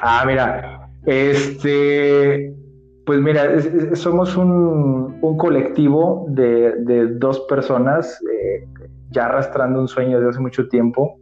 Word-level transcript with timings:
Ah, 0.00 0.24
mira, 0.26 0.90
este, 1.06 2.54
pues 3.06 3.20
mira, 3.20 3.60
somos 3.94 4.36
un, 4.36 5.18
colectivo 5.38 6.26
de, 6.28 7.08
dos 7.16 7.40
personas 7.48 8.20
eh, 8.22 8.66
ya 9.10 9.26
arrastrando 9.26 9.80
un 9.80 9.88
sueño 9.88 10.20
de 10.20 10.28
hace 10.28 10.40
mucho 10.40 10.68
tiempo. 10.68 11.18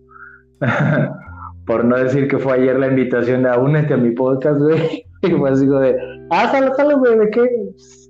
Por 1.66 1.84
no 1.84 1.96
decir 1.96 2.28
que 2.28 2.38
fue 2.38 2.54
ayer 2.54 2.78
la 2.78 2.88
invitación 2.88 3.42
de 3.42 3.50
únete 3.56 3.94
a 3.94 3.96
mi 3.96 4.10
podcast, 4.10 4.60
güey. 4.60 5.04
Y 5.22 5.30
fue 5.30 5.50
así 5.50 5.66
de, 5.66 5.96
ah, 6.30 6.48
sale, 6.52 6.72
sale, 6.74 6.94
güey, 6.94 7.18
¿de 7.18 7.30
qué? 7.30 7.40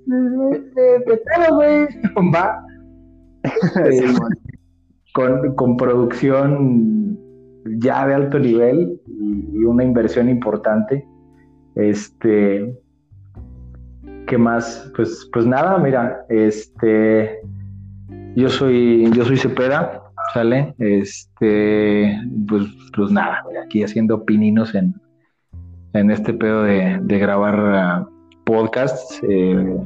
De, 0.05 0.59
de, 0.59 1.51
güey. 1.51 1.87
Va. 2.33 2.61
con, 5.13 5.55
con 5.55 5.77
producción 5.77 7.17
ya 7.79 8.07
de 8.07 8.13
alto 8.13 8.39
nivel 8.39 8.99
y, 9.07 9.63
una 9.63 9.83
inversión 9.83 10.29
importante. 10.29 11.05
Este, 11.75 12.73
¿qué 14.27 14.37
más? 14.37 14.91
Pues, 14.95 15.29
pues 15.33 15.45
nada, 15.45 15.77
mira, 15.77 16.25
este, 16.29 17.39
yo 18.35 18.49
soy, 18.49 19.11
yo 19.11 19.25
soy 19.25 19.37
Cepeda, 19.37 20.01
¿sale? 20.33 20.73
Este, 20.79 22.17
pues, 22.47 22.63
pues 22.95 23.11
nada, 23.11 23.43
aquí 23.63 23.83
haciendo 23.83 24.23
pininos 24.25 24.73
en, 24.75 24.95
en 25.93 26.11
este 26.11 26.33
pedo 26.33 26.63
de, 26.63 26.99
grabar 27.19 28.01
uh, 28.01 28.43
podcasts, 28.45 29.21
eh, 29.27 29.77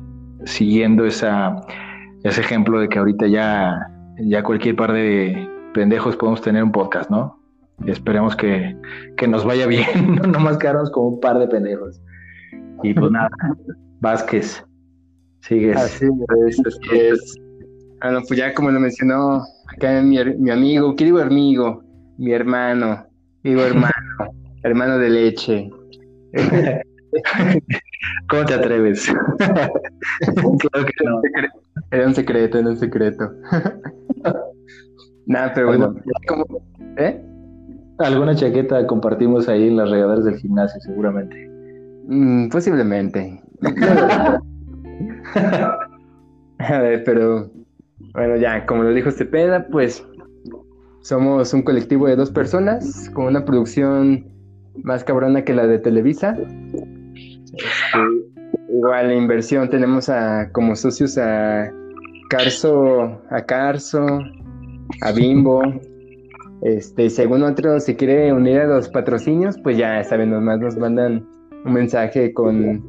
siguiendo 0.46 1.06
esa, 1.06 1.56
ese 2.24 2.42
ejemplo 2.42 2.80
de 2.80 2.90
que 2.90 3.00
ahorita 3.00 3.28
ya, 3.28 3.90
ya 4.20 4.44
cualquier 4.44 4.76
par 4.76 4.94
de 4.94 5.50
pendejos 5.74 6.16
podemos 6.16 6.42
tener 6.42 6.64
un 6.64 6.72
podcast, 6.72 7.10
¿no? 7.10 7.41
Esperemos 7.88 8.36
que, 8.36 8.76
nos 9.28 9.46
vaya 9.46 9.68
bien, 9.68 10.16
no 10.32 10.40
más 10.40 10.58
quedarnos 10.58 10.92
como 10.92 11.10
un 11.10 11.20
par 11.20 11.40
de 11.40 11.48
pendejos. 11.48 12.02
Y 12.84 12.94
pues 12.94 13.12
nada, 13.12 13.30
Vázquez, 14.00 14.64
sigues. 15.42 15.78
Así 15.78 16.06
es, 16.92 17.36
Bueno, 18.02 18.22
pues 18.28 18.40
ya 18.40 18.54
como 18.54 18.72
lo 18.72 18.80
mencionó 18.80 19.44
acá 19.76 20.02
mi, 20.02 20.18
mi 20.36 20.50
amigo, 20.50 20.96
¿qué 20.96 21.06
digo 21.06 21.20
amigo? 21.20 21.84
Mi 22.18 22.32
hermano, 22.34 23.06
digo 23.44 23.62
hermano, 23.62 23.94
hermano 24.64 24.98
de 24.98 25.10
leche. 25.10 25.70
¿Cómo 28.30 28.46
te 28.46 28.54
atreves? 28.54 29.12
claro 29.38 30.86
que 30.86 31.06
no. 31.06 31.22
Era 31.92 32.08
un 32.08 32.16
secreto, 32.16 32.58
era 32.58 32.70
un 32.70 32.78
secreto. 32.78 33.34
Nada, 35.26 35.54
pero 35.54 35.68
bueno, 35.68 35.96
¿eh? 36.98 37.22
Alguna 38.00 38.36
chaqueta 38.36 38.86
compartimos 38.88 39.48
ahí 39.48 39.68
en 39.68 39.78
las 39.78 39.90
regaderas 39.90 40.26
del 40.26 40.38
gimnasio, 40.38 40.80
seguramente. 40.82 41.50
Mm, 42.08 42.50
posiblemente. 42.50 43.42
A 46.60 46.80
ver, 46.80 47.04
pero 47.04 47.52
bueno, 48.14 48.38
ya, 48.38 48.66
como 48.66 48.84
lo 48.84 48.94
dijo 48.94 49.12
Cepeda, 49.12 49.68
pues 49.72 50.06
somos 51.02 51.54
un 51.54 51.64
colectivo 51.64 52.08
de 52.08 52.16
dos 52.16 52.32
personas 52.32 53.10
con 53.14 53.26
una 53.26 53.46
producción 53.46 54.26
más 54.84 55.04
cabrona 55.04 55.44
que 55.44 55.54
la 55.54 55.68
de 55.68 55.80
Televisa. 55.80 56.38
Este, 57.54 57.98
igual 58.70 59.08
la 59.08 59.16
inversión 59.16 59.70
tenemos 59.70 60.10
a 60.10 60.52
como 60.52 60.76
socios 60.76 61.18
a 61.18 61.72
Carso, 62.30 63.22
a 63.30 63.42
Carso, 63.46 64.06
a 65.02 65.12
Bimbo, 65.12 65.62
este, 66.62 67.10
según 67.10 67.44
otro 67.44 67.80
se 67.80 67.96
quiere 67.96 68.32
unir 68.32 68.60
a 68.60 68.68
los 68.68 68.90
patrocinios, 68.90 69.58
pues 69.64 69.78
ya 69.78 70.04
saben, 70.04 70.30
nomás 70.30 70.60
nos 70.60 70.78
mandan 70.78 71.28
un 71.66 71.74
mensaje 71.74 72.34
con 72.34 72.84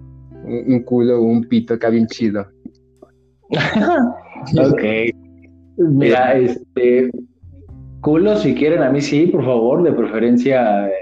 un, 0.45 0.83
culo 0.83 1.20
o 1.20 1.23
un 1.23 1.45
pito 1.45 1.75
acá 1.75 1.89
bien 1.89 2.06
chido. 2.06 2.47
ok. 4.59 4.83
Mira, 5.78 6.34
este 6.34 7.10
culo 8.03 8.37
si 8.37 8.55
quieren, 8.55 8.83
a 8.83 8.91
mí 8.91 9.00
sí, 9.00 9.27
por 9.28 9.44
favor, 9.44 9.83
de 9.83 9.93
preferencia 9.93 10.89
eh, 10.89 10.93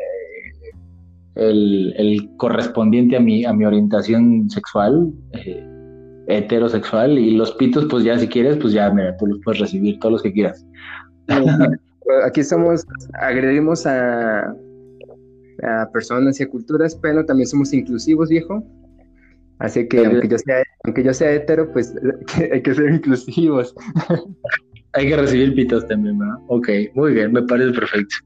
el, 1.34 2.31
correspondiente 2.37 3.16
a 3.16 3.20
mi, 3.20 3.44
a 3.44 3.52
mi 3.52 3.64
orientación 3.64 4.48
sexual, 4.48 5.12
eh, 5.32 5.66
heterosexual, 6.28 7.19
y 7.19 7.32
los 7.32 7.50
pitos, 7.52 7.87
pues 7.91 8.04
ya 8.04 8.16
si 8.16 8.28
quieres, 8.28 8.58
pues 8.58 8.72
ya, 8.75 8.91
mira, 8.91 9.16
tú 9.16 9.26
los 9.26 9.41
puedes 9.44 9.60
recibir, 9.60 9.98
todos 9.98 10.12
los 10.12 10.22
que 10.22 10.32
quieras. 10.32 10.64
aquí 12.25 12.43
somos, 12.44 12.84
agredimos 13.21 13.87
a, 13.87 14.54
a 15.62 15.91
personas 15.93 16.41
y 16.41 16.44
a 16.44 16.48
culturas, 16.48 16.94
pero 17.00 17.25
también 17.25 17.47
somos 17.47 17.72
inclusivos, 17.72 18.28
viejo. 18.28 18.65
Así 19.59 19.87
que 19.88 20.06
aunque 20.06 20.28
yo 20.28 20.38
sea, 20.38 20.62
aunque 20.84 21.04
yo 21.04 21.12
sea 21.12 21.32
hetero, 21.32 21.70
pues 21.72 21.94
hay 22.53 22.62
que 22.62 22.75
ser 22.75 22.91
inclusivos. 22.91 23.75
hay 24.93 25.09
que 25.09 25.16
recibir 25.16 25.54
pitos 25.54 25.87
también, 25.87 26.19
¿verdad? 26.19 26.37
Ok, 26.49 26.69
muy 26.94 27.12
bien, 27.12 27.32
me 27.32 27.43
parece 27.43 27.72
perfecto. 27.72 28.16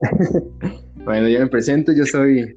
bueno, 1.04 1.28
yo 1.28 1.40
me 1.40 1.48
presento, 1.48 1.92
yo 1.92 2.06
soy, 2.06 2.56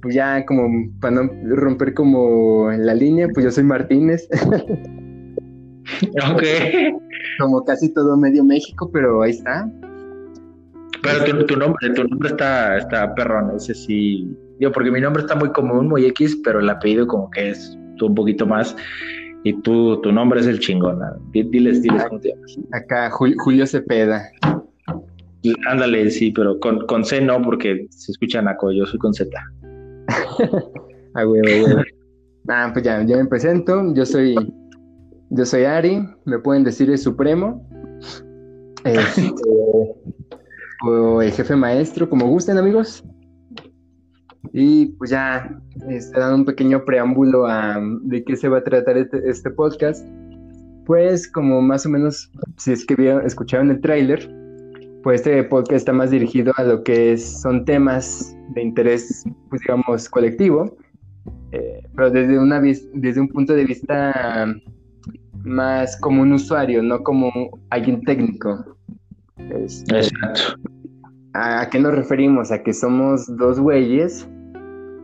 pues 0.00 0.14
ya 0.14 0.44
como, 0.46 0.90
para 1.00 1.16
no 1.16 1.30
romper 1.56 1.94
como 1.94 2.70
la 2.70 2.94
línea, 2.94 3.28
pues 3.28 3.44
yo 3.44 3.50
soy 3.50 3.64
Martínez. 3.64 4.28
ok 6.34 6.42
como 7.38 7.64
casi 7.64 7.92
todo 7.92 8.16
medio 8.16 8.44
México, 8.44 8.90
pero 8.92 9.22
ahí 9.22 9.32
está. 9.32 9.70
Pero 11.02 11.46
tu, 11.46 11.56
nombre, 11.56 11.90
tu 11.94 12.04
nombre 12.04 12.28
está, 12.28 12.78
está 12.78 13.14
perrón, 13.14 13.56
ese 13.56 13.74
sí. 13.74 14.28
Digo, 14.58 14.70
porque 14.72 14.90
mi 14.90 15.00
nombre 15.00 15.22
está 15.22 15.34
muy 15.34 15.50
común, 15.50 15.88
muy 15.88 16.06
X, 16.06 16.40
pero 16.44 16.60
el 16.60 16.70
apellido 16.70 17.06
como 17.06 17.30
que 17.30 17.50
es 17.50 17.76
un 18.00 18.14
poquito 18.14 18.46
más. 18.46 18.76
Y 19.44 19.54
tú, 19.62 20.00
tu 20.02 20.12
nombre 20.12 20.40
es 20.40 20.46
el 20.46 20.60
chingón. 20.60 21.00
Diles, 21.32 21.82
diles 21.82 22.04
cómo 22.08 22.20
te 22.20 22.28
llamas. 22.28 22.58
Acá, 22.72 23.10
Julio 23.10 23.66
Cepeda. 23.66 24.22
Ándale, 25.66 26.08
sí, 26.10 26.30
pero 26.30 26.60
con, 26.60 26.86
con 26.86 27.04
C 27.04 27.20
no, 27.20 27.42
porque 27.42 27.86
se 27.90 28.12
escucha 28.12 28.40
naco, 28.40 28.70
yo 28.70 28.86
soy 28.86 28.98
con 29.00 29.12
Z. 29.12 29.30
ah, 31.14 31.26
huevo, 31.26 31.82
Ah, 32.48 32.70
pues 32.72 32.84
ya, 32.84 33.04
ya 33.04 33.16
me 33.16 33.26
presento, 33.26 33.94
yo 33.94 34.04
soy 34.04 34.34
yo 35.34 35.46
soy 35.46 35.64
Ari, 35.64 36.06
me 36.26 36.38
pueden 36.38 36.62
decir 36.62 36.90
el 36.90 36.98
Supremo. 36.98 37.66
Este, 38.84 39.32
o 40.84 41.22
el 41.22 41.32
jefe 41.32 41.56
maestro, 41.56 42.08
como 42.08 42.28
gusten, 42.28 42.58
amigos. 42.58 43.02
Y 44.52 44.86
pues 44.96 45.10
ya 45.10 45.58
este, 45.88 46.18
dando 46.18 46.36
un 46.36 46.44
pequeño 46.44 46.84
preámbulo 46.84 47.46
a 47.46 47.80
de 48.02 48.22
qué 48.24 48.36
se 48.36 48.48
va 48.48 48.58
a 48.58 48.64
tratar 48.64 48.98
este, 48.98 49.26
este 49.28 49.50
podcast. 49.50 50.06
Pues 50.84 51.30
como 51.30 51.62
más 51.62 51.86
o 51.86 51.88
menos, 51.88 52.30
si 52.58 52.72
es 52.72 52.84
que 52.84 52.94
escucharon 53.24 53.70
el 53.70 53.80
tráiler, 53.80 54.28
pues 55.02 55.20
este 55.20 55.42
podcast 55.44 55.76
está 55.76 55.92
más 55.94 56.10
dirigido 56.10 56.52
a 56.56 56.64
lo 56.64 56.82
que 56.82 57.16
son 57.16 57.64
temas 57.64 58.36
de 58.54 58.62
interés, 58.62 59.24
pues 59.48 59.62
digamos, 59.62 60.08
colectivo, 60.10 60.76
eh, 61.52 61.82
pero 61.94 62.10
desde, 62.10 62.38
una, 62.38 62.60
desde 62.60 63.20
un 63.20 63.28
punto 63.28 63.54
de 63.54 63.64
vista 63.64 64.46
más 65.44 65.96
como 66.00 66.22
un 66.22 66.32
usuario, 66.32 66.82
no 66.82 67.02
como 67.02 67.30
alguien 67.70 68.02
técnico. 68.02 68.76
Este, 69.36 69.98
Exacto. 69.98 70.58
¿A 71.34 71.68
qué 71.70 71.80
nos 71.80 71.94
referimos? 71.94 72.52
A 72.52 72.62
que 72.62 72.72
somos 72.74 73.26
dos 73.36 73.58
güeyes 73.58 74.28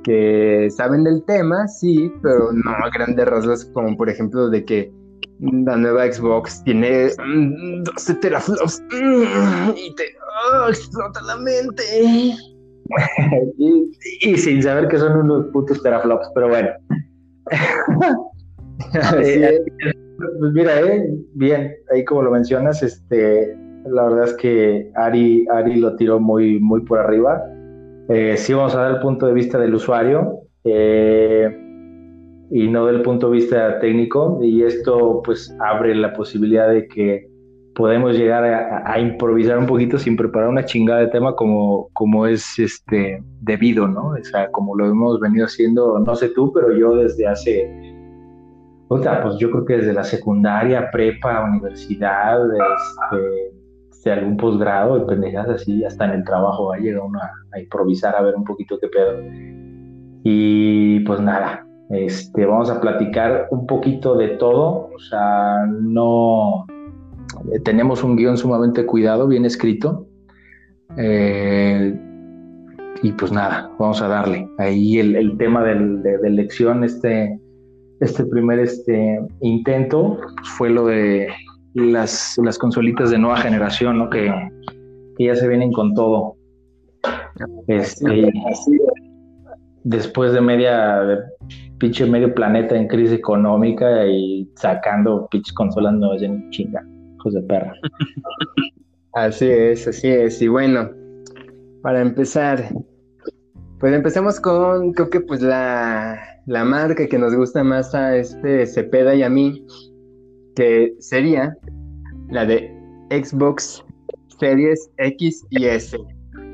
que 0.04 0.68
saben 0.70 1.04
del 1.04 1.22
tema, 1.24 1.66
sí, 1.68 2.12
pero 2.22 2.52
no 2.52 2.70
a 2.70 2.90
grandes 2.90 3.26
rasgos, 3.26 3.64
como 3.66 3.96
por 3.96 4.08
ejemplo 4.08 4.48
de 4.48 4.64
que 4.64 4.92
la 5.40 5.76
nueva 5.76 6.10
Xbox 6.10 6.62
tiene 6.64 7.10
12 7.10 7.18
mm, 7.24 8.20
teraflops 8.20 8.82
mm, 8.90 9.70
y 9.76 9.94
te 9.94 10.04
oh, 10.52 10.68
explota 10.68 11.20
la 11.22 11.36
mente. 11.36 11.82
y, 13.58 14.36
sin 14.36 14.62
saber 14.62 14.88
que 14.88 14.98
son 14.98 15.18
unos 15.18 15.46
putos 15.52 15.82
teraflops, 15.82 16.28
pero 16.34 16.48
bueno. 16.48 16.68
Eh, 19.20 19.60
pues 20.18 20.52
mira, 20.52 20.80
eh, 20.80 21.08
bien, 21.34 21.74
ahí 21.92 22.04
como 22.04 22.22
lo 22.22 22.30
mencionas, 22.30 22.82
este, 22.82 23.56
la 23.86 24.04
verdad 24.04 24.24
es 24.24 24.34
que 24.34 24.90
Ari, 24.96 25.46
Ari 25.48 25.76
lo 25.76 25.94
tiró 25.96 26.18
muy, 26.18 26.58
muy 26.60 26.80
por 26.82 26.98
arriba. 26.98 27.42
Eh, 28.08 28.36
sí 28.36 28.52
vamos 28.52 28.74
a 28.74 28.82
dar 28.82 28.90
el 28.92 29.00
punto 29.00 29.26
de 29.26 29.34
vista 29.34 29.58
del 29.58 29.74
usuario 29.74 30.40
eh, 30.64 31.48
y 32.50 32.66
no 32.68 32.86
del 32.86 33.02
punto 33.02 33.30
de 33.30 33.36
vista 33.36 33.78
técnico 33.80 34.40
y 34.42 34.62
esto 34.62 35.20
pues 35.22 35.54
abre 35.60 35.94
la 35.94 36.14
posibilidad 36.14 36.70
de 36.70 36.88
que 36.88 37.28
podemos 37.74 38.16
llegar 38.16 38.44
a, 38.44 38.98
improvisar 38.98 39.56
un 39.56 39.66
poquito 39.66 39.98
sin 39.98 40.16
preparar 40.16 40.48
una 40.48 40.64
chingada 40.64 41.00
de 41.00 41.08
tema 41.08 41.36
como, 41.36 41.90
como 41.92 42.26
es 42.26 42.58
este 42.58 43.22
debido, 43.40 43.86
¿no? 43.86 44.08
O 44.08 44.24
sea, 44.24 44.50
como 44.50 44.74
lo 44.74 44.86
hemos 44.86 45.20
venido 45.20 45.46
haciendo, 45.46 45.96
no 46.00 46.16
sé 46.16 46.30
tú, 46.30 46.52
pero 46.52 46.76
yo 46.76 46.96
desde 46.96 47.28
hace 47.28 47.97
otra, 48.88 49.22
pues 49.22 49.36
yo 49.38 49.50
creo 49.50 49.64
que 49.64 49.76
desde 49.78 49.92
la 49.92 50.04
secundaria, 50.04 50.90
prepa, 50.90 51.44
universidad, 51.44 52.40
este, 52.54 53.52
este, 53.90 54.12
algún 54.12 54.36
posgrado 54.36 55.06
pendejas 55.06 55.48
así, 55.48 55.84
hasta 55.84 56.06
en 56.06 56.12
el 56.12 56.24
trabajo 56.24 56.68
va 56.68 56.78
llega 56.78 57.02
uno 57.02 57.18
a, 57.20 57.60
improvisar 57.60 58.14
a 58.16 58.22
ver 58.22 58.34
un 58.34 58.44
poquito 58.44 58.78
qué 58.80 58.88
pedo. 58.88 59.12
Y 60.24 61.00
pues 61.00 61.20
nada, 61.20 61.66
este, 61.90 62.46
vamos 62.46 62.70
a 62.70 62.80
platicar 62.80 63.48
un 63.50 63.66
poquito 63.66 64.16
de 64.16 64.28
todo, 64.28 64.90
o 64.94 64.98
sea, 64.98 65.66
no 65.66 66.64
eh, 67.52 67.60
tenemos 67.64 68.02
un 68.02 68.16
guion 68.16 68.36
sumamente 68.36 68.86
cuidado, 68.86 69.26
bien 69.26 69.44
escrito. 69.44 70.06
Eh, 70.96 72.00
y 73.02 73.12
pues 73.12 73.30
nada, 73.30 73.70
vamos 73.78 74.00
a 74.02 74.08
darle. 74.08 74.48
Ahí 74.58 74.98
el, 74.98 75.36
tema 75.38 75.62
del, 75.62 76.02
de, 76.02 76.14
elección, 76.24 76.84
este, 76.84 77.38
este 78.00 78.24
primer 78.24 78.60
este, 78.60 79.20
intento, 79.40 80.18
fue 80.56 80.70
lo 80.70 80.86
de 80.86 81.28
las, 81.74 82.38
las 82.42 82.58
consolitas 82.58 83.10
de 83.10 83.18
nueva 83.18 83.38
generación, 83.38 83.98
¿no? 83.98 84.10
Que, 84.10 84.32
ya 85.18 85.34
se 85.34 85.48
vienen 85.48 85.72
con 85.72 85.94
todo. 85.94 86.36
Este, 87.66 88.30
después 89.82 90.32
de 90.32 90.40
media, 90.40 91.00
de 91.00 91.18
pinche 91.78 92.06
medio 92.06 92.32
planeta 92.34 92.76
en 92.76 92.86
crisis 92.86 93.18
económica 93.18 94.06
y 94.06 94.48
sacando 94.56 95.28
pinches 95.30 95.52
consolas 95.54 95.94
nuevas 95.94 96.22
en 96.22 96.48
chinga, 96.50 96.84
hijos 97.16 97.34
de 97.34 97.42
perra. 97.42 97.74
Así 99.14 99.46
es, 99.46 99.88
así 99.88 100.06
es. 100.06 100.40
Y 100.40 100.46
bueno, 100.46 100.90
para 101.82 102.00
empezar, 102.02 102.68
pues 103.80 103.92
empecemos 103.94 104.40
con, 104.40 104.92
creo 104.92 105.10
que 105.10 105.20
pues 105.20 105.40
la, 105.40 106.18
la 106.46 106.64
marca 106.64 107.06
que 107.06 107.18
nos 107.18 107.34
gusta 107.34 107.62
más 107.62 107.94
a 107.94 108.16
este 108.16 108.66
Cepeda 108.66 109.14
y 109.14 109.22
a 109.22 109.28
mí, 109.28 109.64
que 110.56 110.94
sería 110.98 111.56
la 112.30 112.44
de 112.44 112.74
Xbox 113.10 113.84
Series 114.40 114.90
X 114.98 115.44
y 115.50 115.66
S. 115.66 115.96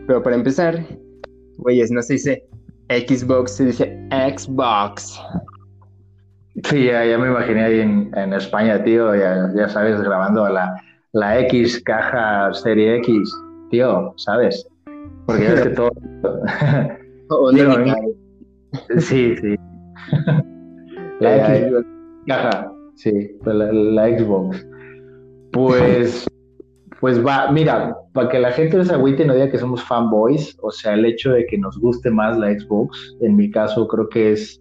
Pero 0.06 0.23
para 0.23 0.37
empezar, 0.37 0.85
güeyes, 1.59 1.91
no 1.91 2.03
se 2.03 2.15
dice 2.15 2.44
Xbox, 2.91 3.53
se 3.53 3.67
dice 3.67 4.09
Xbox. 4.11 5.19
Sí, 6.65 6.87
ya, 6.87 7.19
me 7.19 7.29
imaginé 7.29 7.65
ahí 7.65 7.81
en, 7.81 8.32
España, 8.32 8.82
tío, 8.85 9.15
ya, 9.15 9.69
sabes, 9.69 10.00
grabando 10.03 10.49
la, 10.49 10.81
la 11.12 11.41
X 11.41 11.82
caja 11.85 12.53
Serie 12.53 12.97
X, 12.99 13.35
tío, 13.71 14.12
¿sabes? 14.19 14.67
Porque 15.26 15.44
ya 15.44 15.55
es 15.55 15.61
que 15.62 15.71
todo... 15.71 15.91
sí, 18.99 19.37
sí. 19.37 19.56
La 21.21 21.59
X 21.59 21.85
caja, 22.26 22.73
sí, 22.97 23.31
la, 23.44 23.73
la 23.73 24.19
Xbox. 24.19 24.67
Pues, 25.53 26.26
pues 27.00 27.25
va, 27.25 27.50
mira, 27.53 27.97
para 28.12 28.29
que 28.29 28.38
la 28.38 28.53
gente 28.53 28.79
de 28.79 28.85
se 28.85 28.94
agüite 28.94 29.25
no 29.25 29.35
diga 29.35 29.50
que 29.50 29.59
somos 29.59 29.82
fanboys, 29.82 30.56
o 30.62 30.71
sea, 30.71 30.94
el 30.94 31.05
hecho 31.05 31.32
de 31.32 31.47
que 31.47 31.59
nos 31.59 31.79
guste 31.79 32.11
más 32.11 32.38
la 32.38 32.53
Xbox, 32.59 33.17
en 33.21 33.37
mi 33.37 33.50
caso 33.50 33.87
creo 33.88 34.09
que 34.09 34.32
es, 34.32 34.61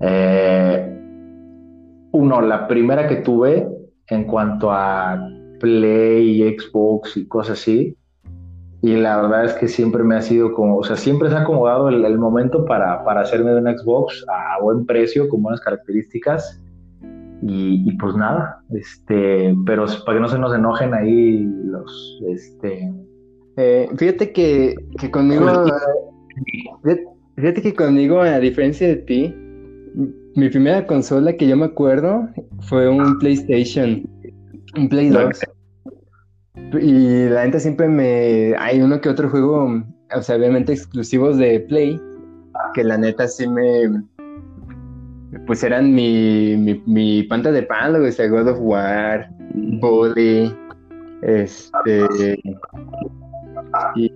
eh, 0.00 0.90
uno, 2.12 2.40
la 2.40 2.68
primera 2.68 3.08
que 3.08 3.16
tuve 3.16 3.68
en 4.08 4.24
cuanto 4.24 4.70
a 4.70 5.18
Play, 5.58 6.56
Xbox 6.58 7.16
y 7.16 7.26
cosas 7.26 7.58
así, 7.58 7.96
y 8.84 8.96
la 8.96 9.16
verdad 9.22 9.46
es 9.46 9.54
que 9.54 9.66
siempre 9.66 10.04
me 10.04 10.14
ha 10.14 10.20
sido 10.20 10.52
como, 10.52 10.76
o 10.76 10.84
sea, 10.84 10.94
siempre 10.94 11.30
se 11.30 11.36
ha 11.36 11.40
acomodado 11.40 11.88
el, 11.88 12.18
momento 12.18 12.66
para, 12.66 13.02
para, 13.02 13.22
hacerme 13.22 13.52
de 13.52 13.56
una 13.56 13.78
Xbox 13.78 14.22
a 14.28 14.62
buen 14.62 14.84
precio, 14.84 15.26
con 15.30 15.42
buenas 15.42 15.62
características. 15.62 16.60
Y, 17.40 17.90
pues 17.96 18.14
nada, 18.14 18.62
este, 18.74 19.54
pero 19.64 19.86
para 20.04 20.18
que 20.18 20.20
no 20.20 20.28
se 20.28 20.38
nos 20.38 20.54
enojen 20.54 20.92
ahí 20.92 21.48
los, 21.64 22.22
este... 22.28 22.92
Eh, 23.56 23.88
fíjate 23.96 24.32
que, 24.32 24.74
que 24.98 25.10
conmigo, 25.10 25.46
fíjate 27.36 27.62
que 27.62 27.74
conmigo, 27.74 28.20
a 28.20 28.38
diferencia 28.38 28.86
de 28.86 28.96
ti, 28.96 29.34
mi 30.34 30.50
primera 30.50 30.86
consola 30.86 31.32
que 31.32 31.48
yo 31.48 31.56
me 31.56 31.64
acuerdo 31.64 32.28
fue 32.60 32.86
un 32.90 33.18
PlayStation, 33.18 34.06
un 34.76 34.90
Play 34.90 35.08
2. 35.08 35.40
Y 36.80 37.28
la 37.28 37.42
gente 37.42 37.60
siempre 37.60 37.88
me... 37.88 38.54
Hay 38.58 38.80
uno 38.80 39.00
que 39.00 39.08
otro 39.08 39.28
juego, 39.28 39.82
o 40.14 40.22
sea, 40.22 40.36
obviamente 40.36 40.72
exclusivos 40.72 41.38
de 41.38 41.60
Play, 41.60 42.00
que 42.74 42.84
la 42.84 42.98
neta 42.98 43.26
sí 43.28 43.48
me 43.48 43.90
pues 45.46 45.64
eran 45.64 45.92
mi, 45.92 46.56
mi, 46.56 46.80
mi 46.86 47.24
panta 47.24 47.50
de 47.50 47.64
palo, 47.64 48.06
o 48.06 48.10
sea, 48.10 48.28
God 48.28 48.48
of 48.48 48.58
War, 48.60 49.28
Bully, 49.52 50.54
este, 51.24 52.38
y, 53.96 54.12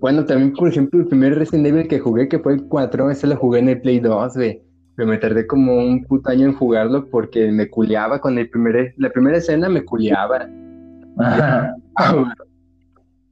bueno, 0.00 0.24
también, 0.26 0.52
por 0.52 0.68
ejemplo, 0.68 1.00
el 1.00 1.06
primer 1.06 1.38
Resident 1.38 1.66
Evil 1.66 1.88
que 1.88 1.98
jugué, 1.98 2.28
que 2.28 2.38
fue 2.38 2.54
el 2.54 2.64
4, 2.64 3.10
ese 3.10 3.26
lo 3.26 3.36
jugué 3.36 3.60
en 3.60 3.70
el 3.70 3.80
Play 3.80 4.00
2, 4.00 4.34
güey. 4.34 4.62
Pero 4.94 5.08
me 5.08 5.18
tardé 5.18 5.46
como 5.46 5.76
un 5.76 6.04
puto 6.04 6.30
año 6.30 6.46
en 6.46 6.54
jugarlo 6.54 7.06
porque 7.10 7.50
me 7.50 7.68
culiaba 7.68 8.20
con 8.20 8.38
el 8.38 8.48
primer, 8.48 8.94
la 8.96 9.10
primera 9.10 9.38
escena 9.38 9.68
me 9.68 9.84
culiaba. 9.84 10.48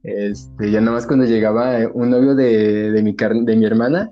Este, 0.03 0.69
ya 0.69 0.81
nomás 0.81 1.07
cuando 1.07 1.25
llegaba 1.25 1.79
un 1.93 2.11
novio 2.11 2.35
de, 2.35 2.91
de, 2.91 3.01
mi, 3.01 3.15
de 3.15 3.55
mi 3.55 3.65
hermana, 3.65 4.11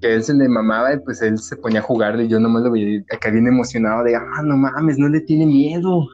que 0.00 0.14
él 0.14 0.22
se 0.22 0.34
le 0.34 0.48
mamaba 0.48 0.92
y 0.92 0.98
pues 0.98 1.22
él 1.22 1.38
se 1.38 1.56
ponía 1.56 1.80
a 1.80 1.82
jugar 1.82 2.20
y 2.20 2.28
yo 2.28 2.38
nomás 2.38 2.62
lo 2.62 2.70
veía 2.70 3.02
acá 3.10 3.30
bien 3.30 3.46
emocionado 3.46 4.04
de, 4.04 4.14
ah, 4.16 4.42
no 4.44 4.56
mames, 4.56 4.98
no 4.98 5.08
le 5.08 5.20
tiene 5.22 5.46
miedo, 5.46 6.06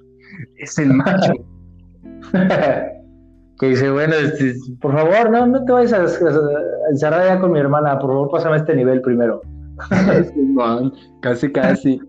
es 0.59 0.79
el 0.79 0.94
macho. 0.94 1.32
que 3.61 3.69
dice, 3.69 3.91
bueno, 3.91 4.15
este, 4.15 4.55
por 4.81 4.93
favor, 4.93 5.31
no, 5.31 5.47
no 5.47 5.65
te 5.65 5.73
vayas 5.73 5.93
a, 5.93 6.05
encerrar 6.91 7.27
ya 7.27 7.41
con 7.41 7.53
mi 7.53 7.59
hermana, 7.59 7.99
por 7.99 8.11
favor, 8.11 8.31
pásame 8.31 8.59
este 8.59 8.77
nivel 8.77 9.00
primero. 9.00 9.43
casi, 11.20 11.50
casi. 11.50 12.00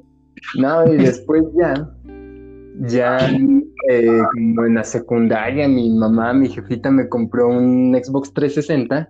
No, 0.60 0.86
y 0.86 0.98
después 0.98 1.44
ya, 1.58 1.90
ya 2.82 3.18
eh, 3.90 4.22
como 4.34 4.66
en 4.66 4.76
la 4.76 4.84
secundaria, 4.84 5.68
mi 5.68 5.90
mamá, 5.90 6.34
mi 6.34 6.50
jefita 6.50 6.92
me 6.92 7.08
compró 7.08 7.50
un 7.50 7.94
Xbox 7.94 8.34
360 8.34 9.10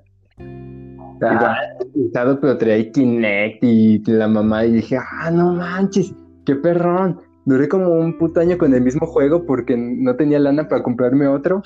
estaba 2.06 2.40
pero 2.40 2.58
traía 2.58 2.92
Kinect 2.92 3.64
y 3.64 4.04
la 4.06 4.28
mamá 4.28 4.66
y 4.66 4.74
dije, 4.74 4.98
ah, 4.98 5.32
no 5.32 5.54
manches, 5.54 6.14
qué 6.46 6.56
perrón. 6.56 7.20
Duré 7.46 7.68
como 7.68 7.90
un 7.92 8.18
puto 8.18 8.40
año 8.40 8.58
con 8.58 8.74
el 8.74 8.82
mismo 8.82 9.06
juego 9.06 9.46
porque 9.46 9.78
no 9.78 10.16
tenía 10.16 10.40
lana 10.40 10.68
para 10.68 10.84
comprarme 10.84 11.28
otro, 11.28 11.62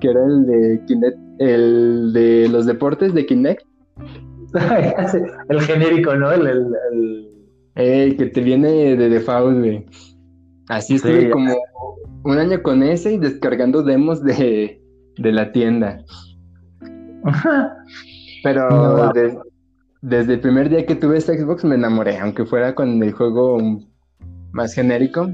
que 0.00 0.10
era 0.10 0.24
el 0.24 0.46
de 0.46 0.82
Kinect, 0.86 1.18
el 1.38 2.12
de 2.12 2.48
los 2.48 2.66
deportes 2.66 3.12
de 3.12 3.26
Kinect. 3.26 3.66
el 5.48 5.60
genérico, 5.62 6.14
¿no? 6.14 6.30
El, 6.30 6.76
el, 7.74 8.16
que 8.16 8.26
te 8.26 8.40
viene 8.40 8.96
de 8.96 9.08
default, 9.08 9.58
güey. 9.58 9.86
Así 10.68 10.94
estuve 10.94 11.30
como 11.30 11.54
un 12.26 12.38
año 12.38 12.62
con 12.62 12.82
ese 12.82 13.14
y 13.14 13.18
descargando 13.18 13.82
demos 13.82 14.22
de, 14.22 14.82
de 15.18 15.32
la 15.32 15.52
tienda. 15.52 15.98
Pero 18.42 19.12
desde 20.02 20.34
el 20.34 20.40
primer 20.40 20.68
día 20.68 20.84
que 20.84 20.96
tuve 20.96 21.18
esta 21.18 21.34
Xbox 21.34 21.64
me 21.64 21.76
enamoré, 21.76 22.18
aunque 22.18 22.44
fuera 22.44 22.74
con 22.74 23.02
el 23.02 23.12
juego 23.12 23.58
más 24.52 24.74
genérico, 24.74 25.28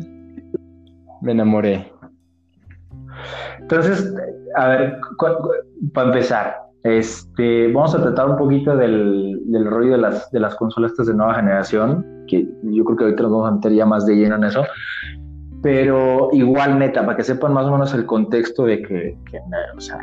me 1.22 1.32
enamoré. 1.32 1.90
Entonces, 3.60 4.14
a 4.56 4.68
ver, 4.68 4.98
para 5.94 6.08
empezar, 6.08 6.56
este, 6.84 7.72
vamos 7.72 7.94
a 7.94 8.02
tratar 8.02 8.28
un 8.28 8.36
poquito 8.36 8.76
del, 8.76 9.40
del 9.46 9.64
rollo 9.64 9.92
de 9.92 9.98
las, 9.98 10.30
de 10.30 10.40
las 10.40 10.54
consolas 10.56 10.94
de 10.96 11.14
nueva 11.14 11.34
generación, 11.34 12.04
que 12.26 12.46
yo 12.62 12.84
creo 12.84 12.96
que 12.96 13.04
ahorita 13.04 13.22
nos 13.22 13.32
vamos 13.32 13.48
a 13.48 13.54
meter 13.54 13.72
ya 13.72 13.86
más 13.86 14.04
de 14.04 14.16
lleno 14.16 14.36
en 14.36 14.44
eso, 14.44 14.64
pero 15.62 16.30
igual 16.32 16.78
neta, 16.78 17.06
para 17.06 17.16
que 17.16 17.22
sepan 17.22 17.54
más 17.54 17.66
o 17.66 17.72
menos 17.72 17.94
el 17.94 18.04
contexto 18.04 18.64
de 18.64 18.82
que, 18.82 19.16
que 19.30 19.38
o 19.76 19.80
sea, 19.80 19.98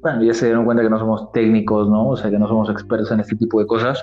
bueno, 0.00 0.22
ya 0.22 0.34
se 0.34 0.46
dieron 0.46 0.64
cuenta 0.64 0.82
que 0.82 0.90
no 0.90 0.98
somos 0.98 1.32
técnicos, 1.32 1.88
¿no? 1.88 2.10
O 2.10 2.16
sea, 2.16 2.30
que 2.30 2.38
no 2.38 2.46
somos 2.46 2.70
expertos 2.70 3.10
en 3.10 3.20
este 3.20 3.36
tipo 3.36 3.58
de 3.58 3.66
cosas. 3.66 4.00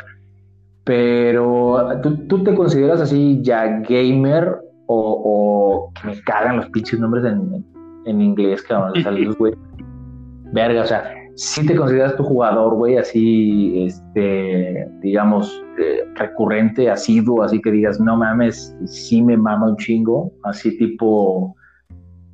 Pero, 0.84 2.02
¿tú, 2.28 2.44
te 2.44 2.56
consideras 2.56 3.00
así 3.00 3.40
ya 3.44 3.82
gamer 3.88 4.58
o, 4.88 5.92
que 5.94 6.08
me 6.08 6.22
cagan 6.22 6.58
los 6.58 6.70
pinches 6.70 7.00
nombres 7.00 7.24
en, 7.24 7.64
en 8.06 8.22
inglés, 8.22 8.66
a 8.70 8.92
salir, 9.02 9.34
güey? 9.40 9.54
Verga, 10.52 10.82
o 10.82 10.88
sea, 10.88 11.21
si 11.36 11.66
te 11.66 11.76
consideras 11.76 12.16
tu 12.16 12.24
jugador, 12.24 12.76
güey, 12.76 12.98
así, 12.98 13.86
este, 13.86 14.88
digamos, 15.02 15.64
eh, 15.80 16.04
recurrente, 16.16 16.90
asiduo, 16.90 17.44
así 17.44 17.62
que 17.62 17.72
digas, 17.72 18.00
no 18.00 18.18
mames, 18.18 18.76
sí 18.86 19.22
me 19.22 19.38
mama 19.38 19.70
un 19.70 19.78
chingo, 19.78 20.32
así 20.44 20.78
tipo, 20.78 21.56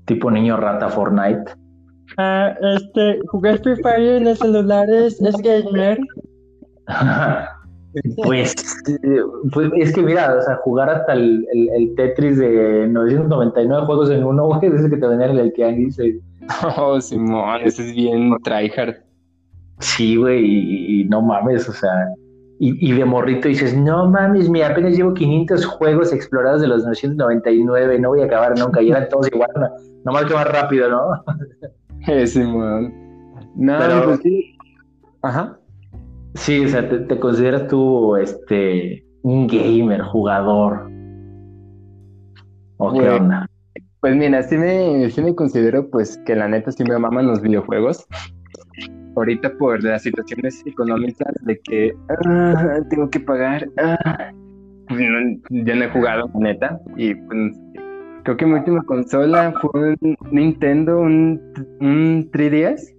tipo 0.06 0.32
niño 0.32 0.58
rata 0.58 0.90
Fortnite. 0.90 1.52
Ah, 2.18 2.56
este, 2.76 3.20
jugar 3.28 3.60
Free 3.60 3.76
Fire 3.82 4.18
en 4.18 4.24
los 4.26 4.40
celulares 4.40 5.22
es 5.22 5.36
gamer. 5.38 6.00
Pues, 8.24 8.54
pues, 9.54 9.72
es 9.76 9.94
que 9.94 10.02
mira, 10.02 10.36
o 10.36 10.42
sea, 10.42 10.58
jugar 10.58 10.90
hasta 10.90 11.14
el, 11.14 11.94
Tetris 11.96 12.38
de 12.38 12.88
999 12.90 13.86
juegos 13.86 14.10
en 14.12 14.24
uno, 14.24 14.46
güey, 14.46 14.60
ese 14.72 14.90
que 14.90 14.98
te 14.98 15.08
venían 15.08 15.32
en 15.32 15.40
el 15.40 15.54
Tianguis. 15.54 15.98
Oh, 16.78 17.00
Simón, 17.02 17.62
ese 17.64 17.88
es 17.88 17.96
bien 17.96 18.36
tryhard. 18.44 18.96
Sí, 19.80 20.16
güey, 20.16 21.02
y, 21.02 21.04
no 21.06 21.22
mames, 21.22 21.70
o 21.70 21.74
sea, 21.74 21.92
y, 22.60 22.92
de 22.92 23.06
morrito 23.06 23.48
dices, 23.48 23.78
no 23.78 24.10
mames, 24.10 24.50
mira, 24.50 24.70
apenas 24.70 24.98
llevo 24.98 25.14
500 25.14 25.66
juegos 25.66 26.12
explorados 26.12 26.62
de 26.62 26.68
los 26.68 26.84
999, 26.84 28.00
no 28.00 28.10
voy 28.10 28.22
a 28.22 28.26
acabar 28.26 28.58
nunca, 28.58 28.82
y 28.82 28.90
eran 28.90 29.08
todos 29.10 29.28
igual, 29.32 29.50
no, 29.56 29.68
nomás 30.06 30.26
que 30.26 30.34
más 30.34 30.48
rápido, 30.48 30.90
¿no? 30.90 31.24
Simón. 32.26 32.94
No, 33.56 33.78
Pero, 33.80 34.06
pues 34.06 34.20
sí. 34.22 34.58
Ajá. 35.22 35.58
Sí, 36.36 36.66
o 36.66 36.70
sea, 36.70 36.88
te, 36.88 37.20
consideras 37.20 37.68
tú 37.68 38.16
este 38.16 39.04
un 39.24 39.48
gamer, 39.48 40.02
jugador. 40.02 40.90
¿O 42.78 42.94
qué 42.94 43.10
onda? 43.10 43.47
Pues 44.02 44.16
mira, 44.16 44.44
sí 44.44 44.58
me, 44.58 45.10
sí 45.10 45.22
me 45.22 45.34
considero 45.34 45.90
pues 45.90 46.18
que 46.26 46.36
la 46.36 46.48
neta 46.48 46.72
sí 46.72 46.84
me 46.84 46.98
maman 46.98 47.28
los 47.28 47.42
videojuegos. 47.42 48.06
Ahorita 49.16 49.52
por 49.58 49.84
las 49.84 50.04
situaciones 50.04 50.62
económicas 50.66 51.34
de 51.42 51.60
que 51.64 51.94
ah, 52.26 52.80
tengo 52.90 53.10
que 53.10 53.20
pagar, 53.20 53.68
ah, 53.78 54.32
pues 54.88 55.00
ya 55.50 55.76
no 55.76 55.84
he 55.84 55.90
jugado, 55.90 56.30
neta. 56.36 56.80
Y 56.96 57.16
pues 57.16 57.58
creo 58.24 58.38
que 58.38 58.46
mi 58.46 58.54
última 58.54 58.84
consola 58.84 59.54
fue 59.62 59.96
un 60.02 60.16
Nintendo, 60.32 61.00
un, 61.00 61.42
un 61.80 62.30
3DS. 62.32 62.96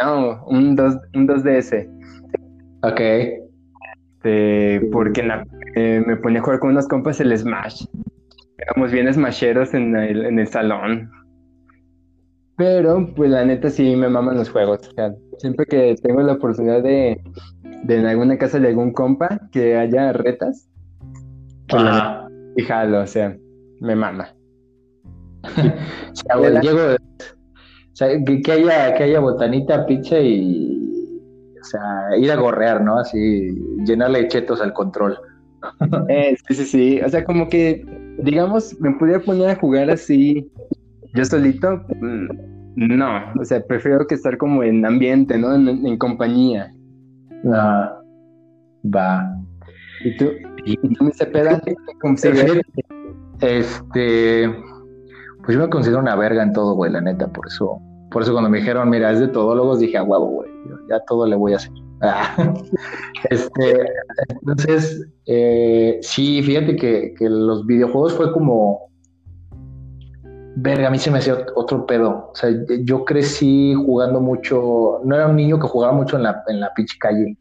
No, 0.00 0.44
un, 0.46 0.74
2, 0.74 0.96
un 1.14 1.28
2DS. 1.28 1.86
Ok. 2.82 3.00
Este, 4.18 4.80
porque 4.92 5.26
eh, 5.76 6.02
me 6.06 6.16
ponía 6.16 6.40
a 6.40 6.42
jugar 6.42 6.60
con 6.60 6.70
unos 6.70 6.88
compas 6.88 7.20
el 7.20 7.36
Smash. 7.36 7.84
Éramos 8.58 8.92
bien 8.92 9.12
smasheros 9.12 9.74
en 9.74 9.96
el, 9.96 10.24
en 10.26 10.38
el 10.38 10.46
salón. 10.48 11.10
Pero, 12.56 13.14
pues 13.14 13.30
la 13.30 13.44
neta 13.44 13.70
sí 13.70 13.94
me 13.94 14.08
maman 14.08 14.36
los 14.36 14.50
juegos. 14.50 14.90
siempre 15.38 15.64
que 15.66 15.94
tengo 16.02 16.20
la 16.22 16.34
oportunidad 16.34 16.82
de, 16.82 17.22
de 17.84 17.96
en 17.96 18.06
alguna 18.06 18.36
casa 18.36 18.58
de 18.58 18.68
algún 18.68 18.92
compa 18.92 19.40
que 19.52 19.76
haya 19.76 20.12
retas, 20.12 20.68
pues 21.68 21.82
o 21.82 23.06
sea, 23.06 23.36
me 23.80 23.94
mama. 23.94 24.34
que, 27.94 28.52
haya, 28.52 28.94
que 28.94 29.02
haya 29.04 29.20
botanita, 29.20 29.86
pizza 29.86 30.18
y 30.18 30.78
o 31.60 31.64
sea, 31.64 32.16
ir 32.18 32.30
a 32.32 32.36
gorrear, 32.36 32.82
¿no? 32.82 32.98
Así, 32.98 33.54
llenarle 33.84 34.28
chetos 34.28 34.60
al 34.60 34.72
control. 34.72 35.18
Eh, 36.08 36.36
sí, 36.46 36.54
sí, 36.54 36.64
sí. 36.64 37.00
O 37.00 37.08
sea, 37.08 37.24
como 37.24 37.48
que, 37.48 37.84
digamos, 38.18 38.78
me 38.80 38.92
pudiera 38.92 39.20
poner 39.20 39.50
a 39.50 39.56
jugar 39.56 39.90
así, 39.90 40.50
yo 41.14 41.24
solito, 41.24 41.82
mm, 42.00 42.26
no. 42.76 43.32
O 43.40 43.44
sea, 43.44 43.64
prefiero 43.64 44.06
que 44.06 44.14
estar 44.14 44.36
como 44.38 44.62
en 44.62 44.84
ambiente, 44.84 45.38
¿no? 45.38 45.54
En, 45.54 45.96
compañía. 45.98 46.72
Ah, 47.52 48.00
va. 48.84 49.36
¿Y 50.04 50.16
tú? 50.16 50.26
¿Y 50.64 50.76
tú 50.76 51.04
me 51.04 51.10
Cepeda? 51.12 51.60
Este, 53.40 54.48
pues 55.44 55.56
yo 55.56 55.60
me 55.60 55.70
considero 55.70 56.00
una 56.00 56.16
verga 56.16 56.42
en 56.42 56.52
todo, 56.52 56.74
güey, 56.74 56.92
la 56.92 57.00
neta, 57.00 57.28
por 57.32 57.46
eso 57.46 57.80
por 58.10 58.22
eso 58.22 58.32
cuando 58.32 58.48
me 58.48 58.58
dijeron, 58.58 58.88
mira, 58.88 59.12
es 59.12 59.20
de 59.20 59.28
todólogos, 59.28 59.80
dije, 59.80 59.98
a 59.98 60.02
huevo, 60.02 60.26
güey, 60.26 60.50
ya 60.88 61.00
todo 61.00 61.26
le 61.26 61.36
voy 61.36 61.52
a 61.52 61.56
hacer. 61.56 61.72
este, 63.30 63.76
entonces, 64.28 65.08
eh, 65.26 65.98
sí, 66.02 66.42
fíjate 66.42 66.76
que, 66.76 67.14
los 67.20 67.66
videojuegos 67.66 68.14
fue 68.14 68.32
como, 68.32 68.90
verga, 70.56 70.88
a 70.88 70.90
mí 70.90 70.98
se 70.98 71.10
me 71.10 71.18
hacía 71.18 71.46
otro 71.54 71.86
pedo. 71.86 72.30
O 72.32 72.34
sea, 72.34 72.50
yo 72.84 73.04
crecí 73.04 73.74
jugando 73.74 74.20
mucho, 74.20 75.00
no 75.04 75.14
era 75.14 75.26
un 75.26 75.36
niño 75.36 75.58
que 75.58 75.66
jugaba 75.66 75.92
mucho 75.92 76.16
en 76.16 76.24
la, 76.24 76.42
en 76.48 76.60
la 76.60 76.72
pinche 76.74 76.96
calle. 76.98 77.36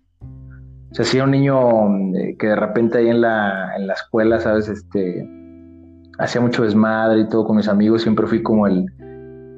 O 0.92 0.96
sea, 0.96 1.06
sí 1.06 1.18
era 1.18 1.26
un 1.26 1.32
niño 1.32 2.16
eh, 2.16 2.36
que 2.40 2.48
de 2.48 2.56
repente 2.56 2.98
ahí 2.98 3.10
en 3.10 3.22
la, 3.22 3.76
en 3.78 3.88
la 3.88 3.94
escuela, 3.94 4.40
¿sabes? 4.40 4.70
Este, 4.70 5.28
hacía 6.18 6.42
mucho 6.42 6.64
desmadre 6.64 7.22
y 7.22 7.30
todo 7.30 7.46
con 7.46 7.58
mis 7.58 7.68
amigos, 7.68 8.02
siempre 8.02 8.26
fui 8.26 8.42
como 8.42 8.66
el 8.66 8.86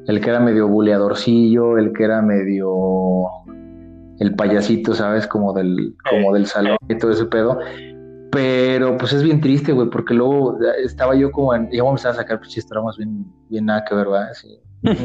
el 0.10 0.22
que 0.22 0.30
era 0.32 0.40
medio 0.40 0.68
buleadorcillo, 0.68 1.78
el 1.78 1.94
que 1.94 2.04
era 2.04 2.22
medio 2.24 2.74
el 4.20 4.36
payasito, 4.36 4.94
¿sabes? 4.94 5.28
Como 5.28 5.54
del, 5.54 5.96
como 6.10 6.34
del 6.34 6.46
salón 6.46 6.78
y 6.88 6.98
todo 6.98 7.12
ese 7.12 7.26
pedo. 7.26 7.60
Pero 8.32 8.98
pues 8.98 9.14
es 9.14 9.24
bien 9.24 9.42
triste, 9.42 9.72
güey, 9.72 9.90
porque 9.90 10.14
luego 10.14 10.58
estaba 10.84 11.16
yo 11.16 11.32
como 11.32 11.56
en, 11.56 11.70
ya 11.72 11.84
vamos 11.84 12.06
a 12.06 12.14
sacar 12.14 12.40
pinches 12.40 12.68
traumas 12.68 12.98
bien, 12.98 13.26
bien 13.50 13.66
nada 13.66 13.84
que 13.86 13.96
ver, 13.96 14.08
¿verdad? 14.08 14.30
Sí. 14.34 14.60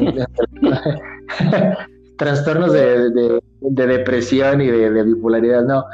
Trastornos 2.17 2.71
de, 2.71 3.41
depresión 3.61 4.61
y 4.61 4.67
de, 4.67 5.03
bipolaridad, 5.03 5.63
no. 5.63 5.85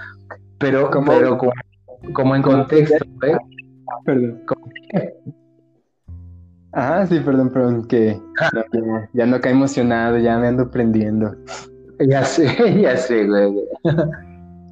Pero, 0.59 0.91
como, 0.91 1.11
como, 2.13 2.35
en 2.35 2.41
contexto, 2.43 3.03
¿eh? 3.23 3.37
Perdón. 4.05 4.43
Ah, 6.73 7.05
sí, 7.07 7.19
perdón, 7.19 7.49
perdón, 7.49 7.87
que 7.87 8.21
ya, 9.13 9.25
no 9.25 9.41
cae 9.41 9.51
emocionado, 9.51 10.17
ya 10.19 10.37
me 10.37 10.47
ando 10.47 10.69
prendiendo. 10.69 11.35
Ya 12.09 12.23
sé, 12.23 12.47
ya 12.81 12.97
sé, 12.97 13.27
güey. 13.27 13.53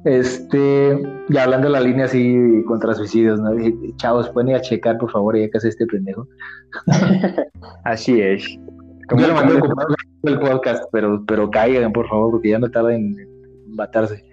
Este, 0.04 0.98
ya 1.28 1.44
hablando 1.44 1.66
de 1.68 1.72
la 1.72 1.80
línea 1.80 2.06
así 2.06 2.64
contra 2.66 2.94
suicidios, 2.94 3.38
¿no? 3.38 3.50
Chavos, 3.96 4.30
pueden 4.30 4.50
ir 4.50 4.56
a 4.56 4.60
checar, 4.60 4.96
por 4.98 5.10
favor, 5.10 5.36
ya 5.36 5.50
que 5.50 5.58
hace 5.58 5.68
este 5.68 5.86
pendejo. 5.86 6.26
así 7.84 8.20
es. 8.20 8.44
Como 9.08 9.22
Yo 9.22 9.28
lo 9.28 9.34
mandé 9.34 9.54
el 10.22 10.38
podcast, 10.38 10.84
pero, 10.92 11.22
pero 11.26 11.50
caigan, 11.50 11.92
por 11.92 12.08
favor, 12.08 12.30
porque 12.32 12.50
ya 12.50 12.58
no 12.58 12.70
tarda 12.70 12.94
en 12.94 13.16
matarse. 13.68 14.24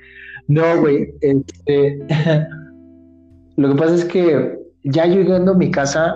No, 0.48 0.80
güey, 0.80 1.14
este, 1.22 2.00
lo 3.58 3.70
que 3.70 3.76
pasa 3.76 3.96
es 3.96 4.06
que 4.06 4.58
ya 4.84 5.06
llegando 5.06 5.52
a 5.52 5.58
mi 5.58 5.70
casa, 5.70 6.16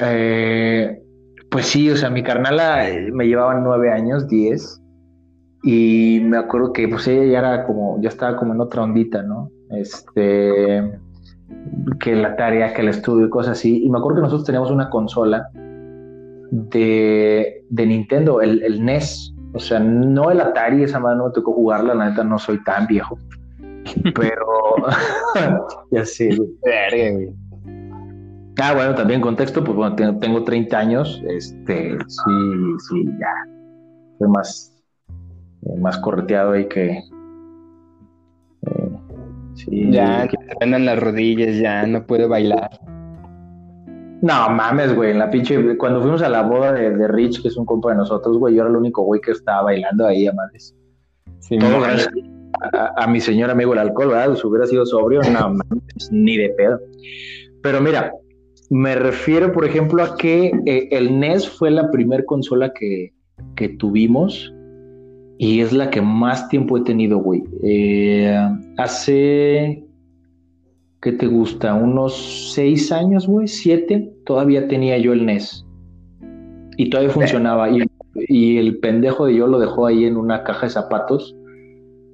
eh, 0.00 1.02
pues 1.50 1.66
sí, 1.66 1.90
o 1.90 1.96
sea, 1.96 2.10
mi 2.10 2.22
carnala 2.22 2.88
eh, 2.88 3.10
me 3.12 3.26
llevaba 3.26 3.54
nueve 3.54 3.90
años, 3.90 4.28
diez, 4.28 4.79
y 5.62 6.20
me 6.22 6.38
acuerdo 6.38 6.72
que 6.72 6.88
pues 6.88 7.06
ella 7.08 7.24
ya 7.24 7.38
era 7.38 7.66
como, 7.66 8.00
ya 8.00 8.08
estaba 8.08 8.36
como 8.36 8.54
en 8.54 8.60
otra 8.60 8.82
ondita, 8.82 9.22
¿no? 9.22 9.50
Este, 9.70 10.98
que 12.00 12.14
la 12.14 12.36
tarea, 12.36 12.72
que 12.72 12.82
el 12.82 12.88
estudio 12.88 13.26
y 13.26 13.30
cosas 13.30 13.58
así, 13.58 13.84
y 13.84 13.90
me 13.90 13.98
acuerdo 13.98 14.16
que 14.16 14.22
nosotros 14.22 14.46
teníamos 14.46 14.70
una 14.70 14.88
consola 14.88 15.50
de, 16.50 17.64
de 17.68 17.86
Nintendo, 17.86 18.40
el, 18.40 18.62
el, 18.62 18.84
NES, 18.84 19.34
o 19.52 19.58
sea, 19.58 19.78
no 19.80 20.30
el 20.30 20.40
Atari, 20.40 20.82
esa 20.82 20.98
madre 20.98 21.18
no 21.18 21.26
me 21.26 21.32
tocó 21.32 21.52
jugarla, 21.52 21.94
la 21.94 22.08
neta 22.08 22.24
no 22.24 22.38
soy 22.38 22.62
tan 22.64 22.86
viejo, 22.86 23.18
pero 24.14 24.46
ya 25.90 26.04
güey. 27.12 27.34
Ah, 28.62 28.74
bueno, 28.74 28.94
también 28.94 29.20
contexto, 29.20 29.64
pues 29.64 29.74
bueno, 29.74 29.96
tengo, 30.18 30.44
30 30.44 30.78
años, 30.78 31.22
este, 31.28 31.96
sí, 32.08 32.32
sí, 32.88 33.04
ya, 33.18 33.32
soy 34.18 34.28
más, 34.28 34.69
eh, 35.62 35.76
más 35.78 35.98
correteado 35.98 36.52
ahí 36.52 36.66
que... 36.66 37.02
Eh, 38.66 38.90
sí, 39.54 39.90
ya, 39.90 40.28
que 40.28 40.36
te 40.36 40.54
vendan 40.60 40.86
las 40.86 40.98
rodillas, 40.98 41.56
ya, 41.58 41.86
no 41.86 42.06
puedo 42.06 42.28
bailar. 42.28 42.70
No 44.22 44.50
mames, 44.50 44.94
güey, 44.94 45.12
en 45.12 45.18
la 45.18 45.30
pinche, 45.30 45.76
cuando 45.78 46.02
fuimos 46.02 46.22
a 46.22 46.28
la 46.28 46.42
boda 46.42 46.72
de, 46.72 47.08
Rich, 47.08 47.40
que 47.40 47.48
es 47.48 47.56
un 47.56 47.64
compa 47.64 47.90
de 47.90 47.96
nosotros, 47.96 48.36
güey, 48.38 48.54
yo 48.54 48.62
era 48.62 48.70
el 48.70 48.76
único 48.76 49.02
güey 49.02 49.20
que 49.20 49.30
estaba 49.30 49.62
bailando 49.62 50.06
ahí, 50.06 50.26
a 50.26 50.32
madres. 50.32 50.74
Sí, 51.38 51.58
Todo 51.58 51.80
gracias 51.80 52.12
a, 52.96 53.06
mi 53.06 53.20
señor 53.20 53.50
amigo 53.50 53.72
el 53.72 53.78
alcohol, 53.78 54.08
¿verdad? 54.08 54.34
Si 54.34 54.46
hubiera 54.46 54.66
sido 54.66 54.84
sobrio, 54.84 55.22
no 55.22 55.54
mames, 55.54 56.10
ni 56.10 56.36
de 56.36 56.50
pedo. 56.50 56.78
Pero 57.62 57.80
mira, 57.80 58.12
me 58.70 58.94
refiero, 58.94 59.52
por 59.52 59.64
ejemplo, 59.64 60.02
a 60.02 60.16
que 60.16 60.52
eh, 60.66 60.88
el 60.92 61.18
NES 61.18 61.48
fue 61.48 61.70
la 61.70 61.90
primera 61.90 62.24
consola 62.24 62.72
que, 62.72 63.12
tuvimos 63.78 64.54
y 65.42 65.62
es 65.62 65.72
la 65.72 65.88
que 65.88 66.02
más 66.02 66.50
tiempo 66.50 66.76
he 66.76 66.82
tenido, 66.82 67.16
güey. 67.16 67.42
Eh, 67.62 68.30
hace, 68.76 69.86
¿qué 71.00 71.12
te 71.12 71.26
gusta? 71.28 71.72
Unos 71.72 72.52
seis 72.54 72.92
años, 72.92 73.26
güey, 73.26 73.48
siete, 73.48 74.12
todavía 74.26 74.68
tenía 74.68 74.98
yo 74.98 75.14
el 75.14 75.24
NES 75.24 75.64
y 76.76 76.90
todavía 76.90 77.10
funcionaba. 77.10 77.70
Y, 77.70 77.84
y, 78.28 78.58
el 78.58 78.80
pendejo 78.80 79.24
de 79.24 79.36
yo 79.36 79.46
lo 79.46 79.58
dejó 79.58 79.86
ahí 79.86 80.04
en 80.04 80.18
una 80.18 80.44
caja 80.44 80.66
de 80.66 80.72
zapatos. 80.72 81.34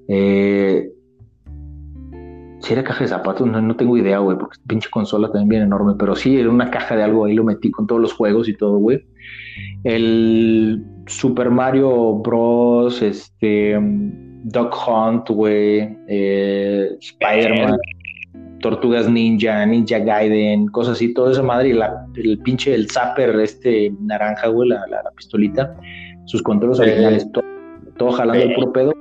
Eh, 0.07 0.89
si 2.61 2.73
era 2.73 2.85
caja 2.85 3.03
de 3.03 3.09
zapatos, 3.09 3.45
no, 3.49 3.75
tengo 3.75 3.97
idea, 3.97 4.21
güey, 4.21 4.39
porque 4.39 4.61
pinche 4.69 4.89
consola 4.89 5.33
también 5.33 5.49
viene 5.49 5.65
enorme, 5.65 5.95
pero 5.99 6.15
sí, 6.15 6.39
era 6.39 6.49
una 6.49 6.71
caja 6.71 6.95
de 6.95 7.03
algo, 7.03 7.25
ahí 7.25 7.35
lo 7.35 7.43
metí 7.43 7.73
con 7.73 7.89
todos 7.89 8.01
los 8.01 8.13
juegos 8.13 8.49
y 8.49 8.57
todo, 8.57 8.79
güey. 8.79 9.05
El 9.83 10.96
Super 11.07 11.51
Mario 11.51 12.15
Bros, 12.15 13.01
este, 13.03 13.79
Duck 14.45 14.75
Hunt, 14.87 15.29
güey, 15.29 15.97
eh, 16.09 16.97
Spider-Man, 17.01 17.77
Tortugas 18.61 19.09
Ninja, 19.09 19.65
Ninja 19.67 19.99
Gaiden, 19.99 20.69
cosas 20.69 20.95
así, 20.95 21.15
todo 21.15 21.31
esa 21.31 21.43
madre, 21.43 21.69
y 21.71 21.73
la, 21.73 22.07
el 22.17 22.39
pinche, 22.39 22.75
el 22.75 22.91
zapper, 22.91 23.39
este 23.41 23.93
naranja, 24.01 24.49
güey, 24.49 24.69
la, 24.69 24.87
la, 24.89 25.11
pistolita, 25.17 25.77
sus 26.27 26.43
controles 26.43 26.81
originales, 26.81 27.29
todo, 27.97 28.13
jalando 28.13 28.45
el 28.45 28.55
puro 28.55 28.73
pedo. 28.73 28.93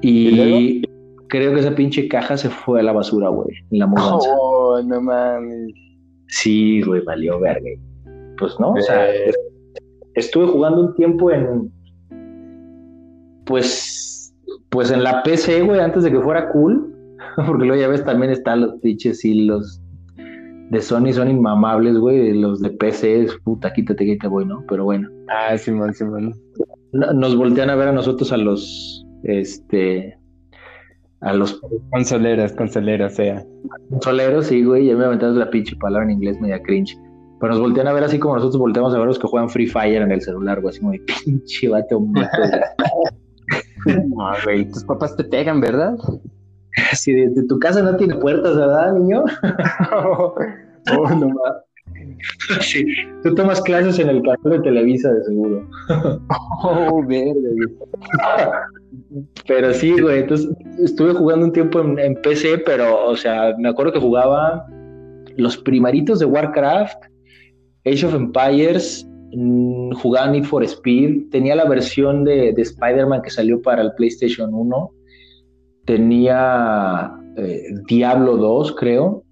Y, 0.00 0.82
creo 1.28 1.54
que 1.54 1.60
esa 1.60 1.74
pinche 1.74 2.08
caja 2.08 2.36
se 2.36 2.50
fue 2.50 2.80
a 2.80 2.82
la 2.82 2.92
basura, 2.92 3.28
güey, 3.28 3.48
en 3.70 3.78
la 3.78 3.86
mudanza. 3.86 4.28
Oh, 4.38 4.80
no 4.82 5.00
mames. 5.00 5.72
Sí, 6.28 6.82
güey, 6.82 7.02
valió 7.04 7.40
verga. 7.40 7.70
Pues 8.38 8.58
no, 8.58 8.72
o 8.72 8.80
sea, 8.80 9.06
estuve 10.14 10.46
jugando 10.46 10.86
un 10.86 10.94
tiempo 10.94 11.30
en, 11.30 11.72
pues, 13.44 14.34
pues 14.70 14.90
en 14.90 15.02
la 15.02 15.22
PC, 15.22 15.62
güey, 15.62 15.80
antes 15.80 16.02
de 16.04 16.10
que 16.10 16.20
fuera 16.20 16.50
cool 16.50 16.94
Porque 17.46 17.64
luego 17.64 17.80
ya 17.80 17.88
ves, 17.88 18.04
también 18.04 18.32
están 18.32 18.60
los 18.60 18.74
pinches 18.80 19.24
y 19.24 19.44
los 19.44 19.80
de 20.70 20.80
Sony 20.80 21.12
son 21.12 21.30
inmamables, 21.30 21.98
güey. 21.98 22.32
Los 22.34 22.60
de 22.60 22.70
PC, 22.70 23.26
puta, 23.44 23.72
quítate 23.72 24.04
que 24.04 24.16
te 24.16 24.26
voy, 24.26 24.46
¿no? 24.46 24.64
Pero 24.68 24.84
bueno. 24.84 25.08
Ah, 25.28 25.56
sí, 25.56 25.72
sí, 25.72 25.94
Simón. 25.94 26.34
Nos 26.92 27.36
voltean 27.36 27.70
a 27.70 27.74
ver 27.74 27.88
a 27.88 27.92
nosotros 27.92 28.32
a 28.32 28.36
los, 28.36 29.04
este, 29.24 30.16
a 31.20 31.32
los 31.32 31.60
consoleros, 31.90 32.52
consoleros, 32.52 33.14
sea. 33.14 33.44
Consoleros, 33.90 34.46
sí, 34.46 34.64
güey. 34.64 34.86
Ya 34.86 34.96
me 34.96 35.04
aventaste 35.04 35.38
la 35.38 35.50
pinche 35.50 35.76
palabra 35.76 36.06
en 36.06 36.12
inglés 36.12 36.40
media 36.40 36.62
cringe. 36.62 36.96
Pero 37.44 37.56
nos 37.56 37.62
voltean 37.62 37.86
a 37.88 37.92
ver 37.92 38.04
así 38.04 38.18
como 38.18 38.36
nosotros 38.36 38.58
volteamos 38.58 38.94
a 38.94 38.98
ver 38.98 39.06
los 39.06 39.18
que 39.18 39.26
juegan 39.26 39.50
Free 39.50 39.66
Fire 39.66 40.00
en 40.00 40.10
el 40.10 40.22
celular, 40.22 40.62
güey. 40.62 40.70
Así 40.70 40.80
como, 40.80 40.94
pinche 41.22 41.68
vato. 41.68 42.00
no, 43.86 44.30
güey, 44.44 44.66
tus 44.70 44.82
papás 44.84 45.14
te 45.14 45.24
pegan, 45.24 45.60
¿verdad? 45.60 45.94
Si 46.94 47.12
de, 47.12 47.42
tu 47.46 47.58
casa 47.58 47.82
no 47.82 47.98
tiene 47.98 48.14
puertas, 48.14 48.56
¿verdad, 48.56 48.94
niño? 48.94 49.24
oh, 49.92 50.34
no 51.10 51.34
Sí, 52.62 52.86
tú 53.22 53.34
tomas 53.34 53.60
clases 53.60 53.98
en 53.98 54.08
el 54.08 54.22
canal 54.22 54.38
de 54.44 54.60
Televisa, 54.60 55.12
de 55.12 55.24
seguro. 55.24 55.68
oh, 56.62 57.04
verde. 57.06 57.56
Pero 59.46 59.74
sí, 59.74 60.00
güey, 60.00 60.20
entonces 60.20 60.48
estuve 60.82 61.12
jugando 61.12 61.44
un 61.44 61.52
tiempo 61.52 61.82
en, 61.82 62.14
PC, 62.22 62.62
pero, 62.64 63.04
o 63.04 63.14
sea, 63.16 63.54
me 63.58 63.68
acuerdo 63.68 63.92
que 63.92 64.00
jugaba 64.00 64.66
los 65.36 65.58
primaritos 65.58 66.20
de 66.20 66.24
Warcraft, 66.24 67.12
Age 67.86 68.06
of 68.06 68.14
Empires, 68.14 69.06
mm, 69.32 69.92
jugaba 69.94 70.30
Need 70.30 70.44
for 70.44 70.62
Speed, 70.64 71.30
tenía 71.30 71.54
la 71.54 71.66
versión 71.66 72.24
de, 72.24 72.52
de 72.52 72.62
Spider-Man 72.62 73.22
que 73.22 73.30
salió 73.30 73.60
para 73.62 73.82
el 73.82 73.92
PlayStation 73.94 74.52
1 74.52 74.90
tenía 75.84 77.12
eh, 77.36 77.62
Diablo 77.86 78.36
2, 78.36 78.76
creo, 78.76 79.24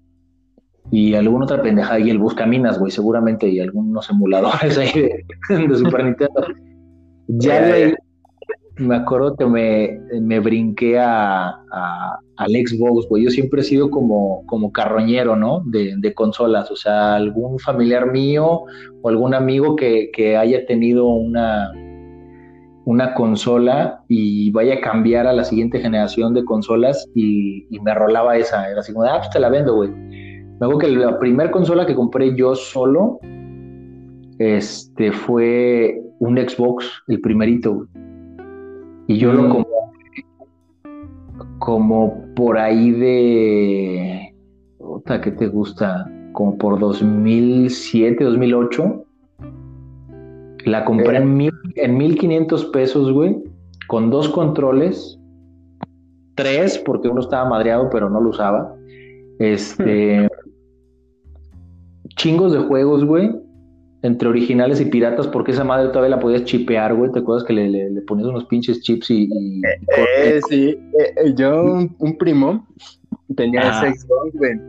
y 0.91 1.15
alguna 1.15 1.45
otra 1.45 1.61
pendejada, 1.61 1.99
y 1.99 2.09
el 2.09 2.19
Buscaminas, 2.19 2.79
güey, 2.79 2.91
seguramente, 2.91 3.47
y 3.47 3.59
algunos 3.59 4.09
emuladores 4.09 4.77
ahí 4.77 4.91
de, 4.93 5.25
Super 5.77 6.05
Nintendo. 6.05 6.47
Ya 7.27 7.93
me 8.83 8.95
acuerdo 8.95 9.35
que 9.35 9.45
me, 9.45 9.99
me 10.21 10.39
brinqué 10.39 10.99
a, 10.99 11.49
al 12.35 12.51
Xbox, 12.51 13.07
güey. 13.09 13.23
Yo 13.23 13.29
siempre 13.29 13.61
he 13.61 13.63
sido 13.63 13.89
como, 13.89 14.45
como 14.45 14.71
carroñero, 14.71 15.35
¿no? 15.35 15.63
De, 15.65 15.95
de, 15.97 16.13
consolas. 16.13 16.69
O 16.71 16.75
sea, 16.75 17.15
algún 17.15 17.59
familiar 17.59 18.11
mío 18.11 18.63
o 19.01 19.09
algún 19.09 19.33
amigo 19.33 19.75
que, 19.75 20.11
que 20.13 20.37
haya 20.37 20.65
tenido 20.65 21.07
una, 21.07 21.71
una 22.85 23.13
consola 23.13 24.03
y 24.07 24.51
vaya 24.51 24.75
a 24.75 24.81
cambiar 24.81 25.27
a 25.27 25.33
la 25.33 25.43
siguiente 25.43 25.79
generación 25.79 26.33
de 26.33 26.43
consolas 26.43 27.07
y, 27.15 27.65
me 27.81 27.93
rolaba 27.93 28.37
esa. 28.37 28.69
Era 28.69 28.81
así 28.81 28.93
como, 28.93 29.05
ah, 29.05 29.17
pues 29.19 29.29
te 29.29 29.39
la 29.39 29.49
vendo, 29.49 29.75
güey. 29.75 29.89
Acuerdo 30.55 30.79
que 30.79 30.87
la 30.89 31.19
primera 31.19 31.51
consola 31.51 31.85
que 31.85 31.95
compré 31.95 32.35
yo 32.35 32.55
solo 32.55 33.19
este, 34.39 35.11
fue 35.11 36.01
un 36.19 36.37
Xbox, 36.37 36.89
el 37.07 37.19
primerito, 37.19 37.87
Y 39.13 39.17
yo 39.19 39.31
lo 39.31 39.43
mm. 39.43 39.49
compré 39.49 39.73
como 41.59 42.25
por 42.35 42.57
ahí 42.57 42.91
de. 42.91 44.35
¿Qué 45.05 45.31
te 45.31 45.47
gusta? 45.49 46.11
Como 46.31 46.57
por 46.57 46.79
2007, 46.79 48.23
2008. 48.23 49.05
La 50.65 50.83
compré 50.83 51.17
en, 51.17 51.37
mil, 51.37 51.51
en 51.75 51.95
1500 51.95 52.65
pesos, 52.65 53.11
güey, 53.11 53.37
con 53.87 54.09
dos 54.09 54.29
controles, 54.29 55.19
tres, 56.33 56.79
porque 56.79 57.09
uno 57.09 57.21
estaba 57.21 57.47
madreado, 57.47 57.91
pero 57.91 58.09
no 58.09 58.19
lo 58.19 58.29
usaba. 58.31 58.73
Este. 59.37 60.27
chingos 62.15 62.51
de 62.51 62.59
juegos, 62.59 63.05
güey, 63.05 63.31
entre 64.03 64.27
originales 64.27 64.79
y 64.81 64.85
piratas, 64.85 65.27
porque 65.27 65.51
esa 65.51 65.63
madre 65.63 65.87
todavía 65.87 66.17
la 66.17 66.19
podías 66.19 66.43
chipear, 66.43 66.93
güey. 66.93 67.11
¿Te 67.11 67.19
acuerdas 67.19 67.45
que 67.45 67.53
le, 67.53 68.01
ponías 68.01 68.27
unos 68.27 68.45
pinches 68.45 68.81
chips 68.81 69.09
y. 69.09 69.29
Eh, 69.97 70.39
sí, 70.49 70.77
eh, 70.99 71.33
yo, 71.35 71.87
un, 71.97 72.17
primo, 72.17 72.67
tenía 73.35 73.61
ese 73.61 73.99
Xbox, 73.99 74.33
güey, 74.33 74.59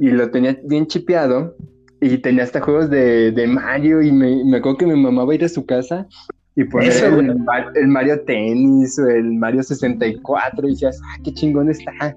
y 0.00 0.10
lo 0.10 0.30
tenía 0.30 0.56
bien 0.64 0.86
chipeado 0.86 1.56
y 2.00 2.18
tenía 2.18 2.44
hasta 2.44 2.60
juegos 2.60 2.88
de, 2.88 3.32
de 3.32 3.46
Mario 3.46 4.00
y 4.00 4.12
me, 4.12 4.44
me, 4.44 4.58
acuerdo 4.58 4.78
que 4.78 4.86
mi 4.86 5.00
mamá 5.00 5.24
va 5.24 5.32
a 5.32 5.34
ir 5.34 5.44
a 5.44 5.48
su 5.48 5.66
casa 5.66 6.06
y 6.56 6.64
poner 6.64 6.92
el, 7.74 7.88
Mario 7.88 8.20
Tennis 8.24 8.98
o 8.98 9.08
el 9.08 9.32
Mario 9.32 9.62
64 9.62 10.68
y 10.68 10.70
decías, 10.70 11.00
ah, 11.04 11.18
qué 11.24 11.32
chingón 11.32 11.68
está. 11.68 12.16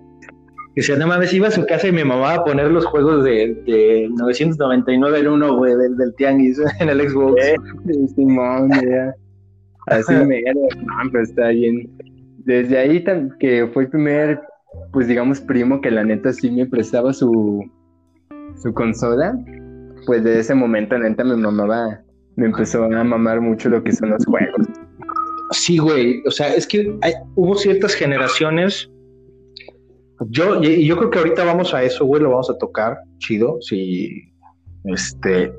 Decía, 0.78 0.96
no 0.96 1.08
mames, 1.08 1.34
iba 1.34 1.50
a 1.50 1.52
su 1.52 1.66
casa 1.66 1.88
y 1.88 1.92
mi 1.92 2.04
mamá 2.04 2.36
a 2.36 2.44
poner 2.46 2.72
los 2.72 2.86
juegos 2.86 3.24
de, 3.24 3.56
de 3.66 4.08
999 4.16 5.20
en 5.20 5.28
uno, 5.28 5.58
güey, 5.58 5.76
del, 5.76 5.98
del 5.98 6.16
Tianguis 6.16 6.62
en 6.80 6.90
el 6.90 7.10
Xbox. 7.10 7.44
Eh, 7.44 7.56
Simón, 8.16 8.72
Así 9.88 10.14
me 10.14 10.42
no, 10.54 11.12
pero 11.12 11.24
está 11.24 11.50
bien. 11.50 11.90
Desde 12.46 12.78
ahí 12.78 13.04
que 13.40 13.68
fue 13.74 13.84
el 13.84 13.90
primer, 13.90 14.40
pues 14.94 15.08
digamos, 15.08 15.42
primo 15.42 15.82
que 15.82 15.92
la 15.92 16.04
neta 16.04 16.32
sí 16.32 16.52
me 16.52 16.66
prestaba 16.66 17.12
su, 17.12 17.64
su 18.62 18.74
consola 18.74 19.38
pues 20.08 20.24
de 20.24 20.40
ese 20.40 20.56
momento 20.56 20.98
neta 20.98 21.24
me 21.24 21.36
mamaba, 21.36 22.02
me 22.38 22.46
empezó 22.48 22.86
a 22.86 23.04
mamar 23.04 23.42
mucho 23.42 23.70
lo 23.70 23.84
que 23.84 23.92
son 23.92 24.10
los 24.12 24.26
juegos. 24.26 24.66
Sí, 25.52 25.78
güey, 25.78 26.24
o 26.26 26.32
sea, 26.32 26.54
es 26.56 26.66
que 26.66 26.98
hubo 27.36 27.56
ciertas 27.56 27.94
generaciones. 27.94 28.90
Yo, 30.30 30.62
yo 30.62 30.98
creo 30.98 31.10
que 31.10 31.20
ahorita 31.20 31.46
vamos 31.46 31.74
a 31.74 31.84
eso, 31.84 32.06
güey, 32.06 32.22
lo 32.22 32.32
vamos 32.32 32.50
a 32.50 32.58
tocar, 32.58 32.98
chido, 33.20 33.58
sí, 33.62 34.34
este, 34.86 35.52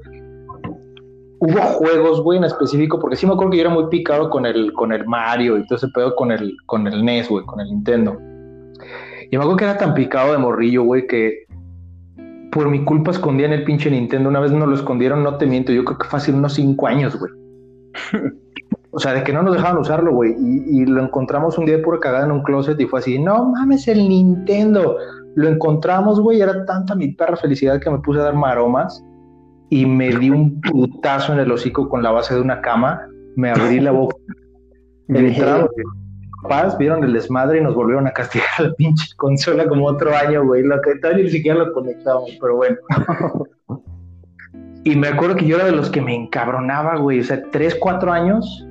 hubo 1.40 1.60
juegos, 1.60 2.22
güey, 2.22 2.38
en 2.38 2.44
específico, 2.44 2.98
porque 2.98 3.16
sí 3.16 3.26
me 3.26 3.32
acuerdo 3.32 3.52
que 3.52 3.58
yo 3.58 3.62
era 3.62 3.70
muy 3.70 3.88
picado 3.88 4.30
con 4.30 4.46
el, 4.46 4.72
con 4.72 4.92
el 4.92 5.06
Mario 5.06 5.58
y 5.58 5.66
todo 5.66 5.76
ese 5.76 5.88
pedo 5.88 6.14
con 6.16 6.32
el, 6.32 6.56
con 6.66 6.86
el 6.86 7.04
NES, 7.04 7.28
güey, 7.28 7.44
con 7.46 7.60
el 7.60 7.68
Nintendo. 7.68 8.18
Y 9.30 9.36
me 9.36 9.42
acuerdo 9.42 9.56
que 9.56 9.64
era 9.64 9.78
tan 9.78 9.94
picado 9.94 10.32
de 10.32 10.38
morrillo, 10.38 10.82
güey, 10.82 11.06
que 11.06 11.44
por 12.50 12.68
mi 12.68 12.84
culpa 12.84 13.10
escondían 13.10 13.52
el 13.52 13.64
pinche 13.64 13.90
Nintendo. 13.90 14.28
Una 14.28 14.40
vez 14.40 14.52
nos 14.52 14.68
lo 14.68 14.74
escondieron, 14.74 15.22
no 15.22 15.36
te 15.36 15.46
miento, 15.46 15.72
yo 15.72 15.84
creo 15.84 15.98
que 15.98 16.06
hace 16.10 16.32
unos 16.32 16.54
cinco 16.54 16.86
años, 16.86 17.16
güey. 17.18 17.32
o 18.90 18.98
sea, 18.98 19.12
de 19.12 19.22
que 19.22 19.32
no 19.32 19.42
nos 19.42 19.54
dejaban 19.54 19.78
usarlo, 19.78 20.12
güey. 20.12 20.34
Y, 20.38 20.86
lo 20.86 21.02
encontramos 21.02 21.58
un 21.58 21.66
día 21.66 21.80
pura 21.82 22.00
cagada 22.00 22.24
en 22.24 22.32
un 22.32 22.42
closet 22.42 22.80
y 22.80 22.86
fue 22.86 23.00
así, 23.00 23.18
no 23.18 23.50
mames, 23.50 23.86
el 23.88 24.08
Nintendo. 24.08 24.96
Lo 25.34 25.48
encontramos, 25.48 26.20
güey, 26.20 26.40
era 26.40 26.64
tanta 26.64 26.94
mi 26.94 27.08
perra 27.12 27.36
felicidad 27.36 27.80
que 27.80 27.90
me 27.90 27.98
puse 27.98 28.20
a 28.20 28.24
dar 28.24 28.34
maromas 28.34 29.04
y 29.70 29.84
me 29.84 30.08
di 30.16 30.30
un 30.30 30.60
putazo 30.60 31.34
en 31.34 31.40
el 31.40 31.52
hocico 31.52 31.88
con 31.88 32.02
la 32.02 32.10
base 32.10 32.34
de 32.34 32.40
una 32.40 32.60
cama. 32.60 33.00
Me 33.36 33.50
abrí 33.50 33.80
la 33.80 33.92
boca. 33.92 34.16
Entramos, 35.08 35.70
papás 36.42 36.78
vieron 36.78 37.04
el 37.04 37.12
desmadre 37.12 37.58
y 37.58 37.62
nos 37.62 37.74
volvieron 37.74 38.06
a 38.06 38.12
castigar 38.12 38.48
la 38.58 38.72
pinche 38.74 39.06
consola 39.16 39.68
como 39.68 39.86
otro 39.86 40.14
año, 40.16 40.44
güey. 40.44 40.62
Lo 40.62 40.80
que 40.80 40.96
todavía 40.96 41.24
ni 41.24 41.30
siquiera 41.30 41.58
lo 41.58 41.72
conectamos, 41.72 42.30
pero 42.40 42.56
bueno. 42.56 42.76
y 44.84 44.96
me 44.96 45.08
acuerdo 45.08 45.36
que 45.36 45.46
yo 45.46 45.56
era 45.56 45.66
de 45.66 45.72
los 45.72 45.90
que 45.90 46.00
me 46.00 46.14
encabronaba, 46.14 46.96
güey. 46.96 47.20
O 47.20 47.24
sea, 47.24 47.42
tres, 47.50 47.76
cuatro 47.78 48.12
años. 48.12 48.67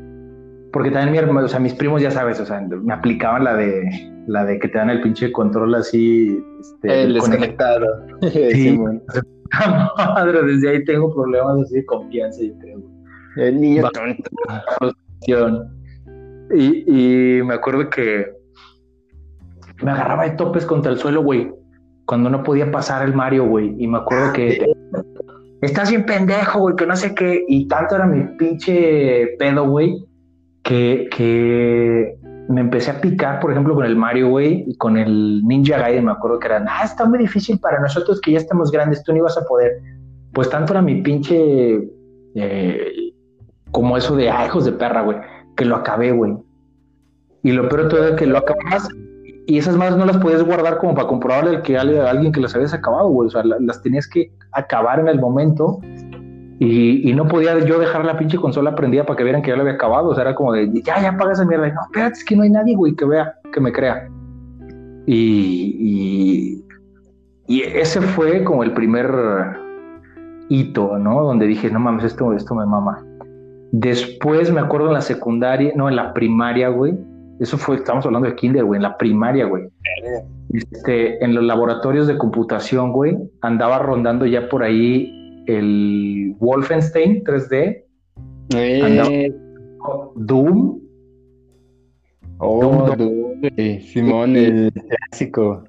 Porque 0.73 0.91
también 0.91 1.11
mi 1.11 1.17
hermano, 1.17 1.45
o 1.45 1.49
sea, 1.49 1.59
mis 1.59 1.73
primos 1.73 2.01
ya 2.01 2.11
sabes, 2.11 2.39
o 2.39 2.45
sea, 2.45 2.61
me 2.61 2.93
aplicaban 2.93 3.43
la 3.43 3.55
de 3.55 3.83
la 4.27 4.45
de 4.45 4.59
que 4.59 4.67
te 4.67 4.77
dan 4.77 4.89
el 4.89 5.01
pinche 5.01 5.31
control 5.31 5.75
así. 5.75 6.43
Este, 6.59 7.03
el 7.03 7.13
desconectado. 7.13 7.85
Sí, 8.31 8.77
madre, 9.97 10.43
desde 10.43 10.69
ahí 10.69 10.83
tengo 10.83 11.13
problemas 11.13 11.61
así 11.61 11.75
de 11.75 11.85
confianza, 11.85 12.41
yo 12.43 12.53
creo. 12.59 12.79
El 13.37 13.61
niño 13.61 13.89
tonto. 13.91 14.29
Y, 16.53 17.41
me 17.43 17.53
acuerdo 17.53 17.89
que 17.89 18.31
me 19.81 19.91
agarraba 19.91 20.23
de 20.23 20.31
topes 20.31 20.65
contra 20.65 20.91
el 20.91 20.97
suelo, 20.97 21.23
güey, 21.23 21.51
cuando 22.05 22.29
no 22.29 22.43
podía 22.43 22.71
pasar 22.71 23.05
el 23.05 23.13
Mario, 23.13 23.45
güey. 23.45 23.75
Y 23.77 23.87
me 23.87 23.99
acuerdo 23.99 24.33
que 24.33 24.65
estás 25.61 25.89
bien 25.89 26.05
pendejo, 26.05 26.59
güey, 26.59 26.75
que 26.75 26.85
no 26.85 26.95
sé 26.95 27.13
qué. 27.15 27.45
Y 27.47 27.67
tanto 27.67 27.95
era 27.95 28.05
mi 28.05 28.23
pinche 28.37 29.35
pedo, 29.39 29.69
güey, 29.69 30.06
que, 30.67 31.07
que 31.15 32.17
me 32.49 32.59
empecé 32.59 32.91
a 32.91 32.99
picar, 32.99 33.39
por 33.39 33.51
ejemplo, 33.51 33.73
con 33.73 33.85
el 33.85 33.95
Mario, 33.95 34.27
güey, 34.27 34.65
y 34.67 34.75
con 34.75 34.97
el 34.97 35.41
Ninja 35.45 35.77
Gaiden, 35.77 36.03
me 36.03 36.11
acuerdo 36.11 36.39
que 36.39 36.47
eran, 36.47 36.65
ah, 36.67 36.81
está 36.83 37.05
muy 37.05 37.19
difícil 37.19 37.57
para 37.57 37.79
nosotros 37.79 38.19
que 38.19 38.33
ya 38.33 38.39
estamos 38.39 38.69
grandes, 38.69 39.01
tú 39.03 39.13
no 39.13 39.19
ibas 39.19 39.37
a 39.37 39.45
poder. 39.45 39.79
Pues 40.33 40.49
tanto 40.49 40.73
era 40.73 40.81
mi 40.81 41.01
pinche, 41.01 41.89
eh, 42.35 43.13
como 43.71 43.95
eso 43.95 44.17
de, 44.17 44.29
ah, 44.29 44.45
hijos 44.45 44.65
de 44.65 44.73
perra, 44.73 45.03
güey, 45.03 45.17
que 45.55 45.63
lo 45.63 45.77
acabé, 45.77 46.11
güey. 46.11 46.35
Y 47.43 47.53
lo 47.53 47.69
peor 47.69 47.83
de 47.83 47.89
todo 47.89 48.07
es 48.09 48.15
que 48.15 48.25
lo 48.25 48.39
acabas 48.39 48.89
y 49.45 49.57
esas 49.57 49.77
madres 49.77 49.95
no 49.95 50.05
las 50.05 50.17
podías 50.17 50.43
guardar 50.43 50.79
como 50.79 50.95
para 50.95 51.07
comprobarle 51.07 51.61
que 51.61 51.77
a 51.77 51.81
alguien 51.81 52.33
que 52.33 52.41
las 52.41 52.53
habías 52.53 52.73
acabado, 52.73 53.07
güey. 53.07 53.27
O 53.27 53.31
sea, 53.31 53.43
las 53.45 53.81
tenías 53.81 54.05
que 54.05 54.33
acabar 54.51 54.99
en 54.99 55.07
el 55.07 55.21
momento 55.21 55.79
y, 56.59 57.13
no 57.13 57.27
podía 57.27 57.57
yo 57.59 57.79
dejar 57.79 58.03
la 58.03 58.17
pinche 58.17 58.37
consola 58.37 58.73
prendida 58.75 59.05
para 59.05 59.17
que 59.17 59.23
vieran 59.23 59.41
que 59.41 59.49
ya 59.51 59.55
la 59.55 59.61
había 59.61 59.75
acabado. 59.75 60.09
O 60.09 60.15
sea, 60.15 60.23
era 60.23 60.35
como 60.35 60.53
de, 60.53 60.71
ya, 60.81 60.99
ya 61.01 61.09
apaga 61.09 61.33
esa 61.33 61.45
mierda. 61.45 61.67
Y, 61.67 61.71
no, 61.71 61.81
espérate, 61.83 62.13
es 62.13 62.25
que 62.25 62.35
no 62.35 62.43
hay 62.43 62.49
nadie, 62.49 62.75
güey, 62.75 62.95
que 62.95 63.05
vea, 63.05 63.33
que 63.53 63.59
me 63.59 63.71
crea. 63.71 64.09
Y, 65.05 66.63
y, 67.47 67.61
ese 67.61 68.01
fue 68.01 68.43
como 68.43 68.63
el 68.63 68.73
primer 68.73 69.07
hito, 70.49 70.97
¿no? 70.97 71.23
Donde 71.23 71.45
dije, 71.45 71.69
no 71.69 71.79
mames, 71.79 72.05
esto, 72.05 72.33
esto 72.33 72.55
me 72.55 72.65
mama. 72.65 73.05
Después 73.71 74.51
me 74.51 74.61
acuerdo 74.61 74.87
en 74.87 74.93
la 74.93 75.01
secundaria, 75.01 75.73
no, 75.75 75.89
en 75.89 75.95
la 75.95 76.13
primaria, 76.13 76.69
güey 76.69 76.97
eso 77.39 77.57
fue, 77.57 77.75
estamos 77.75 78.05
hablando 78.05 78.27
de 78.27 78.35
kinder, 78.35 78.63
güey, 78.63 78.77
en 78.77 78.83
la 78.83 78.97
primaria, 78.97 79.45
güey. 79.45 79.67
Este, 80.53 81.23
en 81.23 81.35
los 81.35 81.43
laboratorios 81.43 82.07
de 82.07 82.17
computación, 82.17 82.91
güey, 82.91 83.17
andaba 83.41 83.79
rondando 83.79 84.25
ya 84.25 84.49
por 84.49 84.63
ahí 84.63 85.16
el 85.47 86.35
Wolfenstein 86.39 87.23
3D. 87.23 87.83
Eh. 88.55 89.33
Doom. 90.15 90.79
Oh, 92.39 92.95
Doom, 92.95 93.41
Simón, 93.81 94.35
el 94.35 94.71
clásico. 94.71 95.63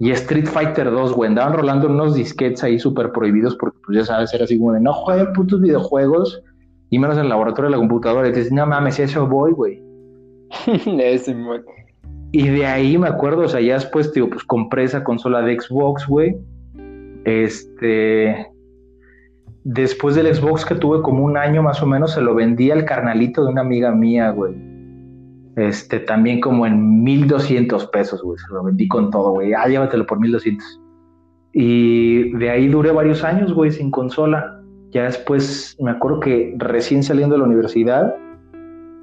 Y 0.00 0.10
Street 0.10 0.46
Fighter 0.46 0.90
2, 0.90 1.14
güey, 1.14 1.28
andaban 1.28 1.52
rolando 1.52 1.88
unos 1.88 2.14
disquets 2.14 2.64
ahí 2.64 2.78
súper 2.78 3.12
prohibidos 3.12 3.54
porque, 3.56 3.78
pues 3.86 3.98
ya 3.98 4.04
sabes, 4.04 4.34
era 4.34 4.44
así 4.44 4.58
como 4.58 4.72
de 4.72 4.80
no 4.80 4.92
jueguen 4.92 5.32
putos 5.32 5.60
videojuegos 5.60 6.42
y 6.90 6.98
menos 6.98 7.16
en 7.16 7.24
el 7.24 7.28
laboratorio 7.28 7.70
de 7.70 7.76
la 7.76 7.80
computadora. 7.80 8.28
Y 8.28 8.32
dices, 8.32 8.50
no 8.52 8.66
mames, 8.66 8.98
eso 8.98 9.26
voy, 9.28 9.52
güey. 9.52 9.82
y 12.32 12.48
de 12.48 12.66
ahí 12.66 12.98
me 12.98 13.08
acuerdo, 13.08 13.42
o 13.42 13.48
sea, 13.48 13.60
ya 13.60 13.74
después, 13.74 14.12
tío, 14.12 14.28
pues 14.28 14.42
compré 14.44 14.84
esa 14.84 15.04
consola 15.04 15.40
de 15.42 15.60
Xbox, 15.60 16.06
güey. 16.06 16.36
Este. 17.24 18.51
Después 19.64 20.16
del 20.16 20.34
Xbox 20.34 20.64
que 20.64 20.74
tuve 20.74 21.02
como 21.02 21.24
un 21.24 21.36
año 21.36 21.62
más 21.62 21.82
o 21.82 21.86
menos, 21.86 22.14
se 22.14 22.20
lo 22.20 22.34
vendí 22.34 22.70
al 22.70 22.84
carnalito 22.84 23.44
de 23.44 23.52
una 23.52 23.60
amiga 23.60 23.92
mía, 23.92 24.30
güey. 24.30 24.54
Este, 25.56 26.00
también 26.00 26.40
como 26.40 26.66
en 26.66 27.04
1200 27.04 27.86
pesos, 27.88 28.22
güey. 28.22 28.38
Se 28.38 28.52
lo 28.52 28.64
vendí 28.64 28.88
con 28.88 29.10
todo, 29.10 29.32
güey. 29.32 29.52
Ah, 29.54 29.68
llévatelo 29.68 30.06
por 30.06 30.18
1200. 30.18 30.80
Y 31.52 32.32
de 32.38 32.50
ahí 32.50 32.68
duré 32.68 32.90
varios 32.90 33.22
años, 33.22 33.52
güey, 33.52 33.70
sin 33.70 33.90
consola. 33.90 34.60
Ya 34.90 35.04
después 35.04 35.76
me 35.80 35.92
acuerdo 35.92 36.20
que 36.20 36.54
recién 36.58 37.02
saliendo 37.02 37.36
de 37.36 37.40
la 37.40 37.46
universidad, 37.46 38.14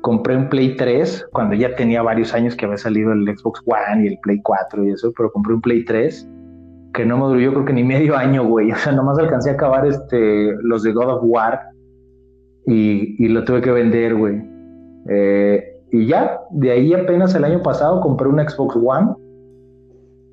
compré 0.01 0.35
un 0.35 0.49
Play 0.49 0.75
3 0.75 1.27
cuando 1.31 1.55
ya 1.55 1.75
tenía 1.75 2.01
varios 2.01 2.33
años 2.33 2.55
que 2.55 2.65
había 2.65 2.77
salido 2.77 3.11
el 3.11 3.25
Xbox 3.25 3.61
One 3.65 4.03
y 4.03 4.07
el 4.07 4.19
Play 4.19 4.39
4 4.43 4.85
y 4.85 4.91
eso, 4.91 5.13
pero 5.15 5.31
compré 5.31 5.53
un 5.53 5.61
Play 5.61 5.85
3 5.85 6.29
que 6.93 7.06
no 7.06 7.17
me 7.17 7.25
duró 7.25 7.39
yo 7.39 7.54
creo 7.54 7.65
que 7.65 7.73
ni 7.73 7.84
medio 7.84 8.17
año, 8.17 8.45
güey. 8.45 8.71
O 8.71 8.75
sea, 8.75 8.91
nomás 8.91 9.17
alcancé 9.19 9.52
a 9.52 9.54
acabar 9.54 9.86
este, 9.86 10.54
los 10.62 10.84
de 10.84 10.93
God 10.93 11.10
of 11.10 11.21
War 11.23 11.60
y, 12.65 13.23
y 13.23 13.28
lo 13.30 13.43
tuve 13.43 13.62
que 13.62 13.71
vender, 13.71 14.15
güey. 14.15 14.41
Eh, 15.10 15.63
y 15.91 16.06
ya, 16.06 16.39
de 16.52 16.71
ahí 16.71 16.93
apenas 16.93 17.34
el 17.36 17.43
año 17.43 17.62
pasado 17.63 18.02
compré 18.02 18.28
un 18.28 18.39
Xbox 18.39 18.75
One 18.75 19.13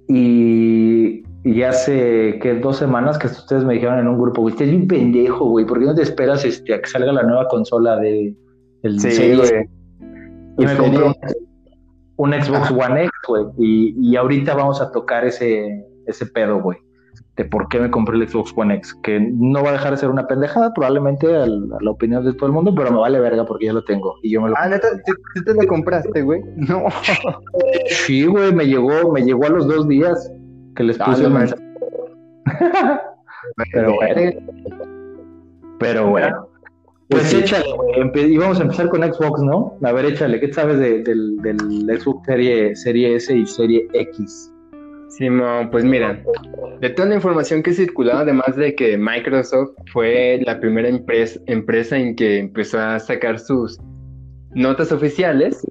y, 0.09 1.23
y 1.45 1.63
hace 1.63 2.39
que 2.41 2.55
dos 2.55 2.77
semanas 2.77 3.19
que 3.19 3.27
ustedes 3.27 3.65
me 3.65 3.75
dijeron 3.75 3.99
en 3.99 4.09
un 4.09 4.19
grupo, 4.19 4.43
güey, 4.43 4.55
es 4.55 4.75
un 4.75 4.87
pendejo, 4.87 5.47
güey, 5.47 5.65
¿por 5.65 5.79
qué 5.79 5.87
no 5.87 5.95
te 5.95 6.03
esperas 6.03 6.45
este, 6.45 6.75
a 6.75 6.81
que 6.81 6.89
salga 6.89 7.13
la 7.13 7.23
nueva 7.23 7.49
consola 7.49 7.97
de, 7.97 8.35
sí, 8.99 9.35
güey. 9.35 9.69
Y 10.59 10.65
me 10.65 10.77
compré 10.77 11.05
un, 12.17 12.33
Xbox 12.33 12.71
One 12.71 13.05
X, 13.05 13.11
güey. 13.29 13.45
Y, 13.59 14.11
y, 14.11 14.17
ahorita 14.17 14.55
vamos 14.55 14.81
a 14.81 14.91
tocar 14.91 15.25
ese, 15.25 15.85
ese 16.07 16.27
pedo, 16.27 16.61
güey. 16.61 16.79
De 17.37 17.45
por 17.45 17.69
qué 17.69 17.79
me 17.79 17.91
compré 17.91 18.17
el 18.17 18.29
Xbox 18.29 18.53
One 18.57 18.75
X. 18.77 18.95
Que 19.03 19.21
no 19.21 19.63
va 19.63 19.71
a 19.71 19.73
dejar 19.73 19.91
de 19.93 19.99
ser 19.99 20.11
una 20.11 20.27
pendejada, 20.27 20.73
probablemente 20.73 21.35
a 21.35 21.47
la, 21.47 21.91
opinión 21.91 22.25
de 22.25 22.33
todo 22.33 22.47
el 22.47 22.53
mundo, 22.53 22.75
pero 22.75 22.91
me 22.91 22.99
vale 22.99 23.21
verga 23.21 23.45
porque 23.45 23.67
ya 23.67 23.73
lo 23.73 23.85
tengo. 23.85 24.17
Y 24.23 24.33
yo 24.33 24.43
me 24.43 24.51
lo 24.51 24.55
Ah, 24.59 24.69
neta, 24.69 24.89
¿tú, 25.05 25.45
te 25.45 25.55
lo 25.55 25.67
compraste, 25.67 26.23
güey? 26.23 26.43
No. 26.57 26.85
Sí, 27.89 28.27
güey, 28.27 28.55
me 28.55 28.67
llegó, 28.67 29.13
me 29.13 29.23
llegó 29.23 29.47
a 29.47 29.51
los 29.51 29.67
dos 29.67 29.87
días 29.89 30.31
que 30.75 30.83
les 30.83 30.99
puse 30.99 31.27
ah, 31.27 31.49
pero 33.73 33.95
bueno. 33.95 34.41
Pero 35.79 36.11
bueno. 36.11 36.49
Pues 37.09 37.33
échale, 37.33 37.67
güey. 37.73 38.33
Y 38.33 38.37
vamos 38.37 38.59
a 38.59 38.63
empezar 38.63 38.89
con 38.89 39.03
Xbox, 39.03 39.43
¿no? 39.43 39.79
A 39.83 39.93
ver, 39.93 40.07
échale. 40.07 40.41
¿Qué 40.41 40.53
sabes 40.53 40.79
del, 40.79 41.99
Xbox 42.01 42.27
serie, 42.27 42.75
serie 42.75 43.17
S 43.17 43.37
y 43.37 43.47
Serie 43.47 43.89
X? 43.93 44.53
Simón, 45.09 45.71
pues 45.71 45.85
mira, 45.85 46.23
de 46.81 46.91
toda 46.91 47.09
la 47.09 47.15
información 47.15 47.63
que 47.63 47.73
circulaba, 47.73 48.21
además 48.21 48.57
de 48.57 48.75
que 48.75 48.99
Microsoft 48.99 49.71
fue 49.93 50.41
la 50.45 50.61
primera 50.61 50.89
empresa, 50.89 51.41
empresa 51.47 51.97
en 51.97 52.17
que 52.17 52.39
empezó 52.39 52.81
a 52.81 52.99
sacar 52.99 53.39
sus 53.39 53.79
notas 54.55 54.93
oficiales. 54.93 55.67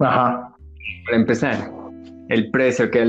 Ajá. 0.00 0.54
Para 1.06 1.16
empezar, 1.16 1.72
el 2.28 2.50
precio, 2.50 2.90
que 2.90 3.06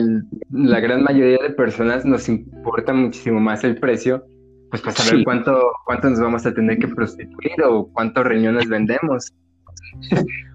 la 0.52 0.80
gran 0.80 1.04
mayoría 1.04 1.38
de 1.42 1.52
personas 1.52 2.06
nos 2.06 2.28
importa 2.30 2.94
muchísimo 2.94 3.40
más 3.40 3.64
el 3.64 3.80
precio 3.80 4.24
pues 4.70 4.82
para 4.82 4.96
saber 4.96 5.24
cuánto, 5.24 5.72
cuánto 5.86 6.10
nos 6.10 6.20
vamos 6.20 6.46
a 6.46 6.54
tener 6.54 6.78
que 6.78 6.88
prostituir 6.88 7.64
o 7.66 7.90
cuántos 7.92 8.26
riñones 8.26 8.68
vendemos. 8.70 9.34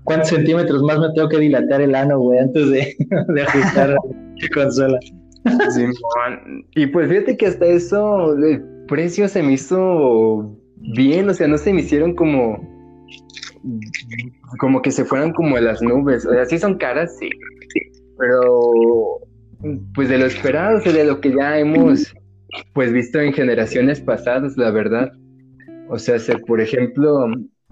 ¿Cuántos 0.05 0.29
centímetros 0.29 0.83
más 0.83 0.99
me 0.99 1.11
tengo 1.15 1.29
que 1.29 1.39
dilatar 1.39 1.81
el 1.81 1.95
ano, 1.95 2.19
güey, 2.19 2.39
antes 2.39 2.71
de, 2.71 2.97
ajustar 3.47 3.91
la 4.37 4.49
consola? 4.55 4.99
y 6.75 6.87
pues 6.87 7.09
fíjate 7.09 7.37
que 7.37 7.47
hasta 7.47 7.67
eso 7.67 8.33
el 8.33 8.63
precio 8.89 9.29
se 9.29 9.43
me 9.43 9.53
hizo 9.53 10.57
bien, 10.77 11.29
o 11.29 11.35
sea, 11.35 11.49
no 11.49 11.59
se 11.59 11.73
me 11.73 11.83
hicieron 11.83 12.15
como 12.15 12.73
como 14.59 14.83
que 14.83 14.91
se 14.91 15.05
fueran 15.05 15.33
como 15.33 15.57
de 15.57 15.63
las 15.63 15.83
nubes, 15.83 16.25
o 16.27 16.33
sea, 16.33 16.45
sí 16.47 16.59
son 16.59 16.77
caras, 16.77 17.17
sí, 17.19 17.29
pero 18.19 19.21
pues 19.95 20.09
de 20.09 20.19
lo 20.19 20.27
esperado, 20.27 20.79
o 20.79 20.81
sea, 20.81 20.93
de 20.93 21.05
lo 21.05 21.21
que 21.21 21.35
ya 21.35 21.59
hemos 21.59 22.15
pues 22.73 22.93
visto 22.93 23.21
en 23.21 23.33
generaciones 23.33 24.01
pasadas, 24.01 24.57
la 24.57 24.71
verdad. 24.71 25.13
O 25.89 25.99
sea, 25.99 26.17
por 26.47 26.61
ejemplo, 26.61 27.27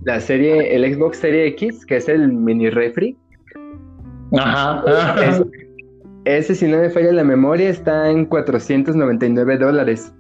la 0.05 0.21
serie, 0.21 0.75
el 0.75 0.95
Xbox 0.95 1.19
Serie 1.19 1.47
X, 1.49 1.87
que 1.87 1.97
es 1.97 2.09
el 2.09 2.33
mini 2.33 2.71
refri. 2.71 3.17
Ajá. 4.39 4.83
ese, 6.25 6.55
si 6.55 6.67
no 6.67 6.79
me 6.79 6.91
falla 6.91 7.13
la 7.13 7.25
memoria, 7.25 7.69
está 7.69 8.11
en 8.11 8.27
499 8.27 9.59
dólares, 9.59 10.13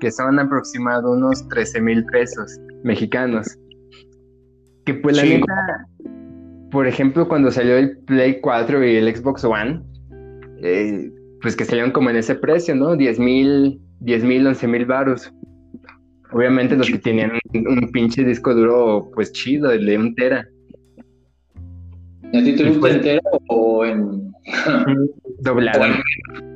que 0.00 0.10
son 0.10 0.38
aproximadamente 0.38 1.08
unos 1.08 1.48
13 1.48 1.80
mil 1.80 2.04
pesos 2.06 2.58
mexicanos. 2.82 3.58
Que 4.84 4.94
pues 4.94 5.16
la 5.16 5.24
neta, 5.24 5.86
por 6.70 6.86
ejemplo, 6.86 7.26
cuando 7.26 7.50
salió 7.50 7.76
el 7.76 7.96
Play 7.98 8.40
4 8.40 8.84
y 8.84 8.96
el 8.96 9.16
Xbox 9.16 9.44
One, 9.44 9.82
eh, 10.62 11.10
pues 11.40 11.56
que 11.56 11.64
salieron 11.64 11.92
como 11.92 12.10
en 12.10 12.16
ese 12.16 12.34
precio, 12.34 12.74
¿no? 12.74 12.96
10 12.96 13.18
mil 13.18 13.80
10 14.04 14.24
mil, 14.24 14.46
11 14.46 14.68
mil 14.68 14.86
baros. 14.86 15.32
Obviamente 16.34 16.76
los 16.76 16.90
que 16.90 16.98
tenían 16.98 17.30
un, 17.54 17.92
pinche 17.92 18.24
disco 18.24 18.52
duro, 18.52 19.08
pues 19.14 19.30
chido, 19.32 19.70
el 19.70 19.86
de 19.86 19.96
un 19.96 20.14
tera. 20.16 20.44
¿A 22.24 22.42
ti 22.42 22.56
te 22.56 22.70
gusta 22.70 22.90
entera 22.90 23.20
o 23.46 23.84
en 23.84 24.32
doblado? 25.42 25.84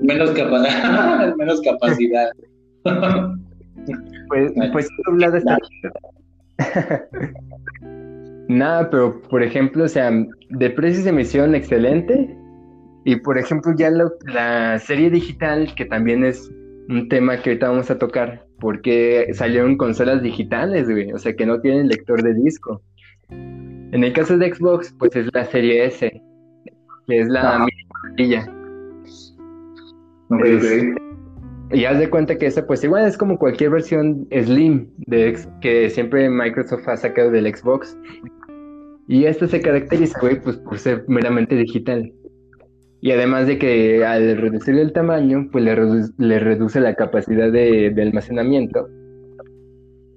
menos, 0.01 0.33
capacidad, 0.33 1.37
menos 1.39 1.61
capacidad. 1.61 2.29
pues, 4.29 4.53
pues 4.73 4.89
doblado 5.07 5.37
está 5.37 5.57
Nada, 8.49 8.91
pero 8.91 9.23
por 9.23 9.45
ejemplo, 9.45 9.85
o 9.85 9.89
sea, 9.89 10.11
de 10.51 10.71
precios 10.71 11.05
de 11.05 11.11
emisión 11.11 11.55
excelente. 11.55 12.37
Y 13.05 13.15
por 13.15 13.39
ejemplo, 13.39 13.73
ya 13.77 13.93
la 14.27 14.81
serie 14.81 15.09
digital, 15.09 15.73
que 15.77 15.85
también 15.85 16.25
es 16.25 16.51
un 16.89 17.09
tema 17.09 17.41
que 17.41 17.51
ahorita 17.51 17.69
vamos 17.69 17.91
a 17.91 17.99
tocar, 17.99 18.47
porque 18.61 19.29
salieron 19.35 19.77
consolas 19.77 20.23
digitales, 20.23 20.89
güey, 20.89 21.13
o 21.13 21.19
sea, 21.19 21.35
que 21.35 21.47
no 21.47 21.61
tienen 21.61 21.89
lector 21.89 22.23
de 22.23 22.35
disco. 22.35 22.83
En 23.31 24.05
el 24.05 24.13
caso 24.13 24.37
de 24.39 24.55
Xbox, 24.55 24.95
pues 24.99 25.15
es 25.17 25.29
la 25.33 25.45
serie 25.45 25.87
S, 25.87 26.23
que 27.07 27.21
es 27.21 27.29
la 27.29 27.67
maravilla. 28.09 28.53
Y 31.71 31.85
haz 31.85 31.99
de 31.99 32.09
cuenta 32.09 32.39
que 32.39 32.47
esa, 32.47 32.67
pues 32.67 32.83
igual 32.83 33.07
es 33.07 33.19
como 33.19 33.39
cualquier 33.39 33.71
versión 33.71 34.27
Slim 34.31 34.89
de 34.97 35.39
que 35.61 35.91
siempre 35.91 36.31
Microsoft 36.31 36.89
ha 36.89 36.97
sacado 36.97 37.31
del 37.31 37.55
Xbox. 37.55 37.97
Y 39.07 39.25
esto 39.25 39.47
se 39.47 39.61
caracteriza, 39.61 40.19
güey, 40.21 40.41
pues 40.41 40.57
por 40.57 40.79
ser 40.79 41.05
meramente 41.09 41.55
digital. 41.55 42.13
Y 43.01 43.13
además 43.13 43.47
de 43.47 43.59
que 43.59 44.05
al 44.05 44.37
reducir 44.37 44.77
el 44.77 44.93
tamaño, 44.93 45.49
pues 45.53 45.65
le, 45.65 46.39
reduce 46.41 46.81
la 46.81 46.95
capacidad 46.95 47.53
de, 47.53 47.95
almacenamiento. 47.97 48.89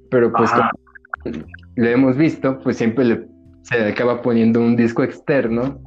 Pero 0.09 0.31
pues 0.31 0.49
como 0.51 0.69
lo 1.75 1.87
hemos 1.87 2.17
visto, 2.17 2.59
pues 2.63 2.77
siempre 2.77 3.27
se 3.61 3.75
acaba 3.75 4.21
poniendo 4.21 4.59
un 4.59 4.75
disco 4.75 5.03
externo, 5.03 5.79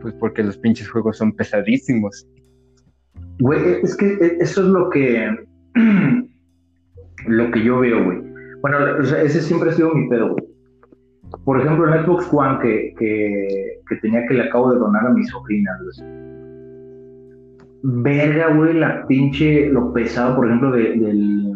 pues 0.00 0.14
porque 0.14 0.42
los 0.42 0.58
pinches 0.58 0.90
juegos 0.90 1.18
son 1.18 1.32
pesadísimos. 1.32 2.26
Güey, 3.38 3.80
es 3.82 3.96
que 3.96 4.36
eso 4.40 4.62
es 4.62 4.68
lo 4.68 4.90
que 4.90 5.30
lo 7.26 7.50
que 7.52 7.64
yo 7.64 7.80
veo, 7.80 8.04
güey. 8.04 8.18
Bueno, 8.62 8.98
ese 8.98 9.40
siempre 9.40 9.70
ha 9.70 9.72
sido 9.72 9.94
mi 9.94 10.08
pedo, 10.08 10.32
güey. 10.32 10.44
Por 11.44 11.60
ejemplo, 11.60 11.88
en 11.88 12.04
Xbox 12.04 12.28
One 12.30 12.58
que, 12.60 12.94
que, 12.98 13.96
tenía 14.02 14.26
que 14.26 14.34
le 14.34 14.42
acabo 14.42 14.72
de 14.72 14.78
donar 14.78 15.06
a 15.06 15.10
mi 15.10 15.24
sobrina, 15.24 15.70
güey 15.80 16.21
verga, 17.82 18.54
güey, 18.54 18.74
la 18.74 19.06
pinche, 19.06 19.68
lo 19.68 19.92
pesado, 19.92 20.36
por 20.36 20.46
ejemplo, 20.46 20.72
del, 20.72 21.54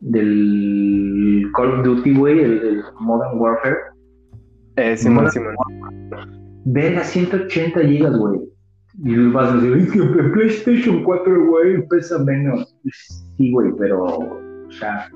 del 0.00 1.50
Call 1.54 1.80
of 1.80 1.84
Duty, 1.84 2.14
güey, 2.14 2.40
el, 2.40 2.82
Modern 3.00 3.38
Warfare. 3.38 3.76
Eh, 4.76 4.96
Simón, 4.96 5.28
Verga, 6.64 7.02
180 7.02 7.80
gigas, 7.80 8.16
güey. 8.16 8.40
Y 9.02 9.16
vas 9.28 9.50
a 9.50 9.56
decir, 9.56 9.90
que 9.92 10.22
PlayStation 10.34 11.02
4, 11.04 11.46
güey, 11.46 11.88
pesa 11.88 12.18
menos. 12.22 12.76
Sí, 13.36 13.50
güey, 13.52 13.72
pero, 13.78 14.04
o 14.04 14.72
sea, 14.72 15.08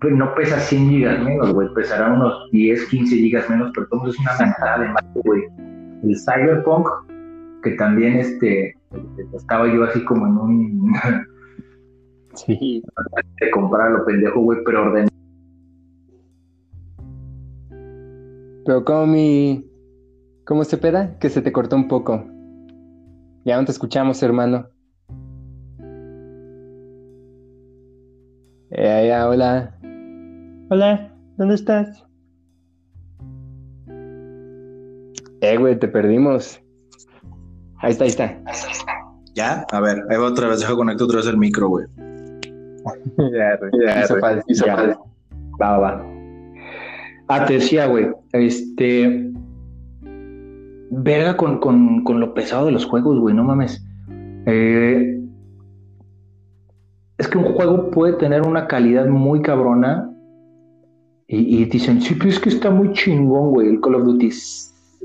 pues 0.00 0.14
no 0.14 0.34
pesa 0.34 0.58
100 0.58 0.88
gigas 0.88 1.24
menos, 1.24 1.52
güey, 1.52 1.68
pesará 1.74 2.12
unos 2.12 2.50
10, 2.52 2.86
15 2.86 3.16
gigas 3.16 3.50
menos, 3.50 3.72
pero 3.74 3.88
todo 3.88 4.08
es 4.08 4.18
una 4.18 4.32
mentada 4.38 4.78
de 4.78 4.88
más, 4.88 5.04
güey. 5.24 5.42
El 6.04 6.16
Cyberpunk, 6.16 6.88
que 7.62 7.72
también 7.72 8.18
este, 8.18 8.74
estaba 9.34 9.72
yo 9.72 9.84
así 9.84 10.04
como 10.04 10.26
en 10.26 10.36
un. 10.36 10.94
sí. 12.34 12.82
De 13.40 13.50
comprar 13.50 13.90
lo 13.92 14.04
pendejo, 14.04 14.40
güey, 14.40 14.58
pero 14.64 14.82
ordené. 14.82 15.08
Pero 18.64 18.84
como 18.84 19.06
mi. 19.06 19.66
¿Cómo 20.44 20.64
se 20.64 20.78
peda? 20.78 21.18
Que 21.18 21.28
se 21.28 21.42
te 21.42 21.52
cortó 21.52 21.76
un 21.76 21.88
poco. 21.88 22.24
Ya 23.44 23.56
no 23.56 23.64
te 23.64 23.72
escuchamos, 23.72 24.22
hermano. 24.22 24.66
Eh, 28.70 29.06
ya, 29.08 29.28
hola. 29.28 29.76
Hola, 30.70 31.12
¿dónde 31.36 31.54
estás? 31.54 32.04
Eh, 35.40 35.56
güey, 35.56 35.78
te 35.78 35.88
perdimos. 35.88 36.60
Ahí 37.78 37.92
está, 37.92 38.04
ahí 38.04 38.10
está. 38.10 38.38
¿Ya? 39.40 39.66
A 39.72 39.80
ver, 39.80 40.04
ahí 40.10 40.18
va 40.18 40.26
otra 40.26 40.48
vez, 40.48 40.60
dejo 40.60 40.76
conectar 40.76 41.06
otra 41.06 41.16
vez 41.20 41.26
el 41.28 41.38
micro, 41.38 41.68
güey. 41.68 41.86
ya, 43.32 43.58
ya, 43.86 44.04
hizo 44.04 44.18
falta, 44.18 44.44
hizo 44.46 44.66
falta. 44.66 44.98
Va, 45.58 45.78
va. 45.78 46.06
Ah, 47.28 47.46
te 47.46 47.54
decía, 47.54 47.86
güey, 47.86 48.10
este... 48.32 49.32
Verga 50.90 51.38
con, 51.38 51.58
con, 51.58 52.04
con 52.04 52.20
lo 52.20 52.34
pesado 52.34 52.66
de 52.66 52.72
los 52.72 52.84
juegos, 52.84 53.18
güey, 53.18 53.34
no 53.34 53.44
mames. 53.44 53.82
Eh, 54.44 55.22
es 57.16 57.26
que 57.26 57.38
un 57.38 57.54
juego 57.54 57.90
puede 57.90 58.12
tener 58.14 58.42
una 58.42 58.66
calidad 58.66 59.06
muy 59.06 59.40
cabrona 59.40 60.10
y, 61.28 61.62
y 61.62 61.64
dicen, 61.64 62.02
sí, 62.02 62.14
pero 62.14 62.28
es 62.28 62.38
que 62.38 62.50
está 62.50 62.70
muy 62.70 62.92
chingón, 62.92 63.52
güey, 63.52 63.68
el 63.68 63.80
Call 63.80 63.94
of 63.94 64.04
Duty. 64.04 64.30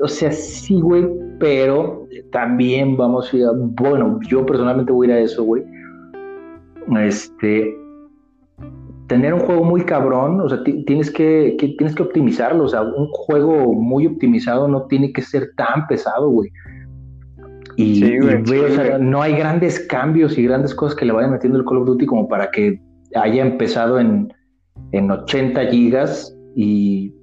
O 0.01 0.09
sea, 0.09 0.33
sí, 0.33 0.81
güey, 0.81 1.07
pero 1.39 2.07
también 2.31 2.95
vamos 2.97 3.33
a 3.33 3.37
ir 3.37 3.45
bueno, 3.53 4.19
yo 4.27 4.45
personalmente 4.45 4.91
voy 4.91 5.07
a 5.07 5.11
ir 5.11 5.15
a 5.15 5.19
eso, 5.21 5.43
güey. 5.43 5.63
Este, 7.01 7.75
tener 9.07 9.33
un 9.33 9.41
juego 9.41 9.63
muy 9.63 9.81
cabrón, 9.81 10.39
o 10.41 10.49
sea, 10.49 10.63
tienes 10.63 11.11
que, 11.11 11.55
tienes 11.59 11.95
que 11.95 12.03
optimizarlo, 12.03 12.63
o 12.63 12.67
sea, 12.67 12.81
un 12.81 13.07
juego 13.07 13.73
muy 13.73 14.07
optimizado 14.07 14.67
no 14.67 14.83
tiene 14.83 15.11
que 15.11 15.21
ser 15.21 15.51
tan 15.55 15.87
pesado, 15.87 16.29
güey. 16.29 16.49
Y, 17.77 18.19
o 18.19 18.69
sea, 18.69 18.97
no 18.97 19.21
hay 19.21 19.35
grandes 19.35 19.79
cambios 19.87 20.37
y 20.37 20.43
grandes 20.43 20.73
cosas 20.73 20.95
que 20.95 21.05
le 21.05 21.11
vayan 21.11 21.31
metiendo 21.31 21.59
el 21.59 21.65
Call 21.65 21.79
of 21.79 21.87
Duty 21.87 22.05
como 22.05 22.27
para 22.27 22.49
que 22.49 22.79
haya 23.15 23.45
empezado 23.45 23.99
en, 23.99 24.31
en 24.93 25.11
80 25.11 25.65
gigas 25.67 26.33
y 26.55 27.13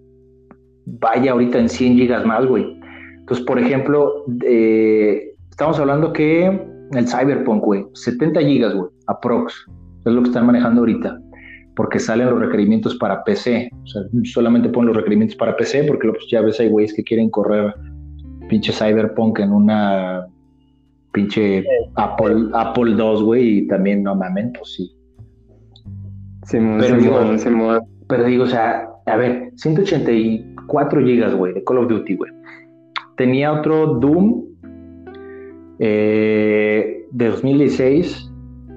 vaya 0.84 1.32
ahorita 1.32 1.58
en 1.58 1.68
100 1.70 1.94
gigas 1.94 2.26
más, 2.26 2.44
güey. 2.46 2.81
Entonces, 3.22 3.46
por 3.46 3.58
ejemplo, 3.58 4.24
eh, 4.44 5.34
estamos 5.48 5.78
hablando 5.78 6.12
que 6.12 6.46
el 6.92 7.08
Cyberpunk, 7.08 7.64
güey, 7.64 7.84
70 7.94 8.40
gigas, 8.40 8.74
güey, 8.74 8.90
aprox, 9.06 9.54
es 10.04 10.12
lo 10.12 10.22
que 10.22 10.28
están 10.28 10.46
manejando 10.46 10.80
ahorita, 10.80 11.20
porque 11.76 12.00
salen 12.00 12.30
los 12.30 12.40
requerimientos 12.40 12.96
para 12.96 13.22
PC. 13.22 13.70
O 13.84 13.86
sea, 13.86 14.02
solamente 14.24 14.68
ponen 14.68 14.88
los 14.88 14.96
requerimientos 14.96 15.36
para 15.36 15.56
PC, 15.56 15.84
porque 15.84 16.08
pues, 16.08 16.24
ya 16.30 16.40
ves, 16.40 16.58
hay 16.58 16.68
güeyes 16.68 16.92
que 16.94 17.04
quieren 17.04 17.30
correr 17.30 17.72
pinche 18.48 18.72
Cyberpunk 18.72 19.38
en 19.38 19.52
una 19.52 20.26
pinche 21.12 21.64
Apple, 21.94 22.48
Apple 22.54 22.94
2, 22.96 23.22
güey, 23.22 23.58
y 23.58 23.66
también 23.68 24.02
no 24.02 24.16
mames, 24.16 24.50
pues 24.58 24.74
sí. 24.74 24.92
pero, 26.50 26.96
digo, 26.96 27.20
pero 28.08 28.24
digo, 28.24 28.44
o 28.44 28.48
sea, 28.48 28.88
a 29.06 29.16
ver, 29.16 29.52
184 29.54 31.04
gigas, 31.04 31.34
güey, 31.36 31.54
de 31.54 31.62
Call 31.62 31.78
of 31.78 31.88
Duty, 31.88 32.16
güey 32.16 32.41
tenía 33.22 33.52
otro 33.52 34.00
Doom 34.00 34.46
eh, 35.78 37.06
de 37.12 37.28
2016, 37.28 38.32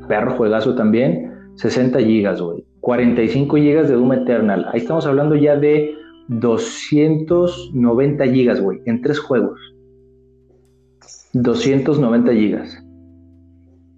perro 0.07 0.37
juegazo 0.37 0.75
también, 0.75 1.33
60 1.55 1.99
gigas, 2.01 2.39
güey. 2.39 2.63
45 2.81 3.55
gigas 3.55 3.89
de 3.89 3.95
Doom 3.95 4.13
Eternal. 4.13 4.67
Ahí 4.71 4.81
estamos 4.81 5.07
hablando 5.07 5.35
ya 5.35 5.55
de 5.57 5.95
290 6.27 8.23
gigas, 8.27 8.61
güey, 8.61 8.81
en 8.85 9.01
tres 9.01 9.17
juegos. 9.17 9.59
290 11.33 12.31
gigas. 12.31 12.85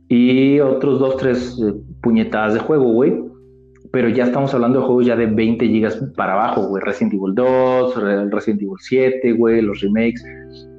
Y 0.07 0.61
otros 0.61 0.99
dos, 0.99 1.17
tres 1.17 1.61
eh, 1.61 1.73
puñetadas 2.01 2.53
de 2.53 2.61
juego, 2.61 2.85
güey 2.93 3.27
pero 3.91 4.09
ya 4.09 4.25
estamos 4.25 4.53
hablando 4.53 4.79
de 4.79 4.85
juegos 4.85 5.05
ya 5.05 5.15
de 5.15 5.27
20 5.27 5.65
gigas 5.67 5.95
para 6.15 6.33
abajo, 6.33 6.67
güey. 6.67 6.83
Resident 6.83 7.13
Evil 7.13 7.33
2, 7.33 8.31
Resident 8.31 8.61
Evil 8.61 8.75
7, 8.79 9.31
güey, 9.33 9.61
los 9.61 9.81
remakes. 9.81 10.23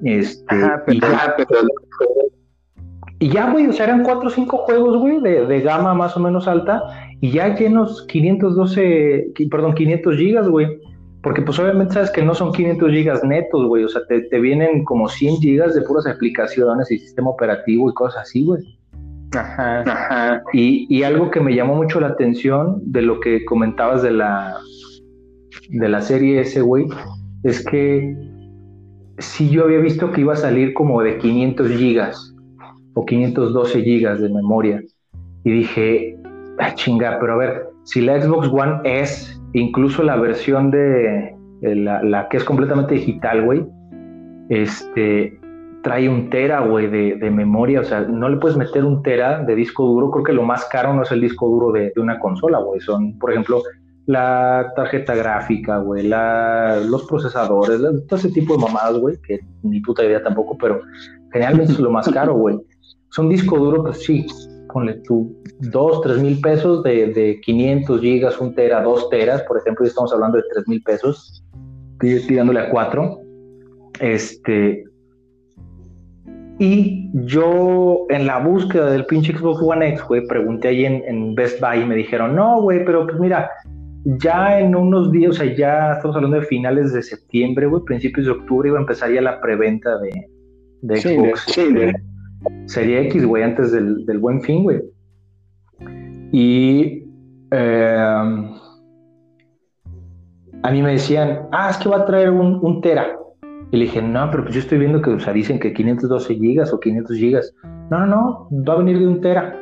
Este, 0.04 0.56
y, 0.88 1.00
ya, 1.00 1.36
y 3.18 3.28
ya, 3.30 3.50
güey, 3.50 3.66
o 3.66 3.72
sea, 3.72 3.86
eran 3.86 4.04
4 4.04 4.28
o 4.28 4.30
5 4.30 4.56
juegos, 4.58 4.98
güey, 4.98 5.20
de, 5.20 5.46
de, 5.46 5.60
gama 5.60 5.94
más 5.94 6.16
o 6.16 6.20
menos 6.20 6.46
alta, 6.46 6.82
y 7.20 7.32
ya 7.32 7.54
llenos 7.56 8.06
512, 8.06 9.32
perdón, 9.50 9.74
500 9.74 10.16
gigas, 10.16 10.48
güey. 10.48 10.66
Porque 11.20 11.42
pues 11.42 11.58
obviamente 11.58 11.94
sabes 11.94 12.12
que 12.12 12.22
no 12.22 12.32
son 12.32 12.52
500 12.52 12.90
gigas 12.92 13.24
netos, 13.24 13.66
güey, 13.66 13.82
o 13.82 13.88
sea, 13.88 14.02
te, 14.08 14.20
te 14.22 14.40
vienen 14.40 14.84
como 14.84 15.08
100 15.08 15.38
gigas 15.38 15.74
de 15.74 15.82
puras 15.82 16.06
aplicaciones 16.06 16.90
y 16.92 16.98
sistema 16.98 17.30
operativo 17.30 17.90
y 17.90 17.94
cosas 17.94 18.22
así, 18.22 18.44
güey. 18.44 18.62
Ajá. 19.36 19.82
Ajá. 19.82 20.42
Y, 20.52 21.02
algo 21.02 21.30
que 21.30 21.40
me 21.40 21.54
llamó 21.54 21.74
mucho 21.74 22.00
la 22.00 22.08
atención 22.08 22.80
de 22.84 23.02
lo 23.02 23.20
que 23.20 23.44
comentabas 23.44 24.02
de 24.02 24.12
la, 24.12 24.56
de 25.68 25.88
la 25.88 26.00
serie 26.00 26.40
ese, 26.40 26.60
güey, 26.60 26.86
es 27.42 27.64
que 27.64 28.16
sí 29.18 29.50
yo 29.50 29.64
había 29.64 29.78
visto 29.78 30.10
que 30.10 30.22
iba 30.22 30.32
a 30.32 30.36
salir 30.36 30.74
como 30.74 31.02
de 31.02 31.18
500 31.18 31.68
gigas 31.70 32.34
o 32.94 33.04
512 33.04 33.82
gigas 33.82 34.20
de 34.20 34.28
memoria. 34.28 34.82
Y 35.44 35.50
dije, 35.50 36.16
ah, 36.58 36.74
chinga, 36.74 37.18
pero 37.20 37.34
a 37.34 37.36
ver, 37.36 37.68
si 37.84 38.00
la 38.00 38.20
Xbox 38.20 38.48
One 38.48 38.80
es 38.84 39.40
incluso 39.52 40.02
la 40.02 40.16
versión 40.16 40.70
de, 40.70 41.34
la, 41.62 42.02
la, 42.02 42.28
que 42.28 42.36
es 42.36 42.44
completamente 42.44 42.94
digital, 42.94 43.44
güey, 43.44 43.64
este, 44.48 45.38
trae 45.82 46.08
un 46.08 46.30
tera, 46.30 46.60
güey, 46.60 46.88
de, 46.88 47.30
memoria. 47.30 47.80
O 47.80 47.84
sea, 47.84 48.00
no 48.00 48.28
le 48.28 48.36
puedes 48.38 48.56
meter 48.56 48.84
un 48.84 49.02
tera 49.02 49.42
de 49.44 49.54
disco 49.54 49.86
duro. 49.86 50.10
Creo 50.10 50.24
que 50.24 50.32
lo 50.32 50.42
más 50.42 50.64
caro 50.66 50.92
no 50.94 51.02
es 51.02 51.10
el 51.12 51.20
disco 51.20 51.48
duro 51.48 51.72
de, 51.72 51.92
una 51.96 52.18
consola, 52.18 52.58
güey. 52.58 52.80
Son, 52.80 53.18
por 53.18 53.30
ejemplo, 53.30 53.62
la 54.08 54.72
tarjeta 54.74 55.14
gráfica, 55.14 55.76
güey, 55.80 56.08
los 56.08 57.06
procesadores, 57.06 57.78
todo 58.08 58.18
ese 58.18 58.30
tipo 58.30 58.56
de 58.56 58.62
mamadas, 58.62 58.96
güey, 58.98 59.18
que 59.20 59.38
ni 59.62 59.82
puta 59.82 60.02
idea 60.02 60.22
tampoco, 60.22 60.56
pero 60.56 60.80
generalmente 61.30 61.74
es 61.74 61.78
lo 61.78 61.90
más 61.90 62.08
caro, 62.08 62.34
güey. 62.34 62.58
Son 63.10 63.28
disco 63.28 63.58
duro, 63.58 63.82
pues 63.84 64.02
sí, 64.02 64.26
ponle 64.72 64.94
tú 65.06 65.36
dos, 65.60 66.00
tres 66.00 66.22
mil 66.22 66.40
pesos 66.40 66.82
de, 66.84 67.08
de 67.08 67.38
500 67.42 68.00
gigas, 68.00 68.40
un 68.40 68.54
tera, 68.54 68.82
dos 68.82 69.10
teras, 69.10 69.42
por 69.42 69.58
ejemplo, 69.58 69.84
estamos 69.84 70.10
hablando 70.10 70.38
de 70.38 70.44
tres 70.54 70.66
mil 70.66 70.82
pesos, 70.82 71.44
tirándole 72.00 72.60
a 72.60 72.70
cuatro. 72.70 73.20
Este, 74.00 74.84
y 76.58 77.10
yo 77.26 78.06
en 78.08 78.26
la 78.26 78.38
búsqueda 78.38 78.90
del 78.90 79.04
pinche 79.04 79.36
Xbox 79.36 79.62
One 79.62 79.90
X, 79.90 80.02
güey, 80.08 80.26
pregunté 80.26 80.68
ahí 80.68 80.86
en, 80.86 81.34
Best 81.34 81.60
Buy 81.60 81.82
y 81.82 81.84
me 81.84 81.94
dijeron, 81.94 82.34
no, 82.34 82.62
güey, 82.62 82.84
pero 82.84 83.06
pues 83.06 83.20
mira, 83.20 83.50
ya 84.16 84.58
en 84.60 84.74
unos 84.74 85.12
días, 85.12 85.32
o 85.32 85.34
sea, 85.34 85.54
ya 85.54 85.92
estamos 85.92 86.16
hablando 86.16 86.40
de 86.40 86.46
finales 86.46 86.92
de 86.94 87.02
septiembre, 87.02 87.66
güey, 87.66 87.82
principios 87.84 88.26
de 88.26 88.32
octubre 88.32 88.68
iba 88.68 88.78
a 88.78 88.80
empezar 88.80 89.12
ya 89.12 89.20
la 89.20 89.40
preventa 89.40 89.98
de, 89.98 90.28
de 90.82 90.96
Xbox. 90.96 91.44
Sí, 91.48 91.72
de, 91.72 91.94
Serie 92.66 93.02
X, 93.08 93.26
güey, 93.26 93.42
antes 93.42 93.72
del, 93.72 94.06
del, 94.06 94.18
buen 94.18 94.40
fin, 94.40 94.62
güey. 94.62 94.80
Y 96.32 97.04
eh, 97.50 97.96
a 100.62 100.70
mí 100.70 100.82
me 100.82 100.92
decían, 100.92 101.48
ah, 101.52 101.68
es 101.70 101.76
que 101.76 101.88
va 101.88 101.98
a 101.98 102.06
traer 102.06 102.30
un, 102.30 102.60
un 102.62 102.80
tera. 102.80 103.14
Y 103.70 103.76
le 103.76 103.84
dije, 103.84 104.00
no, 104.00 104.30
pero 104.30 104.44
pues 104.44 104.54
yo 104.54 104.60
estoy 104.60 104.78
viendo 104.78 105.02
que 105.02 105.10
o 105.10 105.20
sea, 105.20 105.32
dicen 105.32 105.58
que 105.58 105.74
512 105.74 106.34
gigas 106.34 106.72
o 106.72 106.80
500 106.80 107.16
gigas. 107.16 107.54
No, 107.90 108.06
no, 108.06 108.48
no, 108.50 108.64
va 108.64 108.74
a 108.74 108.78
venir 108.78 108.98
de 108.98 109.06
un 109.06 109.20
tera. 109.20 109.54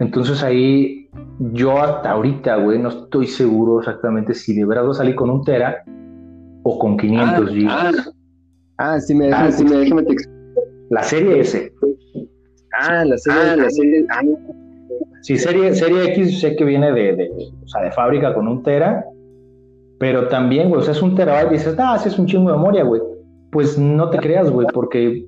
Entonces 0.00 0.42
ahí 0.42 1.03
yo 1.52 1.82
hasta 1.82 2.10
ahorita, 2.10 2.56
güey, 2.56 2.78
no 2.78 2.88
estoy 2.88 3.26
seguro 3.26 3.80
exactamente 3.80 4.34
si 4.34 4.54
de 4.54 4.64
verdad 4.64 4.90
salir 4.92 5.14
con 5.14 5.30
un 5.30 5.42
tera 5.44 5.84
o 6.62 6.78
con 6.78 6.96
500 6.96 7.28
ah, 7.28 7.52
gigas. 7.52 8.14
Ah, 8.78 8.94
ah, 8.94 9.00
sí 9.00 9.14
me 9.14 9.26
deja, 9.26 9.44
ah, 9.44 9.52
sí 9.52 9.64
me 9.64 9.76
deja 9.76 9.96
La 10.90 11.02
serie 11.02 11.40
S. 11.40 11.72
Ah, 12.80 13.04
la 13.04 13.18
serie, 13.18 13.40
ah, 13.40 13.56
la 13.56 13.70
serie. 13.70 14.06
Ah. 14.10 14.22
Sí, 15.22 15.38
serie, 15.38 15.74
serie 15.74 16.12
X 16.12 16.40
sé 16.40 16.54
que 16.56 16.64
viene 16.64 16.92
de, 16.92 17.16
de, 17.16 17.30
o 17.30 17.68
sea, 17.68 17.82
de 17.82 17.92
fábrica 17.92 18.34
con 18.34 18.46
un 18.46 18.62
tera 18.62 19.04
pero 19.98 20.28
también, 20.28 20.68
güey, 20.68 20.80
o 20.80 20.84
sea, 20.84 20.92
es 20.92 21.02
un 21.02 21.14
terabyte 21.14 21.50
y 21.50 21.54
dices, 21.54 21.76
ah, 21.78 21.98
sí 21.98 22.08
es 22.08 22.18
un 22.18 22.26
chingo 22.26 22.50
de 22.50 22.56
memoria, 22.56 22.84
güey. 22.84 23.00
Pues 23.50 23.78
no 23.78 24.10
te 24.10 24.18
creas, 24.18 24.50
güey, 24.50 24.66
porque 24.72 25.26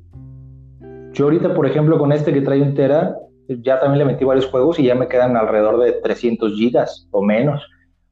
yo 1.12 1.24
ahorita, 1.24 1.54
por 1.54 1.66
ejemplo, 1.66 1.98
con 1.98 2.12
este 2.12 2.32
que 2.32 2.40
trae 2.42 2.60
un 2.60 2.74
tera, 2.74 3.16
ya 3.48 3.78
también 3.80 4.06
le 4.06 4.12
metí 4.12 4.24
varios 4.24 4.46
juegos 4.46 4.78
y 4.78 4.84
ya 4.84 4.94
me 4.94 5.08
quedan 5.08 5.36
alrededor 5.36 5.82
de 5.82 5.92
300 6.02 6.54
gigas 6.54 7.08
o 7.10 7.22
menos. 7.22 7.62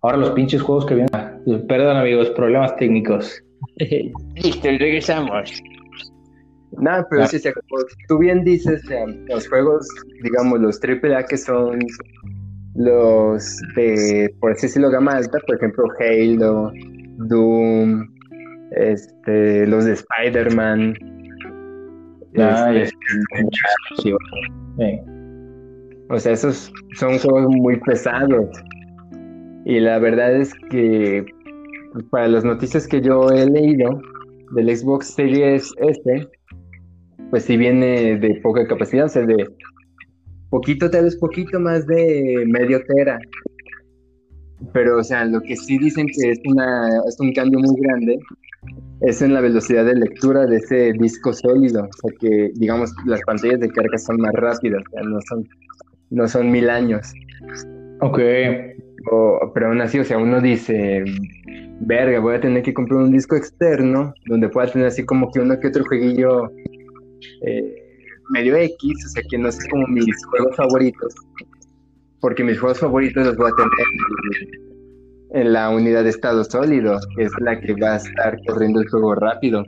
Ahora 0.03 0.19
los 0.19 0.31
pinches 0.31 0.63
juegos 0.63 0.87
que 0.87 0.95
vienen. 0.95 1.67
Perdón, 1.67 1.97
amigos, 1.97 2.31
problemas 2.31 2.77
técnicos. 2.77 3.43
Listo, 4.37 4.69
regresamos. 4.69 5.51
No, 6.73 7.07
pero 7.09 7.27
sí, 7.27 7.41
como 7.43 7.83
tú 8.09 8.19
bien 8.19 8.45
dices, 8.45 8.83
los 9.29 9.49
juegos, 9.49 9.89
digamos, 10.23 10.61
los 10.61 10.81
AAA 10.83 11.25
que 11.27 11.37
son 11.37 11.79
los 12.75 13.61
de, 13.77 14.35
por 14.41 14.53
así 14.53 14.67
decirlo, 14.67 14.91
gama 14.91 15.13
alta, 15.13 15.39
por 15.47 15.57
ejemplo, 15.57 15.85
Halo, 16.01 16.73
Doom, 17.29 18.09
este, 18.73 19.67
los 19.67 19.85
de 19.85 19.93
Spider-Man. 19.93 20.95
Ah, 22.37 22.75
este, 22.75 22.97
O 26.11 26.19
sea, 26.19 26.33
esos 26.33 26.73
son 26.97 27.19
juegos 27.19 27.55
muy 27.57 27.79
pesados. 27.81 28.49
Y 29.65 29.81
la 29.81 29.99
verdad 29.99 30.37
es 30.37 30.53
que 30.71 31.25
pues, 31.93 32.05
para 32.11 32.29
las 32.29 32.45
noticias 32.45 32.87
que 32.87 33.01
yo 33.01 33.31
he 33.31 33.49
leído 33.49 34.01
del 34.55 34.77
Xbox 34.77 35.15
Series 35.15 35.73
S, 35.79 36.29
pues 37.31 37.45
sí 37.45 37.57
viene 37.57 38.19
de 38.19 38.41
poca 38.43 38.67
capacidad, 38.67 39.07
o 39.07 39.09
sea, 39.09 39.23
de 39.23 39.49
poquito, 40.51 40.91
tal 40.91 41.05
vez 41.05 41.17
poquito 41.17 41.59
más 41.59 41.87
de 41.87 42.45
medio 42.47 42.81
tera. 42.85 43.19
Pero, 44.73 44.99
o 44.99 45.05
sea, 45.05 45.25
lo 45.25 45.41
que 45.41 45.57
sí 45.57 45.79
dicen 45.79 46.07
que 46.07 46.31
es, 46.31 46.41
una, 46.45 46.89
es 47.09 47.19
un 47.19 47.33
cambio 47.33 47.59
muy 47.61 47.77
grande 47.81 48.19
es 49.01 49.21
en 49.21 49.35
la 49.35 49.41
velocidad 49.41 49.85
de 49.85 49.95
lectura 49.95 50.47
de 50.47 50.57
ese 50.57 50.93
disco 50.99 51.33
sólido. 51.33 51.83
O 51.83 52.09
sea, 52.09 52.17
que, 52.21 52.51
digamos, 52.55 52.93
las 53.07 53.21
pantallas 53.23 53.61
de 53.61 53.69
carga 53.69 53.99
son 53.99 54.17
más 54.19 54.33
rápidas, 54.35 54.83
o 54.87 54.91
sea, 54.91 55.03
no 55.03 55.19
son, 55.29 55.47
no 56.15 56.29
son 56.29 56.51
mil 56.51 56.71
años. 56.71 57.13
Ok. 58.01 58.19
pero 59.55 59.67
aún 59.67 59.81
así, 59.81 59.99
o 59.99 60.05
sea, 60.05 60.19
uno 60.19 60.41
dice, 60.41 61.05
verga, 61.81 62.21
voy 62.21 62.37
a 62.37 62.41
tener 62.41 62.63
que 62.63 62.73
comprar 62.73 63.01
un 63.01 63.13
disco 63.13 63.37
externo 63.37 64.15
donde 64.27 64.49
pueda 64.49 64.71
tener 64.71 64.89
así 64.89 65.05
como 65.05 65.31
que 65.31 65.41
uno 65.41 65.59
que 65.59 65.69
otro 65.69 65.85
jueguillo. 65.85 66.51
Eh, 67.47 67.81
medio 68.31 68.57
X, 68.57 69.05
o 69.07 69.09
sea, 69.11 69.23
que 69.29 69.39
no 69.39 69.49
es 69.49 69.59
como 69.69 69.87
mis 69.89 70.17
juegos 70.27 70.57
favoritos, 70.57 71.15
porque 72.21 72.43
mis 72.43 72.59
juegos 72.59 72.79
favoritos 72.79 73.27
los 73.27 73.37
voy 73.37 73.51
a 73.51 73.55
tener 73.55 74.49
en 75.35 75.53
la 75.53 75.69
unidad 75.69 76.05
de 76.05 76.11
estado 76.11 76.45
sólido, 76.45 76.99
que 77.17 77.25
es 77.25 77.33
la 77.41 77.61
que 77.61 77.75
va 77.75 77.95
a 77.95 77.97
estar 77.97 78.39
corriendo 78.47 78.81
el 78.81 78.89
juego 78.89 79.15
rápido. 79.15 79.65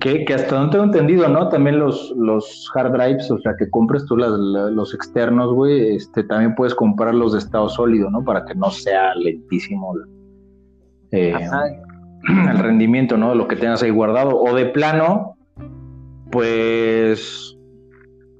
Que, 0.00 0.24
que 0.24 0.34
hasta 0.34 0.54
donde 0.54 0.72
tengo 0.72 0.84
entendido, 0.84 1.28
¿no? 1.28 1.48
También 1.48 1.78
los, 1.78 2.14
los 2.16 2.70
hard 2.74 2.92
drives, 2.92 3.30
o 3.30 3.38
sea, 3.40 3.54
que 3.58 3.68
compres 3.68 4.04
tú 4.06 4.16
los 4.16 4.94
externos, 4.94 5.52
güey, 5.52 5.96
este, 5.96 6.22
también 6.22 6.54
puedes 6.54 6.74
comprar 6.74 7.14
los 7.14 7.32
de 7.32 7.40
estado 7.40 7.68
sólido, 7.68 8.10
¿no? 8.10 8.22
Para 8.22 8.44
que 8.44 8.54
no 8.54 8.70
sea 8.70 9.14
lentísimo 9.16 9.94
el, 9.96 11.18
eh, 11.18 11.34
el 12.50 12.58
rendimiento, 12.58 13.16
¿no? 13.16 13.30
De 13.30 13.36
lo 13.36 13.48
que 13.48 13.56
tengas 13.56 13.82
ahí 13.82 13.90
guardado. 13.90 14.38
O 14.38 14.54
de 14.54 14.66
plano, 14.66 15.36
pues 16.30 17.56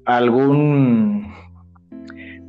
algún 0.05 1.33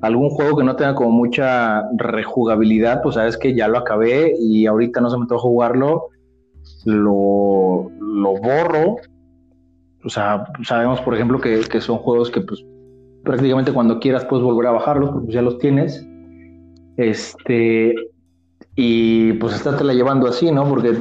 algún 0.02 0.30
juego 0.30 0.58
que 0.58 0.64
no 0.64 0.76
tenga 0.76 0.94
como 0.94 1.10
mucha 1.10 1.84
rejugabilidad, 1.96 3.02
pues 3.02 3.14
sabes 3.16 3.36
que 3.36 3.54
ya 3.54 3.66
lo 3.66 3.78
acabé 3.78 4.34
y 4.38 4.66
ahorita 4.66 5.00
no 5.00 5.10
se 5.10 5.18
me 5.18 5.26
toca 5.26 5.40
jugarlo, 5.40 6.10
lo, 6.86 7.90
lo 8.00 8.32
borro. 8.36 8.96
O 10.04 10.08
sea, 10.08 10.46
sabemos, 10.62 11.00
por 11.00 11.14
ejemplo, 11.14 11.40
que, 11.40 11.60
que, 11.60 11.80
son 11.80 11.98
juegos 11.98 12.30
que 12.30 12.40
pues 12.40 12.64
prácticamente 13.24 13.72
cuando 13.72 13.98
quieras 13.98 14.24
puedes 14.24 14.44
volver 14.44 14.68
a 14.68 14.72
bajarlos, 14.72 15.10
porque 15.10 15.32
ya 15.32 15.42
los 15.42 15.58
tienes. 15.58 16.06
Este, 16.96 17.94
y 18.76 19.32
pues 19.34 19.64
la 19.64 19.92
llevando 19.92 20.28
así, 20.28 20.50
¿no? 20.50 20.68
Porque 20.68 20.96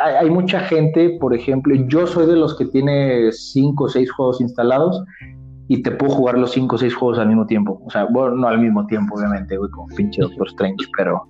hay, 0.00 0.30
mucha 0.30 0.60
gente, 0.60 1.16
por 1.20 1.34
ejemplo, 1.34 1.74
yo 1.88 2.06
soy 2.06 2.26
de 2.26 2.36
los 2.36 2.56
que 2.56 2.66
tiene 2.66 3.32
cinco 3.32 3.84
o 3.84 3.88
seis 3.88 4.10
juegos 4.12 4.40
instalados 4.40 5.02
y 5.68 5.82
te 5.82 5.90
puedo 5.90 6.12
jugar 6.12 6.38
los 6.38 6.52
cinco 6.52 6.76
o 6.76 6.78
seis 6.78 6.94
juegos 6.94 7.18
al 7.18 7.28
mismo 7.28 7.46
tiempo. 7.46 7.80
O 7.84 7.90
sea, 7.90 8.04
bueno, 8.04 8.36
no 8.36 8.48
al 8.48 8.58
mismo 8.58 8.86
tiempo, 8.86 9.16
obviamente, 9.16 9.56
güey, 9.56 9.70
como 9.70 9.88
pinche 9.88 10.20
Doctor 10.22 10.48
Strange, 10.48 10.86
pero, 10.96 11.26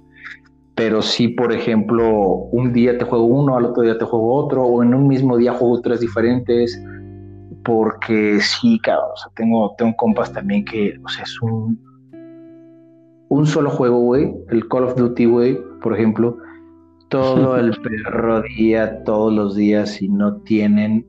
pero 0.85 1.01
sí, 1.01 1.29
por 1.29 1.53
ejemplo, 1.53 2.11
un 2.51 2.73
día 2.73 2.99
te 2.99 3.05
juego 3.05 3.25
uno, 3.25 3.57
al 3.57 3.67
otro 3.67 3.85
día 3.85 3.97
te 3.97 4.05
juego 4.05 4.35
otro, 4.35 4.65
o 4.65 4.83
en 4.83 4.93
un 4.95 5.07
mismo 5.07 5.37
día 5.37 5.55
juego 5.55 5.81
tres 5.81 6.01
diferentes, 6.01 6.77
porque 7.65 8.41
sí, 8.41 8.81
cabrón, 8.81 9.11
o 9.15 9.17
sea, 9.17 9.31
tengo, 9.37 9.73
tengo 9.79 9.95
compas 9.97 10.33
también 10.33 10.65
que, 10.65 10.99
o 11.05 11.09
sea, 11.09 11.23
es 11.23 11.41
un, 11.41 11.81
un 13.29 13.47
solo 13.47 13.71
juego, 13.71 14.01
güey, 14.01 14.35
el 14.49 14.67
Call 14.67 14.83
of 14.83 14.97
Duty, 14.97 15.25
güey, 15.27 15.57
por 15.81 15.95
ejemplo, 15.95 16.37
todo 17.11 17.57
el 17.57 17.71
perro 17.83 18.43
día, 18.43 19.05
todos 19.05 19.33
los 19.33 19.55
días 19.55 20.03
y 20.03 20.09
no 20.09 20.39
tienen 20.39 21.07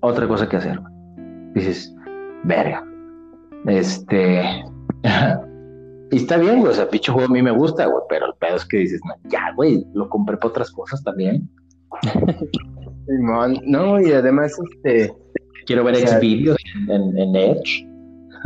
otra 0.00 0.26
cosa 0.26 0.48
que 0.48 0.56
hacer. 0.56 0.80
Dices, 1.54 1.94
verga. 2.42 2.84
Este. 3.66 4.64
y 6.10 6.16
está 6.16 6.36
bien, 6.36 6.60
güey. 6.60 6.72
O 6.72 6.74
sea, 6.74 6.88
pinche 6.88 7.12
juego 7.12 7.28
a 7.28 7.32
mí 7.32 7.42
me 7.42 7.50
gusta, 7.50 7.86
güey. 7.86 8.02
Pero 8.08 8.26
el 8.26 8.34
pedo 8.34 8.56
es 8.56 8.64
que 8.64 8.78
dices, 8.78 9.00
no, 9.06 9.14
ya, 9.30 9.52
güey, 9.54 9.84
lo 9.94 10.08
compré 10.08 10.36
para 10.36 10.48
otras 10.48 10.70
cosas 10.70 11.02
también. 11.02 11.48
no, 13.66 14.00
y 14.00 14.12
además, 14.12 14.56
este. 14.72 15.14
Quiero 15.66 15.82
ver 15.82 15.96
Xvideos 15.96 16.58
en, 16.88 17.18
en 17.18 17.34
Edge. 17.34 17.86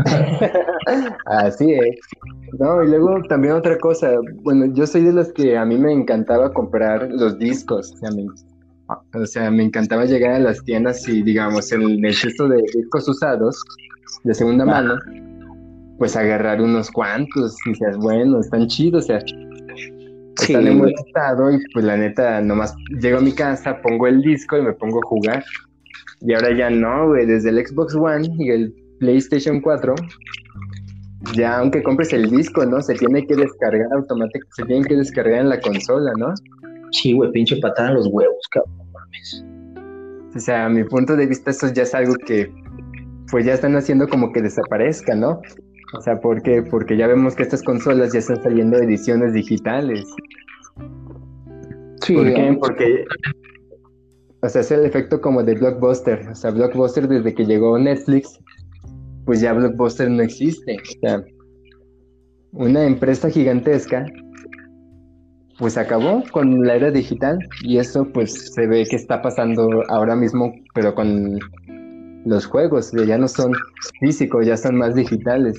Así 1.26 1.72
es. 1.72 1.98
No, 2.58 2.82
y 2.82 2.88
luego 2.88 3.22
también 3.28 3.54
otra 3.54 3.78
cosa, 3.78 4.12
bueno, 4.42 4.72
yo 4.74 4.86
soy 4.86 5.04
de 5.04 5.12
los 5.12 5.32
que 5.32 5.56
a 5.56 5.64
mí 5.64 5.76
me 5.76 5.92
encantaba 5.92 6.52
comprar 6.52 7.08
los 7.10 7.38
discos, 7.38 7.92
o 7.92 9.26
sea, 9.26 9.50
me, 9.50 9.62
encantaba 9.62 10.04
llegar 10.04 10.32
a 10.32 10.38
las 10.40 10.64
tiendas 10.64 11.06
y, 11.08 11.22
digamos, 11.22 11.70
el 11.72 12.04
exceso 12.04 12.48
de 12.48 12.62
discos 12.74 13.08
usados, 13.08 13.62
de 14.24 14.34
segunda 14.34 14.64
mano, 14.64 14.96
pues 16.00 16.16
agarrar 16.16 16.62
unos 16.62 16.90
cuantos, 16.90 17.54
y 17.66 17.70
dices, 17.72 17.98
bueno, 17.98 18.40
están 18.40 18.66
chidos, 18.68 19.04
o 19.04 19.06
sea, 19.08 19.18
están 20.40 20.66
en 20.66 20.78
buen 20.78 20.94
estado 20.94 21.52
y 21.52 21.58
pues 21.74 21.84
la 21.84 21.94
neta, 21.98 22.40
nomás 22.40 22.74
llego 23.02 23.18
a 23.18 23.20
mi 23.20 23.34
casa, 23.34 23.82
pongo 23.82 24.06
el 24.06 24.22
disco 24.22 24.56
y 24.56 24.62
me 24.62 24.72
pongo 24.72 24.98
a 24.98 25.06
jugar. 25.06 25.44
Y 26.22 26.32
ahora 26.32 26.56
ya 26.56 26.70
no, 26.70 27.08
güey, 27.08 27.26
desde 27.26 27.50
el 27.50 27.66
Xbox 27.66 27.94
One 27.94 28.30
y 28.38 28.48
el 28.48 28.74
PlayStation 28.98 29.60
4, 29.60 29.94
ya 31.34 31.58
aunque 31.58 31.82
compres 31.82 32.14
el 32.14 32.30
disco, 32.30 32.64
¿no? 32.64 32.80
Se 32.80 32.94
tiene 32.94 33.26
que 33.26 33.36
descargar 33.36 33.88
automáticamente, 33.92 34.54
se 34.56 34.64
tiene 34.64 34.86
que 34.86 34.96
descargar 34.96 35.40
en 35.40 35.50
la 35.50 35.60
consola, 35.60 36.12
¿no? 36.16 36.32
Sí, 36.92 37.12
güey, 37.12 37.30
pinche 37.32 37.58
patada 37.58 37.90
en 37.90 37.96
los 37.96 38.06
huevos, 38.06 38.48
cabrón, 38.50 38.90
mames. 38.90 39.44
O 40.34 40.38
sea, 40.40 40.64
a 40.64 40.70
mi 40.70 40.82
punto 40.82 41.14
de 41.14 41.26
vista, 41.26 41.50
eso 41.50 41.70
ya 41.70 41.82
es 41.82 41.94
algo 41.94 42.14
que, 42.26 42.50
pues 43.30 43.44
ya 43.44 43.52
están 43.52 43.76
haciendo 43.76 44.08
como 44.08 44.32
que 44.32 44.40
desaparezca, 44.40 45.14
¿no? 45.14 45.42
O 45.92 46.00
sea, 46.00 46.20
¿por 46.20 46.42
qué? 46.42 46.62
Porque 46.62 46.96
ya 46.96 47.06
vemos 47.06 47.34
que 47.34 47.42
estas 47.42 47.62
consolas 47.62 48.12
ya 48.12 48.20
están 48.20 48.42
saliendo 48.42 48.76
ediciones 48.78 49.32
digitales. 49.32 50.04
Sí, 52.02 52.14
¿Por 52.14 52.32
qué? 52.32 52.56
Porque, 52.60 53.04
o 54.42 54.48
sea, 54.48 54.60
es 54.60 54.70
el 54.70 54.86
efecto 54.86 55.20
como 55.20 55.42
de 55.42 55.54
Blockbuster. 55.54 56.28
O 56.28 56.34
sea, 56.34 56.50
Blockbuster 56.50 57.08
desde 57.08 57.34
que 57.34 57.44
llegó 57.44 57.78
Netflix, 57.78 58.38
pues 59.24 59.40
ya 59.40 59.52
Blockbuster 59.52 60.10
no 60.10 60.22
existe. 60.22 60.76
O 60.76 61.00
sea, 61.00 61.24
una 62.52 62.84
empresa 62.84 63.28
gigantesca, 63.28 64.06
pues 65.58 65.76
acabó 65.76 66.22
con 66.32 66.66
la 66.66 66.76
era 66.76 66.90
digital 66.90 67.38
y 67.62 67.78
eso 67.78 68.06
pues 68.12 68.54
se 68.54 68.66
ve 68.66 68.86
que 68.88 68.96
está 68.96 69.20
pasando 69.22 69.82
ahora 69.88 70.16
mismo, 70.16 70.52
pero 70.74 70.94
con 70.94 71.38
los 72.24 72.46
juegos, 72.46 72.92
ya 73.06 73.18
no 73.18 73.28
son 73.28 73.52
físicos, 74.00 74.46
ya 74.46 74.56
son 74.56 74.76
más 74.76 74.94
digitales. 74.94 75.58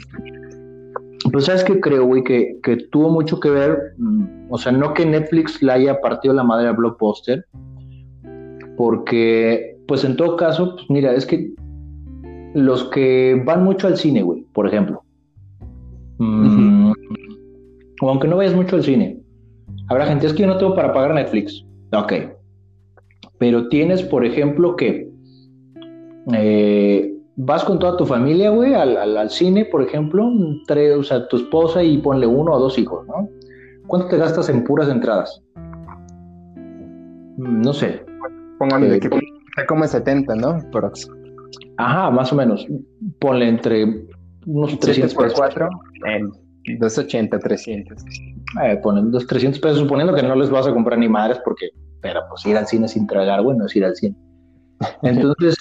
Pues 1.32 1.46
sabes 1.46 1.64
que 1.64 1.80
creo, 1.80 2.06
güey, 2.06 2.24
que, 2.24 2.58
que, 2.64 2.78
tuvo 2.92 3.10
mucho 3.10 3.40
que 3.40 3.50
ver, 3.50 3.94
mm, 3.98 4.48
o 4.50 4.58
sea, 4.58 4.72
no 4.72 4.94
que 4.94 5.06
Netflix 5.06 5.62
le 5.62 5.72
haya 5.72 6.02
partido 6.02 6.34
la 6.34 6.44
madre 6.44 6.68
a 6.68 6.72
Blockbuster, 6.72 7.46
porque, 8.76 9.78
pues 9.88 10.04
en 10.04 10.16
todo 10.16 10.36
caso, 10.36 10.76
pues 10.76 10.90
mira, 10.90 11.14
es 11.14 11.26
que 11.26 11.54
los 12.54 12.86
que 12.86 13.42
van 13.46 13.64
mucho 13.64 13.88
al 13.88 13.98
cine, 13.98 14.24
güey, 14.24 14.46
por 14.54 14.68
ejemplo, 14.68 15.04
mm, 16.18 16.92
o 18.02 18.10
aunque 18.10 18.28
no 18.28 18.38
vayas 18.38 18.56
mucho 18.56 18.76
al 18.76 18.84
cine, 18.84 19.22
habrá 19.90 20.08
gente, 20.08 20.26
es 20.26 20.34
que 20.34 20.42
yo 20.42 20.48
no 20.48 20.58
tengo 20.58 20.76
para 20.76 20.92
pagar 20.92 21.14
Netflix, 21.14 21.64
ok, 21.94 22.14
pero 23.38 23.68
tienes, 23.70 24.02
por 24.02 24.26
ejemplo, 24.26 24.76
que 24.76 25.11
eh, 26.34 27.14
vas 27.36 27.64
con 27.64 27.80
toda 27.80 27.98
tu 27.98 28.06
familia, 28.06 28.50
güey, 28.50 28.74
al, 28.74 29.30
cine, 29.30 29.66
por 29.66 29.82
ejemplo, 29.82 30.30
tres, 30.68 30.98
o 30.98 31.04
sea, 31.04 31.28
tu 31.28 31.38
esposa 31.38 31.84
y 31.84 31.98
ponle 31.98 32.28
uno 32.28 32.54
o 32.54 32.60
dos 32.60 32.78
hijos, 32.78 33.06
¿no? 33.08 33.30
¿Cuánto 33.88 34.08
te 34.08 34.18
gastas 34.18 34.50
en 34.50 34.64
puras 34.64 34.90
entradas? 34.90 35.42
Mm, 37.38 37.62
no 37.62 37.74
sé. 37.74 38.06
Póngale 38.60 38.96
eh, 38.96 39.00
que 39.00 39.08
está 39.08 39.66
como 39.68 39.86
70, 39.86 40.36
¿no? 40.36 40.60
Ajá, 41.78 42.12
más 42.12 42.32
o 42.32 42.36
menos. 42.36 42.66
Ponle 43.20 43.48
entre 43.48 44.06
unos 44.46 44.80
300 44.80 45.14
por 45.16 45.34
4, 45.34 45.70
en 46.06 46.32
280, 46.80 47.40
300. 47.40 48.04
Eh, 48.64 48.80
ponen 48.84 49.12
dos 49.12 49.26
300 49.28 49.60
pesos, 49.60 49.80
suponiendo 49.80 50.14
que 50.14 50.24
no 50.24 50.36
les 50.36 50.50
vas 50.50 50.68
a 50.68 50.74
comprar 50.74 51.00
ni 51.00 51.10
madres, 51.10 51.40
porque, 51.44 51.70
pero 52.02 52.22
pues 52.30 52.46
ir 52.46 52.58
al 52.58 52.68
cine 52.68 52.88
sin 52.88 53.08
tragar, 53.08 53.42
bueno, 53.42 53.66
es 53.66 53.76
ir 53.76 53.86
al 53.86 53.96
cine. 53.96 54.16
Entonces, 55.02 55.56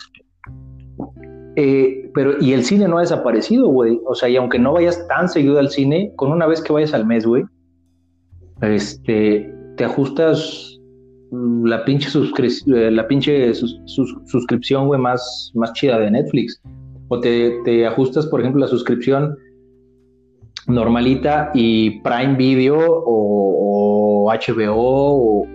eh, 1.56 2.10
pero, 2.14 2.40
y 2.40 2.52
el 2.52 2.64
cine 2.64 2.88
no 2.88 2.98
ha 2.98 3.02
desaparecido, 3.02 3.68
güey. 3.68 4.00
O 4.06 4.14
sea, 4.14 4.28
y 4.28 4.36
aunque 4.36 4.58
no 4.58 4.72
vayas 4.72 5.06
tan 5.08 5.28
seguido 5.28 5.58
al 5.58 5.70
cine, 5.70 6.12
con 6.16 6.32
una 6.32 6.46
vez 6.46 6.62
que 6.62 6.72
vayas 6.72 6.94
al 6.94 7.06
mes, 7.06 7.26
güey, 7.26 7.44
este, 8.62 9.52
te 9.76 9.84
ajustas 9.84 10.78
la 11.32 11.84
pinche, 11.84 12.08
eh, 12.08 12.90
la 12.90 13.06
pinche 13.06 13.52
suscripción, 13.54 14.88
güey, 14.88 15.00
más, 15.00 15.52
más 15.54 15.72
chida 15.72 15.98
de 15.98 16.10
Netflix. 16.10 16.60
O 17.08 17.20
te, 17.20 17.86
ajustas, 17.86 18.26
por 18.26 18.40
ejemplo, 18.40 18.60
la 18.60 18.68
suscripción 18.68 19.36
normalita 20.66 21.50
y 21.54 22.00
Prime 22.02 22.36
Video 22.36 22.78
o, 22.78 24.30
HBO 24.30 24.76
o, 24.76 25.46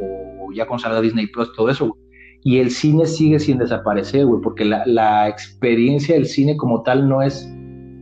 o, 0.41 0.51
ya 0.53 0.65
con 0.65 0.79
salga 0.79 0.99
Disney 0.99 1.27
Plus, 1.27 1.53
todo 1.53 1.69
eso, 1.69 1.87
güey 1.87 2.04
y 2.45 2.59
el 2.59 2.69
cine 2.69 3.07
sigue 3.07 3.39
sin 3.39 3.57
desaparecer, 3.57 4.27
güey, 4.27 4.39
porque 4.39 4.65
la, 4.65 5.27
experiencia 5.27 6.13
del 6.13 6.27
cine 6.27 6.55
como 6.55 6.83
tal 6.83 7.09
no 7.09 7.23
es, 7.23 7.51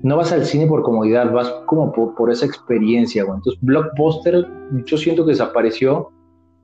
no 0.04 0.18
vas 0.18 0.34
al 0.34 0.44
cine 0.44 0.68
por 0.68 0.84
comodidad, 0.84 1.32
vas 1.32 1.50
como 1.66 1.94
por, 1.94 2.30
esa 2.30 2.46
experiencia, 2.46 3.24
güey. 3.24 3.38
Entonces, 3.38 3.62
Blockbuster, 3.64 4.46
yo 4.86 4.98
siento 4.98 5.24
que 5.24 5.32
desapareció 5.32 6.10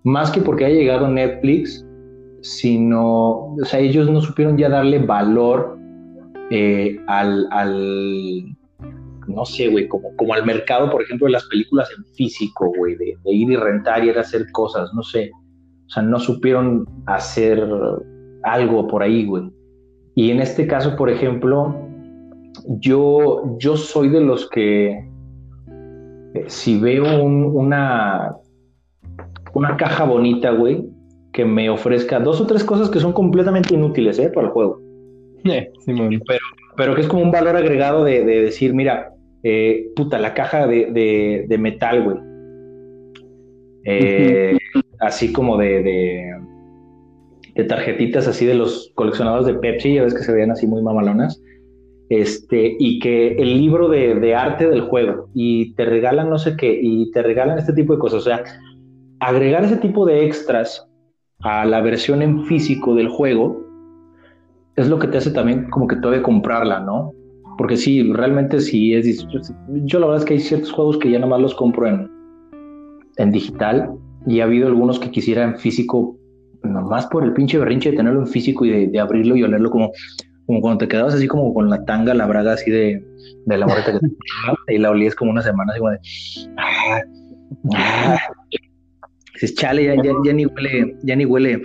más 0.03 0.29
que 0.29 0.41
porque 0.41 0.65
haya 0.65 0.75
llegado 0.75 1.07
Netflix, 1.07 1.87
sino, 2.41 3.55
o 3.55 3.63
sea, 3.63 3.79
ellos 3.79 4.09
no 4.09 4.19
supieron 4.19 4.57
ya 4.57 4.67
darle 4.67 4.99
valor 4.99 5.79
eh, 6.51 6.99
al, 7.07 7.47
no 9.25 9.45
sé, 9.45 9.69
güey, 9.69 9.87
como, 9.87 10.13
como 10.17 10.33
al 10.33 10.45
mercado, 10.45 10.91
por 10.91 11.01
ejemplo, 11.01 11.27
de 11.27 11.31
las 11.31 11.45
películas 11.45 11.87
en 11.97 12.03
físico, 12.13 12.73
güey, 12.75 12.97
de, 12.97 13.15
ir 13.23 13.49
y 13.49 13.55
rentar 13.55 14.03
y 14.03 14.09
hacer 14.09 14.51
cosas, 14.51 14.93
no 14.93 15.01
sé. 15.01 15.31
O 15.89 15.91
sea, 15.91 16.03
no 16.03 16.19
supieron 16.19 16.85
hacer 17.07 17.67
algo 18.43 18.87
por 18.87 19.01
ahí, 19.01 19.25
güey. 19.25 19.49
Y 20.13 20.29
en 20.29 20.39
este 20.39 20.67
caso, 20.67 20.95
por 20.95 21.09
ejemplo, 21.09 21.75
yo, 22.79 23.57
yo 23.57 23.75
soy 23.75 24.09
de 24.09 24.21
los 24.21 24.47
que 24.49 24.89
eh, 26.35 26.43
si 26.45 26.79
veo 26.79 27.23
una, 27.23 28.35
una 29.55 29.77
caja 29.77 30.03
bonita, 30.03 30.51
güey, 30.51 30.85
que 31.33 31.43
me 31.43 31.71
ofrezca 31.71 32.19
dos 32.19 32.39
o 32.39 32.45
tres 32.45 32.63
cosas 32.63 32.89
que 32.91 32.99
son 32.99 33.13
completamente 33.13 33.73
inútiles, 33.73 34.19
¿eh? 34.19 34.29
Para 34.29 34.47
el 34.47 34.53
juego. 34.53 34.81
Eh, 35.45 35.71
pero, 35.87 36.39
pero 36.75 36.95
que 36.95 37.01
es 37.01 37.07
como 37.07 37.23
un 37.23 37.31
valor 37.31 37.55
agregado 37.55 38.03
de, 38.03 38.25
decir, 38.25 38.73
mira, 38.73 39.13
eh, 39.41 39.87
puta, 39.95 40.19
la 40.19 40.33
caja 40.33 40.67
de, 40.67 41.45
de 41.47 41.57
metal, 41.57 42.03
güey. 42.03 42.17
Eh, 43.85 44.57
así 44.99 45.31
como 45.31 45.57
de, 45.57 45.83
de, 47.55 47.63
tarjetitas 47.65 48.27
así 48.27 48.45
de 48.45 48.55
los 48.55 48.91
coleccionadores 48.95 49.45
de 49.45 49.55
Pepsi, 49.55 49.95
ya 49.95 50.03
ves 50.03 50.13
que 50.13 50.23
se 50.23 50.31
veían 50.31 50.51
así 50.51 50.65
muy 50.65 50.81
mamalonas, 50.81 51.41
este, 52.09 52.75
y 52.79 52.99
que 52.99 53.33
el 53.33 53.57
libro 53.57 53.89
de, 53.89 54.33
arte 54.35 54.69
del 54.69 54.81
juego, 54.81 55.29
y 55.33 55.73
te 55.73 55.85
regalan 55.85 56.29
no 56.29 56.37
sé 56.37 56.55
qué, 56.55 56.79
y 56.81 57.11
te 57.11 57.21
regalan 57.21 57.57
este 57.57 57.73
tipo 57.73 57.93
de 57.93 57.99
cosas, 57.99 58.21
o 58.21 58.23
sea, 58.23 58.43
agregar 59.19 59.65
ese 59.65 59.77
tipo 59.77 60.05
de 60.05 60.25
extras 60.25 60.87
a 61.41 61.65
la 61.65 61.81
versión 61.81 62.21
en 62.21 62.45
físico 62.45 62.95
del 62.95 63.09
juego 63.09 63.65
es 64.75 64.87
lo 64.87 64.97
que 64.97 65.07
te 65.07 65.17
hace 65.17 65.31
también 65.31 65.69
como 65.69 65.87
que 65.87 65.97
todavía 65.97 66.23
comprarla, 66.23 66.79
¿no? 66.79 67.11
Porque 67.57 67.75
sí, 67.75 68.13
realmente 68.13 68.61
sí 68.61 68.93
es... 68.93 69.25
Yo 69.67 69.99
la 69.99 70.07
verdad 70.07 70.21
es 70.21 70.25
que 70.25 70.33
hay 70.35 70.39
ciertos 70.39 70.71
juegos 70.71 70.97
que 70.97 71.11
ya 71.11 71.19
nada 71.19 71.31
más 71.31 71.41
los 71.41 71.55
compro 71.55 71.87
en, 71.87 72.09
en 73.17 73.31
digital 73.31 73.93
y 74.25 74.39
ha 74.39 74.45
habido 74.45 74.67
algunos 74.67 74.99
que 74.99 75.11
quisiera 75.11 75.43
en 75.43 75.57
físico, 75.57 76.17
nomás 76.63 77.07
por 77.07 77.23
el 77.23 77.33
pinche 77.33 77.57
berrinche 77.57 77.91
de 77.91 77.97
tenerlo 77.97 78.21
en 78.21 78.27
físico 78.27 78.65
y 78.65 78.87
de, 78.87 78.99
abrirlo 78.99 79.35
y 79.35 79.43
olerlo 79.43 79.69
como, 79.69 79.91
como 80.45 80.61
cuando 80.61 80.79
te 80.79 80.87
quedabas 80.87 81.13
así 81.13 81.27
como 81.27 81.53
con 81.53 81.69
la 81.69 81.83
tanga, 81.85 82.13
la 82.13 82.25
braga 82.25 82.53
así 82.53 82.69
de, 82.69 83.03
de 83.45 83.57
la 83.57 83.67
moreta 83.67 83.93
que 83.93 83.99
y 84.75 84.77
la 84.77 84.91
olías 84.91 85.15
como 85.15 85.31
una 85.31 85.41
semana 85.41 85.71
así 85.71 85.79
como 85.79 85.91
de 85.91 85.99
ah, 86.57 87.01
ah". 87.75 88.19
dices, 89.33 89.55
chale, 89.55 89.85
ya, 89.85 89.95
ya, 89.95 90.33
ni 90.33 90.45
huele, 90.45 90.97
ya 91.03 91.15
ni 91.15 91.25
huele 91.25 91.61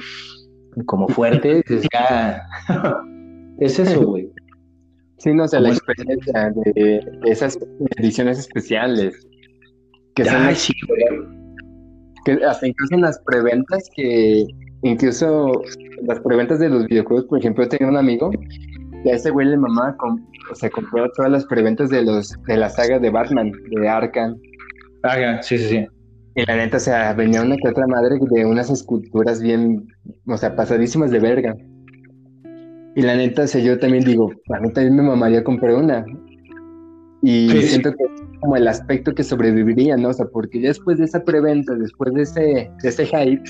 como 0.86 1.08
fuerte, 1.08 1.56
dices, 1.56 1.86
ya 1.92 2.42
es 3.58 3.78
eso, 3.78 4.02
güey. 4.04 4.30
Sí, 5.18 5.32
no 5.32 5.48
sé, 5.48 5.58
la 5.58 5.70
experiencia 5.70 6.52
de, 6.74 7.00
esas 7.24 7.58
ediciones 7.96 8.38
especiales. 8.38 9.26
Que 10.14 10.24
son 10.24 10.54
sí, 10.54 10.72
güey 10.86 11.33
que 12.24 12.44
hasta 12.44 12.66
incluso 12.66 12.94
en 12.94 13.02
las 13.02 13.18
preventas 13.20 13.88
que 13.94 14.46
incluso 14.82 15.62
las 16.02 16.20
preventas 16.20 16.58
de 16.58 16.68
los 16.68 16.86
videojuegos, 16.86 17.26
por 17.26 17.38
ejemplo, 17.38 17.68
tenía 17.68 17.88
un 17.88 17.96
amigo 17.96 18.30
que 19.02 19.10
a 19.12 19.14
ese 19.14 19.30
güey 19.30 19.46
le 19.46 19.56
mamá 19.56 19.96
o 20.50 20.54
sea, 20.54 20.70
compró 20.70 21.10
todas 21.12 21.30
las 21.30 21.44
preventas 21.46 21.90
de 21.90 22.02
los 22.02 22.34
de 22.46 22.56
la 22.56 22.68
saga 22.68 22.98
de 22.98 23.10
Batman, 23.10 23.52
de 23.70 23.88
Arkham. 23.88 24.36
Ah, 25.02 25.42
sí, 25.42 25.58
sí, 25.58 25.68
sí. 25.68 25.86
Y 26.36 26.44
la 26.46 26.56
neta, 26.56 26.78
o 26.78 26.80
sea, 26.80 27.12
venía 27.12 27.42
una 27.42 27.56
que 27.56 27.68
otra 27.68 27.86
madre 27.86 28.18
de 28.18 28.44
unas 28.44 28.68
esculturas 28.68 29.40
bien, 29.40 29.86
o 30.26 30.36
sea, 30.36 30.56
pasadísimas 30.56 31.10
de 31.10 31.20
verga. 31.20 31.54
Y 32.96 33.02
la 33.02 33.14
neta, 33.14 33.42
o 33.42 33.46
sea, 33.46 33.60
yo 33.60 33.78
también 33.78 34.04
digo, 34.04 34.32
a 34.52 34.60
mí 34.60 34.72
también 34.72 34.96
me 34.96 35.02
mamaría 35.02 35.44
comprar 35.44 35.74
una. 35.74 36.04
Y 37.22 37.48
siento 37.62 37.92
que 37.92 38.04
como 38.44 38.56
el 38.56 38.68
aspecto 38.68 39.14
que 39.14 39.24
sobreviviría, 39.24 39.96
¿no? 39.96 40.10
O 40.10 40.12
sea, 40.12 40.26
porque 40.26 40.60
después 40.60 40.98
de 40.98 41.06
esa 41.06 41.24
preventa, 41.24 41.74
después 41.76 42.12
de 42.12 42.22
ese, 42.22 42.70
de 42.82 42.88
ese 42.88 43.06
hype, 43.06 43.42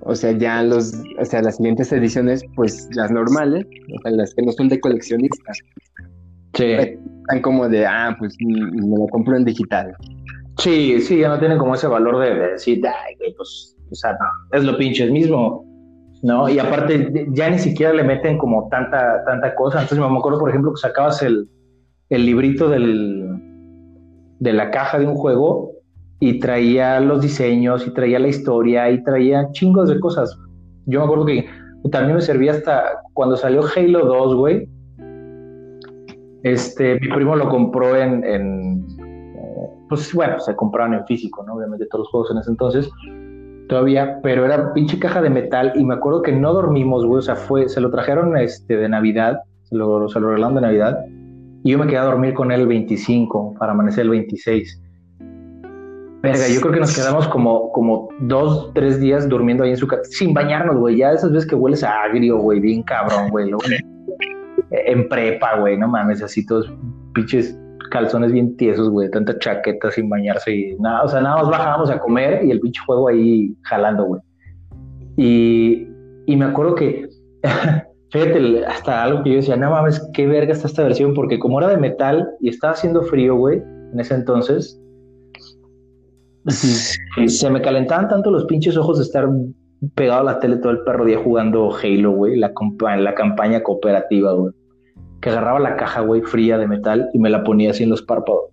o 0.00 0.16
sea, 0.16 0.32
ya 0.32 0.64
los, 0.64 1.00
o 1.20 1.24
sea, 1.24 1.42
las 1.42 1.58
siguientes 1.58 1.92
ediciones, 1.92 2.42
pues 2.56 2.88
las 2.96 3.12
normales, 3.12 3.64
o 3.96 4.00
sea, 4.02 4.10
las 4.10 4.34
que 4.34 4.42
no 4.42 4.50
son 4.50 4.68
de 4.68 4.80
coleccionistas, 4.80 5.58
sí. 6.54 6.64
están 6.64 7.40
como 7.40 7.68
de, 7.68 7.86
ah, 7.86 8.16
pues 8.18 8.36
me 8.40 8.98
lo 8.98 9.06
compro 9.12 9.36
en 9.36 9.44
digital. 9.44 9.94
Sí, 10.56 11.00
sí, 11.00 11.18
ya 11.18 11.28
no 11.28 11.38
tienen 11.38 11.58
como 11.58 11.76
ese 11.76 11.86
valor 11.86 12.18
de, 12.18 12.34
decir, 12.34 12.84
ay, 12.84 13.14
pues, 13.36 13.76
o 13.92 13.94
sea, 13.94 14.10
no, 14.14 14.58
es 14.58 14.64
lo 14.64 14.76
pinche 14.76 15.08
mismo, 15.08 15.64
¿no? 16.24 16.48
Y 16.48 16.58
aparte, 16.58 17.28
ya 17.30 17.48
ni 17.48 17.60
siquiera 17.60 17.92
le 17.92 18.02
meten 18.02 18.38
como 18.38 18.68
tanta, 18.70 19.24
tanta 19.24 19.54
cosa. 19.54 19.82
Entonces, 19.82 20.04
me 20.04 20.18
acuerdo, 20.18 20.40
por 20.40 20.50
ejemplo, 20.50 20.72
que 20.72 20.80
sacabas 20.80 21.22
el, 21.22 21.48
el 22.08 22.26
librito 22.26 22.68
del, 22.68 23.47
de 24.40 24.52
la 24.52 24.70
caja 24.70 24.98
de 24.98 25.06
un 25.06 25.14
juego 25.14 25.72
y 26.20 26.40
traía 26.40 27.00
los 27.00 27.20
diseños 27.20 27.86
y 27.86 27.90
traía 27.92 28.18
la 28.18 28.28
historia 28.28 28.90
y 28.90 29.02
traía 29.02 29.50
chingos 29.52 29.88
de 29.88 30.00
cosas. 30.00 30.36
Yo 30.86 31.00
me 31.00 31.04
acuerdo 31.04 31.26
que 31.26 31.46
también 31.90 32.16
me 32.16 32.22
servía 32.22 32.52
hasta 32.52 33.02
cuando 33.12 33.36
salió 33.36 33.62
Halo 33.74 34.06
2, 34.06 34.34
güey. 34.34 34.68
Este, 36.42 36.98
mi 37.00 37.08
primo 37.08 37.36
lo 37.36 37.48
compró 37.48 37.96
en, 37.96 38.24
en 38.24 38.86
pues 39.88 40.12
bueno, 40.14 40.38
se 40.40 40.54
compraron 40.54 40.94
en 40.94 41.06
físico, 41.06 41.44
¿no? 41.44 41.54
Obviamente 41.54 41.86
todos 41.86 42.04
los 42.04 42.10
juegos 42.10 42.30
en 42.30 42.38
ese 42.38 42.50
entonces, 42.50 42.90
todavía, 43.68 44.20
pero 44.22 44.44
era 44.44 44.72
pinche 44.72 44.98
caja 44.98 45.22
de 45.22 45.30
metal 45.30 45.72
y 45.74 45.84
me 45.84 45.94
acuerdo 45.94 46.22
que 46.22 46.32
no 46.32 46.52
dormimos, 46.52 47.06
güey, 47.06 47.18
o 47.18 47.22
sea, 47.22 47.36
fue, 47.36 47.68
se 47.68 47.80
lo 47.80 47.90
trajeron 47.90 48.36
este, 48.36 48.76
de 48.76 48.88
Navidad, 48.88 49.40
se 49.64 49.76
lo, 49.76 50.08
se 50.08 50.20
lo 50.20 50.28
regalaron 50.28 50.56
de 50.56 50.60
Navidad 50.62 50.98
y 51.68 51.72
yo 51.72 51.78
me 51.78 51.86
quedé 51.86 51.98
a 51.98 52.04
dormir 52.04 52.32
con 52.32 52.50
él 52.50 52.62
el 52.62 52.66
25 52.66 53.56
para 53.58 53.72
amanecer 53.72 54.04
el 54.04 54.08
26. 54.08 54.82
Verga, 56.22 56.48
yo 56.48 56.62
creo 56.62 56.72
que 56.72 56.80
nos 56.80 56.96
quedamos 56.96 57.28
como, 57.28 57.70
como 57.72 58.08
dos, 58.20 58.72
tres 58.72 58.98
días 58.98 59.28
durmiendo 59.28 59.64
ahí 59.64 59.72
en 59.72 59.76
su 59.76 59.86
casa, 59.86 60.02
sin 60.04 60.32
bañarnos, 60.32 60.78
güey. 60.78 60.96
Ya 60.96 61.12
esas 61.12 61.30
veces 61.30 61.46
que 61.46 61.54
hueles 61.54 61.84
a 61.84 62.04
agrio, 62.04 62.38
güey, 62.38 62.58
bien 62.58 62.82
cabrón, 62.84 63.28
güey. 63.28 63.50
En 64.70 65.10
prepa, 65.10 65.58
güey, 65.58 65.76
no 65.76 65.88
mames, 65.88 66.22
así 66.22 66.46
todos 66.46 66.72
pinches 67.12 67.54
calzones 67.90 68.32
bien 68.32 68.56
tiesos, 68.56 68.88
güey, 68.88 69.10
tanta 69.10 69.38
chaqueta 69.38 69.90
sin 69.90 70.08
bañarse 70.08 70.50
y 70.50 70.74
nada, 70.78 71.02
o 71.02 71.08
sea, 71.08 71.20
nada 71.20 71.42
más 71.42 71.50
bajábamos 71.50 71.90
a 71.90 71.98
comer 71.98 72.46
y 72.46 72.50
el 72.50 72.60
pinche 72.60 72.80
juego 72.86 73.08
ahí 73.08 73.54
jalando, 73.64 74.04
güey. 74.04 74.22
Y, 75.18 75.86
y 76.24 76.34
me 76.34 76.46
acuerdo 76.46 76.74
que, 76.76 77.10
fíjate, 78.10 78.64
hasta 78.66 79.02
algo 79.02 79.22
que 79.22 79.30
yo 79.30 79.36
decía, 79.36 79.56
no 79.56 79.70
mames, 79.70 80.00
qué 80.14 80.26
verga 80.26 80.52
está 80.52 80.66
esta 80.66 80.82
versión, 80.82 81.14
porque 81.14 81.38
como 81.38 81.58
era 81.58 81.68
de 81.68 81.76
metal 81.76 82.28
y 82.40 82.48
estaba 82.48 82.72
haciendo 82.72 83.02
frío, 83.02 83.36
güey, 83.36 83.58
en 83.92 84.00
ese 84.00 84.14
entonces, 84.14 84.80
se 87.26 87.50
me 87.50 87.60
calentaban 87.60 88.08
tanto 88.08 88.30
los 88.30 88.44
pinches 88.46 88.76
ojos 88.76 88.98
de 88.98 89.04
estar 89.04 89.28
pegado 89.94 90.20
a 90.20 90.32
la 90.32 90.40
tele 90.40 90.56
todo 90.56 90.72
el 90.72 90.80
perro 90.80 91.04
día 91.04 91.18
jugando 91.18 91.70
Halo, 91.74 92.12
güey, 92.12 92.36
la, 92.36 92.52
la 92.96 93.14
campaña 93.14 93.62
cooperativa, 93.62 94.32
güey. 94.32 94.52
Que 95.20 95.30
agarraba 95.30 95.58
la 95.58 95.76
caja, 95.76 96.00
güey, 96.02 96.22
fría 96.22 96.58
de 96.58 96.68
metal 96.68 97.08
y 97.12 97.18
me 97.18 97.30
la 97.30 97.42
ponía 97.42 97.70
así 97.70 97.82
en 97.82 97.90
los 97.90 98.02
párpados. 98.02 98.50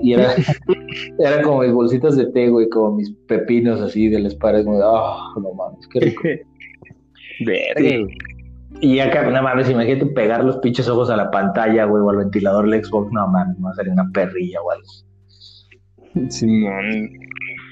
Y 0.00 0.14
era, 0.14 0.34
era 1.18 1.42
como 1.42 1.60
mis 1.60 1.72
bolsitas 1.72 2.16
de 2.16 2.26
té, 2.26 2.48
güey, 2.48 2.68
como 2.68 2.96
mis 2.96 3.10
pepinos 3.26 3.80
así 3.80 4.08
de 4.08 4.20
las 4.20 4.34
paredes, 4.34 4.64
güey. 4.64 4.80
Oh, 4.82 5.34
no 5.40 5.52
mames, 5.54 5.86
qué 5.88 6.00
rico. 6.00 6.22
Verde. 7.44 8.06
Y 8.80 8.98
acá, 8.98 9.28
no 9.30 9.42
mames, 9.42 9.70
imagínate 9.70 10.06
pegar 10.06 10.44
los 10.44 10.58
pinches 10.58 10.88
ojos 10.88 11.08
a 11.10 11.16
la 11.16 11.30
pantalla, 11.30 11.84
güey, 11.84 12.02
o 12.02 12.10
al 12.10 12.16
ventilador 12.18 12.68
del 12.68 12.84
Xbox, 12.84 13.10
no 13.12 13.28
mames, 13.28 13.56
va 13.64 13.70
a 13.70 13.74
salir 13.74 13.92
una 13.92 14.10
perrilla 14.12 14.60
o 14.60 14.70
algo. 14.70 16.30
Simón. 16.30 17.10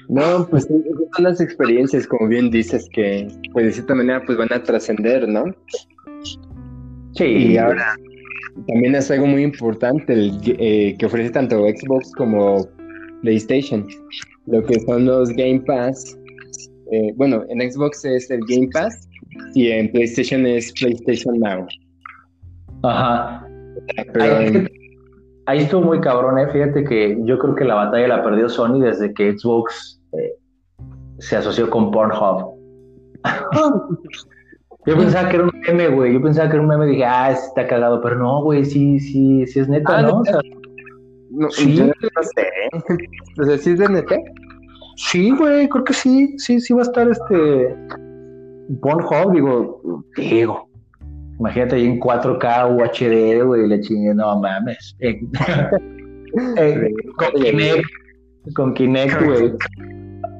No, 0.09 0.47
pues 0.49 0.67
son 0.67 1.23
las 1.23 1.39
experiencias, 1.39 2.07
como 2.07 2.27
bien 2.27 2.49
dices, 2.49 2.87
que 2.93 3.27
pues 3.53 3.65
de 3.65 3.71
cierta 3.71 3.95
manera 3.95 4.23
pues 4.25 4.37
van 4.37 4.51
a 4.51 4.61
trascender, 4.61 5.27
¿no? 5.27 5.45
Sí. 7.13 7.25
Y 7.25 7.57
ahora 7.57 7.95
también 8.67 8.95
es 8.95 9.09
algo 9.11 9.27
muy 9.27 9.43
importante 9.43 10.13
el, 10.13 10.39
eh, 10.45 10.95
que 10.97 11.05
ofrece 11.05 11.29
tanto 11.31 11.65
Xbox 11.67 12.11
como 12.13 12.67
PlayStation, 13.21 13.87
lo 14.47 14.63
que 14.63 14.79
son 14.81 15.05
los 15.05 15.29
Game 15.29 15.61
Pass. 15.61 16.17
Eh, 16.91 17.13
bueno, 17.15 17.43
en 17.49 17.71
Xbox 17.71 18.03
es 18.05 18.29
el 18.29 18.41
Game 18.47 18.69
Pass 18.71 19.07
y 19.53 19.69
en 19.69 19.91
PlayStation 19.91 20.45
es 20.45 20.71
PlayStation 20.73 21.39
Now. 21.39 21.65
Ajá. 22.83 23.45
ahí, 25.45 25.59
estuvo 25.59 25.81
muy 25.81 25.99
cabrón, 26.01 26.39
¿eh? 26.39 26.47
Fíjate 26.51 26.83
que 26.83 27.17
yo 27.23 27.37
creo 27.39 27.55
que 27.55 27.65
la 27.65 27.75
batalla 27.75 28.07
la 28.07 28.23
perdió 28.23 28.49
Sony 28.49 28.79
desde 28.79 29.13
que 29.13 29.37
Xbox 29.37 30.01
eh, 30.13 30.33
se 31.19 31.37
asoció 31.37 31.69
con 31.69 31.91
Pornhub. 31.91 32.53
Yo 34.85 34.97
pensaba 34.97 35.29
que 35.29 35.37
era 35.37 35.45
un 35.45 35.51
meme, 35.65 35.87
güey. 35.95 36.13
Yo 36.13 36.21
pensaba 36.21 36.49
que 36.49 36.55
era 36.55 36.61
un 36.61 36.67
meme. 36.67 36.87
Dije, 36.87 37.05
ah, 37.05 37.31
está 37.31 37.65
cagado. 37.65 38.01
Pero 38.01 38.17
no, 38.17 38.43
güey, 38.43 38.65
sí, 38.65 38.99
sí, 38.99 39.45
sí 39.47 39.59
es 39.61 39.69
neta, 39.69 39.99
Ah, 39.99 40.01
¿no? 40.01 40.21
¿neta? 40.23 40.39
O 40.39 40.41
sea, 40.41 40.51
No, 41.31 41.49
Sí. 41.51 41.75
yo 41.77 41.85
no 41.85 41.91
sé. 42.35 42.47
O 43.41 43.43
sea, 43.45 43.57
¿sí 43.57 43.71
es 43.71 43.79
de 43.79 43.85
NT? 43.85 44.11
sí, 44.97 45.31
güey, 45.31 45.69
creo 45.69 45.83
que 45.85 45.93
sí. 45.93 46.35
Sí, 46.37 46.59
sí 46.59 46.73
va 46.73 46.81
a 46.81 46.83
estar 46.83 47.07
este. 47.09 47.75
Pornhub, 48.81 49.33
digo, 49.33 50.03
digo. 50.17 50.69
Imagínate 51.39 51.75
ahí 51.75 51.85
en 51.85 51.99
4K 51.99 52.75
UHD, 52.75 53.43
güey, 53.45 53.67
le 53.67 53.81
chingue, 53.81 54.13
no 54.13 54.39
mames. 54.39 54.95
Eh, 56.35 56.73
eh, 56.73 56.93
con 57.15 57.31
Kinect, 57.43 57.85
con 58.55 58.73
Kinect, 58.73 59.23
güey. 59.23 59.53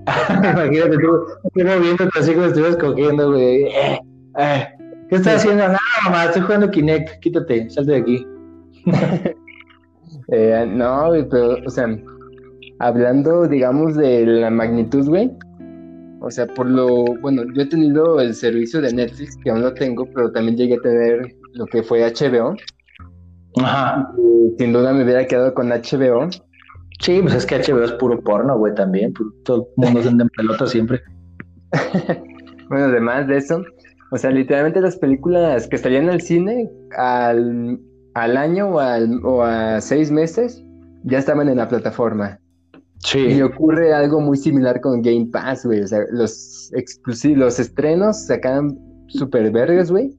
Imagínate 0.53 0.97
tú, 0.97 1.25
tú 1.53 1.63
moviéndote 1.63 2.19
así 2.19 2.33
como 2.33 2.47
estuvieras 2.47 2.77
cogiendo, 2.77 3.31
güey. 3.31 3.65
Eh. 3.65 4.67
¿Qué 5.09 5.15
estás 5.15 5.35
haciendo? 5.35 5.67
Nada, 5.67 5.79
mamá, 6.05 6.25
estoy 6.25 6.41
jugando 6.41 6.71
Kinect. 6.71 7.19
Quítate, 7.19 7.69
salte 7.69 7.91
de 7.91 7.97
aquí. 7.97 8.27
Eh, 10.29 10.65
no, 10.67 11.09
güey, 11.09 11.27
pero, 11.29 11.57
o 11.65 11.69
sea, 11.69 11.85
hablando, 12.79 13.45
digamos, 13.45 13.95
de 13.95 14.25
la 14.25 14.49
magnitud, 14.49 15.07
güey. 15.07 15.29
O 16.25 16.31
sea, 16.31 16.47
por 16.47 16.69
lo, 16.69 17.03
bueno, 17.21 17.43
yo 17.53 17.63
he 17.63 17.65
tenido 17.65 18.19
el 18.21 18.33
servicio 18.33 18.79
de 18.81 18.93
Netflix, 18.93 19.35
que 19.43 19.49
aún 19.51 19.61
no 19.61 19.73
tengo, 19.73 20.05
pero 20.13 20.31
también 20.31 20.55
llegué 20.55 20.75
a 20.75 20.81
tener 20.81 21.35
lo 21.53 21.65
que 21.65 21.83
fue 21.83 22.01
HBO. 22.03 22.55
Ajá. 23.61 24.09
Y 24.17 24.57
sin 24.57 24.71
duda 24.73 24.93
me 24.93 25.03
hubiera 25.03 25.27
quedado 25.27 25.53
con 25.53 25.69
HBO. 25.69 26.29
Sí, 27.01 27.19
pues 27.21 27.33
es 27.35 27.45
que 27.45 27.57
HBO 27.57 27.83
es 27.83 27.91
puro 27.93 28.19
porno, 28.21 28.57
güey, 28.57 28.73
también. 28.73 29.11
pues, 29.13 29.27
Todo 29.43 29.67
el 29.77 29.85
mundo 29.85 30.01
se 30.01 30.07
anda 30.09 30.23
en 30.23 30.29
pelota 30.29 30.65
siempre. 30.67 31.01
Bueno, 32.69 32.85
además 32.85 33.27
de 33.27 33.37
eso, 33.37 33.61
o 34.11 34.17
sea, 34.17 34.31
literalmente 34.31 34.79
las 34.81 34.95
películas 34.95 35.67
que 35.67 35.77
salían 35.77 36.09
al 36.09 36.21
cine 36.21 36.69
al, 36.97 37.77
al 38.15 38.37
año 38.37 38.69
o, 38.69 38.79
al- 38.79 39.19
o 39.23 39.43
a 39.43 39.79
seis 39.81 40.09
meses 40.09 40.63
ya 41.03 41.19
estaban 41.19 41.49
en 41.49 41.57
la 41.57 41.67
plataforma. 41.67 42.39
Y 43.05 43.33
Sí. 43.33 43.41
ocurre 43.41 43.93
algo 43.93 44.21
muy 44.21 44.37
similar 44.37 44.79
con 44.81 45.01
Game 45.01 45.27
Pass, 45.31 45.65
güey. 45.65 45.81
O 45.81 45.87
sea, 45.87 45.99
los 46.11 46.71
exclusivos, 46.73 47.37
los 47.37 47.59
estrenos 47.59 48.25
sacaban 48.25 48.77
super 49.07 49.51
vergas, 49.51 49.91
güey. 49.91 50.15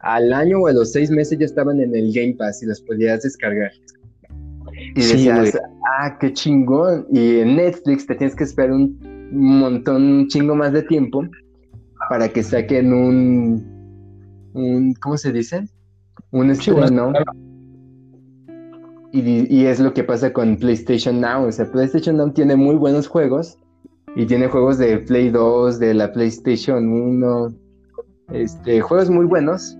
Al 0.00 0.32
año 0.32 0.60
o 0.60 0.66
a 0.66 0.72
los 0.72 0.92
seis 0.92 1.10
meses 1.10 1.38
ya 1.38 1.44
estaban 1.44 1.78
en 1.80 1.94
el 1.94 2.12
Game 2.12 2.34
Pass 2.38 2.62
y 2.62 2.66
los 2.66 2.80
podías 2.82 3.22
descargar. 3.22 3.70
Y 4.96 5.02
Sí, 5.02 5.12
decías, 5.12 5.40
güey. 5.52 5.52
ah, 5.98 6.16
qué 6.18 6.32
chingón. 6.32 7.06
Y 7.12 7.40
en 7.40 7.56
Netflix 7.56 8.06
te 8.06 8.14
tienes 8.14 8.34
que 8.34 8.44
esperar 8.44 8.72
un 8.72 8.98
montón, 9.32 10.02
un 10.02 10.28
chingo 10.28 10.54
más 10.54 10.72
de 10.72 10.82
tiempo 10.84 11.22
para 12.08 12.28
que 12.28 12.42
saquen 12.42 12.92
un, 12.94 14.50
un 14.54 14.94
¿cómo 14.94 15.18
se 15.18 15.32
dice? 15.32 15.64
Un 16.30 16.54
Sí, 16.54 16.70
estreno. 16.70 17.12
Y, 19.12 19.64
es 19.64 19.80
lo 19.80 19.92
que 19.92 20.04
pasa 20.04 20.32
con 20.32 20.56
PlayStation 20.56 21.20
Now. 21.20 21.46
O 21.46 21.52
sea, 21.52 21.70
PlayStation 21.70 22.16
Now 22.16 22.32
tiene 22.32 22.56
muy 22.56 22.76
buenos 22.76 23.08
juegos. 23.08 23.58
Y 24.14 24.26
tiene 24.26 24.48
juegos 24.48 24.78
de 24.78 24.98
Play 24.98 25.30
2, 25.30 25.78
de 25.78 25.94
la 25.94 26.12
PlayStation 26.12 26.88
1. 26.88 27.54
Este, 28.32 28.80
juegos 28.80 29.10
muy 29.10 29.26
buenos. 29.26 29.76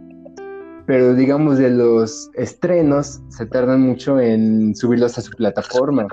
Pero 0.87 1.15
digamos, 1.15 1.59
de 1.59 1.71
los 1.71 2.31
estrenos, 2.35 3.21
se 3.29 3.47
tardan 3.47 3.83
mucho 3.83 4.19
en 4.19 4.75
subirlos 4.75 5.17
a 5.19 5.21
su 5.21 5.31
plataforma. 5.33 6.09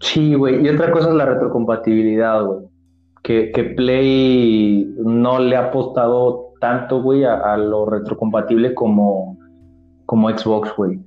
Sí, 0.00 0.34
güey. 0.34 0.64
Y 0.64 0.68
otra 0.68 0.90
cosa 0.90 1.10
es 1.10 1.14
la 1.14 1.26
retrocompatibilidad, 1.26 2.44
güey. 2.44 2.66
Que, 3.22 3.52
que 3.52 3.64
Play 3.64 4.92
no 4.98 5.38
le 5.38 5.56
ha 5.56 5.66
apostado 5.66 6.52
tanto, 6.60 7.00
güey, 7.00 7.24
a, 7.24 7.34
a 7.34 7.56
lo 7.56 7.86
retrocompatible 7.86 8.74
como, 8.74 9.38
como 10.06 10.28
Xbox, 10.30 10.74
güey. 10.76 10.98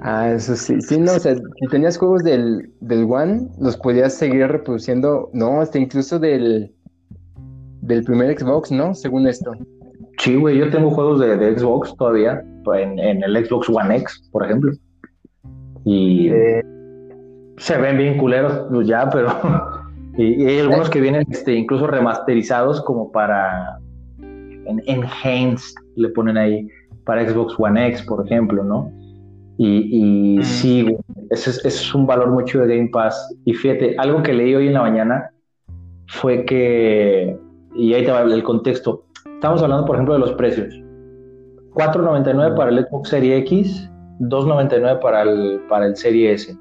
Ah, 0.00 0.30
eso 0.30 0.54
sí. 0.56 0.80
Sí, 0.80 0.98
no, 0.98 1.12
o 1.12 1.18
sea, 1.18 1.34
si 1.34 1.66
tenías 1.70 1.96
juegos 1.98 2.22
del, 2.22 2.70
del 2.80 3.04
One, 3.10 3.48
los 3.58 3.76
podías 3.76 4.14
seguir 4.14 4.46
reproduciendo. 4.48 5.30
No, 5.32 5.60
hasta 5.60 5.78
incluso 5.78 6.18
del, 6.18 6.72
del 7.82 8.04
primer 8.04 8.38
Xbox, 8.38 8.70
¿no? 8.70 8.94
Según 8.94 9.26
esto. 9.26 9.52
Sí, 10.18 10.36
güey, 10.36 10.58
yo 10.58 10.70
tengo 10.70 10.90
juegos 10.90 11.20
de, 11.20 11.36
de 11.36 11.58
Xbox 11.58 11.94
todavía, 11.96 12.42
en, 12.74 12.98
en 12.98 13.22
el 13.22 13.46
Xbox 13.46 13.68
One 13.68 13.96
X, 13.96 14.28
por 14.32 14.44
ejemplo. 14.44 14.72
Y 15.84 16.28
Eh, 16.28 16.62
se 17.58 17.78
ven 17.78 17.96
bien 17.96 18.18
culeros 18.18 18.66
pues, 18.70 18.86
ya, 18.86 19.08
pero... 19.10 19.28
y, 20.18 20.42
y 20.42 20.46
hay 20.46 20.58
algunos 20.60 20.90
que 20.90 21.00
vienen 21.00 21.24
este, 21.30 21.54
incluso 21.54 21.86
remasterizados 21.86 22.82
como 22.82 23.10
para... 23.12 23.78
En, 24.18 24.82
enhanced, 24.86 25.74
le 25.94 26.08
ponen 26.08 26.36
ahí, 26.36 26.66
para 27.04 27.28
Xbox 27.28 27.54
One 27.58 27.86
X, 27.88 28.02
por 28.02 28.26
ejemplo, 28.26 28.64
¿no? 28.64 28.90
Y, 29.58 30.34
y 30.36 30.38
Mm. 30.38 30.42
sí, 30.42 30.82
güey, 30.82 30.96
ese 31.30 31.50
es, 31.50 31.58
ese 31.58 31.68
es 31.68 31.94
un 31.94 32.06
valor 32.06 32.30
mucho 32.30 32.60
de 32.60 32.76
Game 32.76 32.90
Pass. 32.90 33.34
Y 33.44 33.54
fíjate, 33.54 33.96
algo 33.98 34.22
que 34.22 34.32
leí 34.32 34.54
hoy 34.54 34.66
en 34.68 34.74
la 34.74 34.82
mañana 34.82 35.30
fue 36.08 36.44
que, 36.44 37.36
y 37.74 37.94
ahí 37.94 38.04
te 38.04 38.10
va 38.12 38.22
el 38.22 38.42
contexto, 38.42 39.04
estamos 39.34 39.62
hablando, 39.62 39.86
por 39.86 39.96
ejemplo, 39.96 40.14
de 40.14 40.20
los 40.20 40.32
precios. 40.32 40.74
4.99 41.74 42.56
para 42.56 42.70
el 42.70 42.86
Xbox 42.86 43.10
Series 43.10 43.40
X, 43.42 43.90
2.99 44.20 45.00
para 45.00 45.22
el, 45.22 45.60
para 45.68 45.86
el 45.86 45.96
Series 45.96 46.42
S. 46.48 46.58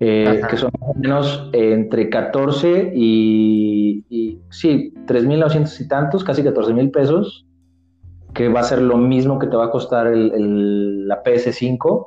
Eh, 0.00 0.40
que 0.48 0.56
son 0.56 0.70
más 0.80 0.90
o 0.90 0.94
menos 0.98 1.50
eh, 1.52 1.72
entre 1.72 2.08
14 2.08 2.92
y, 2.94 4.04
y 4.08 4.38
sí, 4.50 4.94
3.900 5.06 5.80
y 5.80 5.88
tantos, 5.88 6.22
casi 6.22 6.42
14.000 6.42 6.92
pesos, 6.92 7.47
que 8.34 8.48
va 8.48 8.60
a 8.60 8.64
ser 8.64 8.80
lo 8.82 8.96
mismo 8.96 9.38
que 9.38 9.46
te 9.46 9.56
va 9.56 9.66
a 9.66 9.70
costar 9.70 10.06
la 10.14 11.22
PS5. 11.22 12.06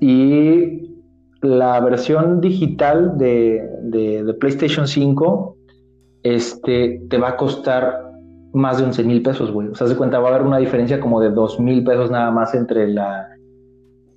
Y 0.00 0.90
la 1.42 1.80
versión 1.80 2.40
digital 2.40 3.16
de, 3.18 3.68
de- 3.82 4.24
de 4.24 4.34
PlayStation 4.34 4.86
5 4.86 5.56
este, 6.22 7.02
te 7.08 7.18
va 7.18 7.30
a 7.30 7.36
costar 7.36 8.12
más 8.52 8.78
de 8.78 8.84
11 8.84 9.04
mil 9.04 9.22
pesos, 9.22 9.50
güey. 9.50 9.68
O 9.68 9.74
sea, 9.74 9.86
se 9.86 9.96
cuenta, 9.96 10.18
va 10.20 10.28
a 10.30 10.34
haber 10.34 10.46
una 10.46 10.58
diferencia 10.58 11.00
como 11.00 11.20
de 11.20 11.30
2 11.30 11.60
mil 11.60 11.84
pesos 11.84 12.10
nada 12.10 12.30
más 12.30 12.54
entre 12.54 12.88
la, 12.88 13.28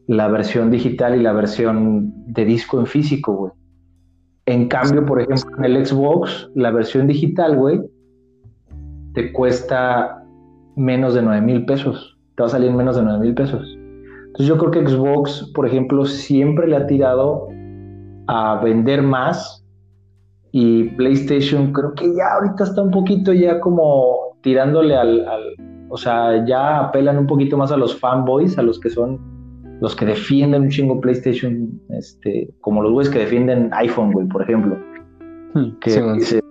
la 0.08 0.28
versión 0.28 0.70
digital 0.72 1.16
y 1.16 1.22
la 1.24 1.34
versión 1.34 2.14
de 2.28 2.46
disco 2.46 2.80
en 2.80 2.86
físico, 2.86 3.34
güey. 3.34 3.52
En 4.46 4.70
cambio, 4.70 5.06
por 5.06 5.20
ejemplo, 5.20 5.58
en 5.58 5.66
el 5.66 5.86
Xbox, 5.86 6.50
la 6.56 6.72
versión 6.72 7.08
digital, 7.08 7.58
güey, 7.58 7.82
te 9.14 9.34
cuesta 9.34 10.24
menos 10.78 11.14
de 11.14 11.22
9 11.22 11.42
mil 11.42 11.66
pesos. 11.66 12.18
Te 12.36 12.44
va 12.44 12.48
a 12.48 12.52
salir 12.52 12.72
menos 12.72 12.96
de 12.96 13.04
9 13.04 13.20
mil 13.20 13.34
pesos. 13.34 13.78
Entonces 14.28 14.48
yo 14.48 14.58
creo 14.58 14.72
que 14.72 14.88
Xbox, 14.88 15.52
por 15.56 15.66
ejemplo, 15.66 16.06
siempre 16.06 16.68
le 16.68 16.76
ha 16.76 16.88
tirado 16.88 17.48
a 18.28 18.62
vender 18.64 19.02
más 19.02 19.66
y 20.52 20.86
PlayStation 20.92 21.74
creo 21.74 21.94
que 21.94 22.06
ya 22.16 22.34
ahorita 22.36 22.64
está 22.64 22.82
un 22.82 22.92
poquito 22.92 23.34
ya 23.34 23.60
como 23.60 24.38
tirándole 24.42 24.96
al, 24.96 25.26
o 25.90 25.98
sea, 25.98 26.46
ya 26.46 26.80
apelan 26.80 27.18
un 27.18 27.28
poquito 27.28 27.58
más 27.58 27.72
a 27.72 27.78
los 27.78 28.00
fanboys, 28.00 28.58
a 28.58 28.62
los 28.62 28.80
que 28.80 28.90
son 28.90 29.20
los 29.82 29.96
que 29.96 30.06
defienden 30.06 30.64
un 30.64 30.70
chingo 30.70 31.00
PlayStation, 31.00 31.80
este, 31.90 32.50
como 32.62 32.82
los 32.82 32.92
güeyes 32.92 33.12
que 33.12 33.20
defienden 33.20 33.70
iPhone, 33.74 34.12
güey, 34.12 34.28
por 34.28 34.42
ejemplo. 34.42 34.78
Hmm, 35.54 35.78
que 35.80 36.02
dice, 36.14 36.42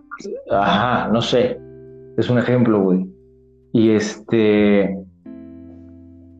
ajá, 0.50 1.08
no 1.12 1.20
sé, 1.20 1.60
es 2.16 2.30
un 2.30 2.38
ejemplo, 2.38 2.82
güey. 2.82 3.15
Y 3.72 3.90
este, 3.90 4.96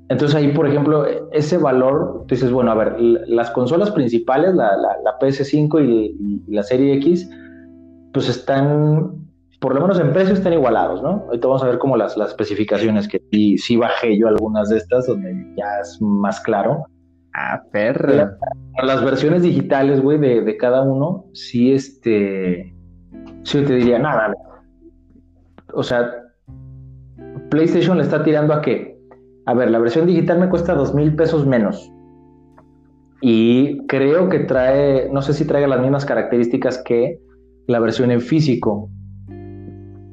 entonces 0.09 0.37
ahí, 0.37 0.53
por 0.53 0.67
ejemplo, 0.69 1.05
ese 1.33 1.59
valor, 1.59 2.25
tú 2.27 2.35
dices, 2.35 2.53
bueno, 2.53 2.71
a 2.71 2.75
ver, 2.75 2.97
las 3.01 3.51
consolas 3.51 3.91
principales, 3.91 4.55
la, 4.55 5.19
PS5 5.21 5.85
y, 5.85 6.45
la 6.47 6.63
Serie 6.63 6.95
X, 6.95 7.29
pues 8.13 8.29
están, 8.29 9.27
por 9.61 9.75
lo 9.75 9.81
menos 9.81 9.99
en 9.99 10.13
precio, 10.13 10.35
están 10.35 10.53
igualados, 10.53 11.03
¿no? 11.03 11.25
Ahorita 11.27 11.49
vamos 11.49 11.63
a 11.65 11.67
ver 11.67 11.79
como 11.79 11.97
las, 11.97 12.17
las 12.17 12.29
especificaciones, 12.29 13.09
que 13.09 13.21
sí, 13.33 13.59
sí 13.59 13.77
bajé 13.77 14.17
yo 14.17 14.29
algunas 14.29 14.69
de 14.69 14.77
estas, 14.77 15.09
donde 15.09 15.35
ya 15.57 15.81
es 15.81 16.01
más 16.01 16.41
claro. 16.41 16.85
Ah, 17.35 17.63
perra. 17.73 18.39
Las 18.83 19.05
versiones 19.05 19.43
digitales, 19.43 20.01
güey, 20.01 20.19
de, 20.19 20.41
de, 20.41 20.57
cada 20.57 20.83
uno, 20.83 21.25
sí, 21.33 21.73
este, 21.73 22.73
sí 23.43 23.63
te 23.63 23.75
diría, 23.75 23.99
nada, 23.99 24.33
o 25.75 25.83
sea, 25.83 26.26
PlayStation 27.51 27.97
le 27.97 28.05
está 28.05 28.23
tirando 28.23 28.53
a 28.53 28.63
qué? 28.63 28.97
A 29.47 29.55
ver, 29.55 29.71
la 29.71 29.79
versión 29.79 30.07
digital 30.07 30.41
me 30.41 30.49
cuesta 30.49 30.75
dos 30.75 30.95
mil 30.95 31.15
pesos 31.15 31.47
menos. 31.47 31.93
Y 33.21 33.87
creo 33.87 34.29
que 34.29 34.41
trae, 34.41 35.09
no 35.13 35.23
sé 35.23 35.33
si 35.33 35.47
traiga 35.47 35.69
las 35.69 35.81
mismas 35.81 36.05
características 36.05 36.83
que 36.85 37.19
la 37.67 37.81
versión 37.81 38.11
en 38.11 38.21
físico. 38.21 38.91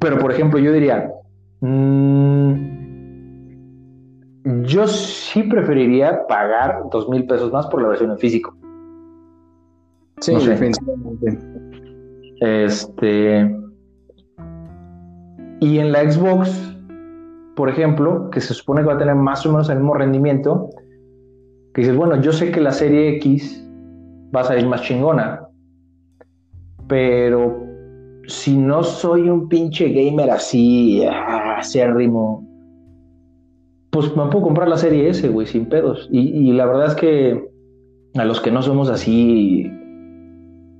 Pero, 0.00 0.18
por 0.18 0.32
ejemplo, 0.32 0.58
yo 0.58 0.72
diría, 0.72 1.10
mm, 1.60 2.54
yo 4.62 4.86
sí 4.86 5.42
preferiría 5.44 6.26
pagar 6.26 6.82
dos 6.90 7.08
mil 7.08 7.26
pesos 7.26 7.52
más 7.52 7.66
por 7.66 7.82
la 7.82 7.88
versión 7.88 8.10
en 8.10 8.18
físico. 8.18 8.54
Sí, 10.20 10.34
definitivamente. 10.34 11.38
Este. 12.40 13.56
Y 15.60 15.78
en 15.78 15.92
la 15.92 16.10
Xbox, 16.10 16.73
por 17.56 17.68
ejemplo, 17.68 18.30
que 18.30 18.40
se 18.40 18.54
supone 18.54 18.82
que 18.82 18.88
va 18.88 18.94
a 18.94 18.98
tener 18.98 19.14
más 19.14 19.44
o 19.46 19.50
menos 19.50 19.68
el 19.68 19.76
mismo 19.76 19.94
rendimiento, 19.94 20.70
que 21.72 21.82
dices, 21.82 21.96
bueno, 21.96 22.20
yo 22.20 22.32
sé 22.32 22.50
que 22.50 22.60
la 22.60 22.72
serie 22.72 23.16
X 23.16 23.64
va 24.34 24.40
a 24.40 24.44
salir 24.44 24.66
más 24.66 24.82
chingona, 24.82 25.48
pero 26.88 27.64
si 28.26 28.56
no 28.56 28.82
soy 28.82 29.28
un 29.28 29.48
pinche 29.48 29.88
gamer 29.90 30.30
así, 30.30 31.04
ah, 31.04 31.56
acérrimo, 31.58 32.44
pues 33.90 34.08
me 34.16 34.26
puedo 34.26 34.42
comprar 34.42 34.68
la 34.68 34.76
serie 34.76 35.08
S, 35.08 35.28
güey, 35.28 35.46
sin 35.46 35.66
pedos. 35.66 36.08
Y, 36.10 36.52
la 36.52 36.66
verdad 36.66 36.86
es 36.86 36.94
que 36.96 37.48
a 38.16 38.24
los 38.24 38.40
que 38.40 38.50
no 38.50 38.62
somos 38.62 38.88
así 38.88 39.70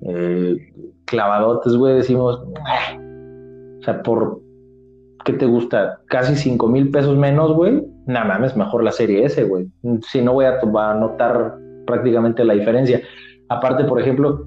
eh, 0.02 0.56
clavadotes, 1.04 1.76
güey, 1.76 1.94
decimos, 1.94 2.42
ah", 2.66 2.98
o 3.80 3.82
sea, 3.84 4.02
por, 4.02 4.40
¿qué 5.24 5.32
te 5.32 5.46
gusta? 5.46 6.00
Casi 6.06 6.36
5 6.36 6.68
mil 6.68 6.90
pesos 6.90 7.16
menos, 7.16 7.52
güey. 7.52 7.82
Nada 8.06 8.26
mames, 8.26 8.56
mejor 8.56 8.84
la 8.84 8.92
serie 8.92 9.24
S, 9.24 9.42
güey. 9.44 9.66
Si 10.02 10.20
no 10.22 10.34
voy 10.34 10.44
a, 10.44 10.58
a 10.60 10.94
notar 10.94 11.56
prácticamente 11.86 12.44
la 12.44 12.54
diferencia. 12.54 13.00
Aparte, 13.48 13.84
por 13.84 14.00
ejemplo, 14.00 14.46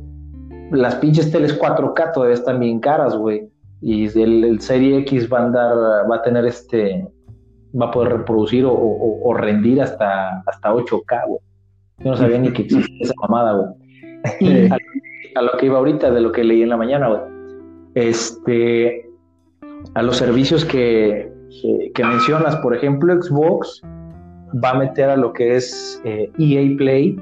las 0.72 0.96
pinches 0.96 1.32
teles 1.32 1.60
4K 1.60 2.14
todavía 2.14 2.36
están 2.36 2.60
bien 2.60 2.80
caras, 2.80 3.16
güey. 3.16 3.50
Y 3.82 4.06
el, 4.20 4.60
Serie 4.60 5.00
X 5.00 5.32
va 5.32 5.40
a 5.40 5.46
andar, 5.46 5.76
va 6.10 6.16
a 6.16 6.22
tener 6.22 6.46
este, 6.46 7.08
va 7.80 7.88
a 7.88 7.92
poder 7.92 8.14
reproducir 8.14 8.66
o, 8.68 9.34
rendir 9.36 9.82
hasta, 9.82 10.42
hasta 10.46 10.74
8K, 10.74 11.28
güey. 11.28 11.40
Yo 12.00 12.12
no 12.12 12.18
sabía 12.18 12.38
ni 12.38 12.52
que 12.52 12.62
existía 12.64 12.98
esa 13.02 13.14
mamada, 13.22 13.54
güey. 13.54 13.70
Y 14.40 14.72
a, 14.72 14.78
a, 15.36 15.42
lo 15.42 15.52
que 15.58 15.68
iba 15.68 15.78
ahorita, 15.78 16.12
de 16.12 16.22
lo 16.22 16.32
que 16.32 16.44
leí 16.44 16.62
en 16.62 16.70
la 16.70 16.78
mañana, 16.78 17.08
güey. 17.08 17.22
Este, 17.96 19.07
a 19.94 20.02
los 20.02 20.18
servicios 20.18 20.66
que, 20.66 21.32
que, 21.94 22.04
mencionas. 22.04 22.56
Por 22.58 22.76
ejemplo, 22.76 23.20
Xbox 23.22 23.82
va 24.64 24.72
a 24.72 24.80
meter 24.80 25.10
a 25.10 25.18
lo 25.18 25.34
que 25.34 25.56
es 25.56 26.02
EA 26.06 26.12
eh, 26.14 26.32
e 26.38 26.76
Play. 26.78 27.20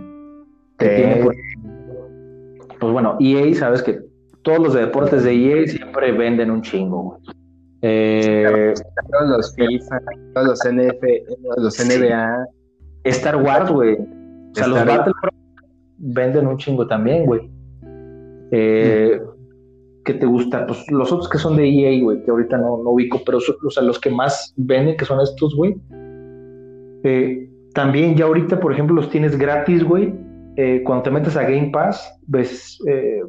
pues 2.79 2.93
bueno, 2.93 3.17
EA, 3.19 3.53
sabes 3.55 3.81
que 3.81 3.99
todos 4.43 4.59
los 4.59 4.73
deportes 4.73 5.23
de 5.23 5.33
EA 5.33 5.67
siempre 5.67 6.11
venden 6.11 6.51
un 6.51 6.61
chingo. 6.61 7.19
Eh, 7.81 8.73
todos 9.11 9.29
los 9.29 9.55
FIFA, 9.55 9.99
todos 10.33 10.47
los, 10.47 10.59
NF, 10.65 11.03
los 11.57 11.79
NBA. 11.79 12.47
Star 13.05 13.35
Wars, 13.37 13.71
güey. 13.71 13.93
O 13.95 14.55
sea, 14.55 14.67
los 14.67 14.85
Battlefront 14.85 15.35
venden 15.97 16.47
un 16.47 16.57
chingo 16.57 16.87
también, 16.87 17.25
güey. 17.25 17.49
Eh, 18.51 19.19
¿qué 20.05 20.13
te 20.13 20.25
gusta? 20.25 20.65
Pues 20.67 20.89
los 20.89 21.11
otros 21.11 21.27
que 21.27 21.37
son 21.37 21.57
de 21.57 21.67
EA, 21.67 22.01
güey, 22.01 22.23
que 22.23 22.31
ahorita 22.31 22.57
no, 22.57 22.81
no 22.83 22.91
ubico, 22.91 23.21
pero 23.25 23.39
o 23.39 23.69
sea, 23.69 23.83
los 23.83 23.99
que 23.99 24.11
más 24.11 24.53
venden, 24.55 24.95
que 24.95 25.03
son 25.03 25.19
estos, 25.19 25.55
güey. 25.55 25.75
Eh, 27.03 27.49
también 27.73 28.15
ya 28.15 28.25
ahorita, 28.25 28.59
por 28.59 28.71
ejemplo, 28.71 28.95
los 28.95 29.09
tienes 29.09 29.37
gratis, 29.37 29.83
güey. 29.83 30.13
Eh, 30.55 30.83
cuando 30.85 31.03
te 31.03 31.11
metes 31.11 31.35
a 31.35 31.43
Game 31.43 31.71
Pass, 31.73 32.17
ves, 32.27 32.79
eh, 32.87 33.21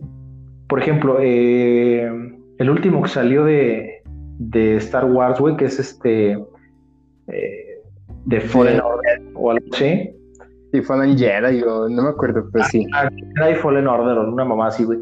por 0.68 0.78
ejemplo, 0.78 1.18
el 1.20 2.70
último 2.70 3.02
que 3.02 3.08
salió 3.08 3.44
de, 3.44 4.02
de 4.38 4.76
Star 4.76 5.10
Wars, 5.10 5.40
güey, 5.40 5.56
que 5.56 5.64
es 5.64 5.80
este 5.80 6.38
de 7.26 8.40
Fallen 8.40 8.80
Order 8.80 9.22
o 9.34 9.50
algo 9.50 9.66
así. 9.72 10.10
Sí, 10.72 10.82
Fallen 10.82 11.16
Jedi, 11.16 11.60
yo 11.60 11.88
no 11.88 12.02
me 12.02 12.08
acuerdo, 12.10 12.48
pero 12.52 12.64
sí. 12.66 12.86
Ah, 12.92 13.08
Jedi 13.36 13.54
Fallen 13.56 13.86
Order, 13.86 14.18
una 14.18 14.44
mamá 14.44 14.68
así, 14.68 14.84
güey 14.84 14.98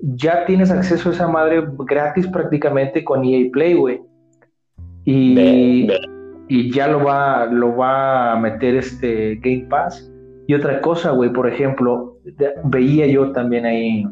ya 0.00 0.44
tienes 0.44 0.70
acceso 0.70 1.10
a 1.10 1.12
esa 1.12 1.28
madre 1.28 1.64
gratis 1.86 2.26
prácticamente 2.28 3.04
con 3.04 3.24
EA 3.24 3.48
Play, 3.52 3.74
güey. 3.74 4.00
Y, 5.04 5.88
y 6.48 6.70
ya 6.70 6.88
lo 6.88 7.04
va, 7.04 7.46
lo 7.46 7.76
va 7.76 8.32
a 8.32 8.38
meter 8.38 8.76
este 8.76 9.36
Game 9.36 9.66
Pass. 9.68 10.10
Y 10.46 10.54
otra 10.54 10.80
cosa, 10.80 11.10
güey, 11.10 11.30
por 11.32 11.48
ejemplo, 11.48 12.16
veía 12.64 13.06
yo 13.06 13.32
también 13.32 13.66
ahí 13.66 14.06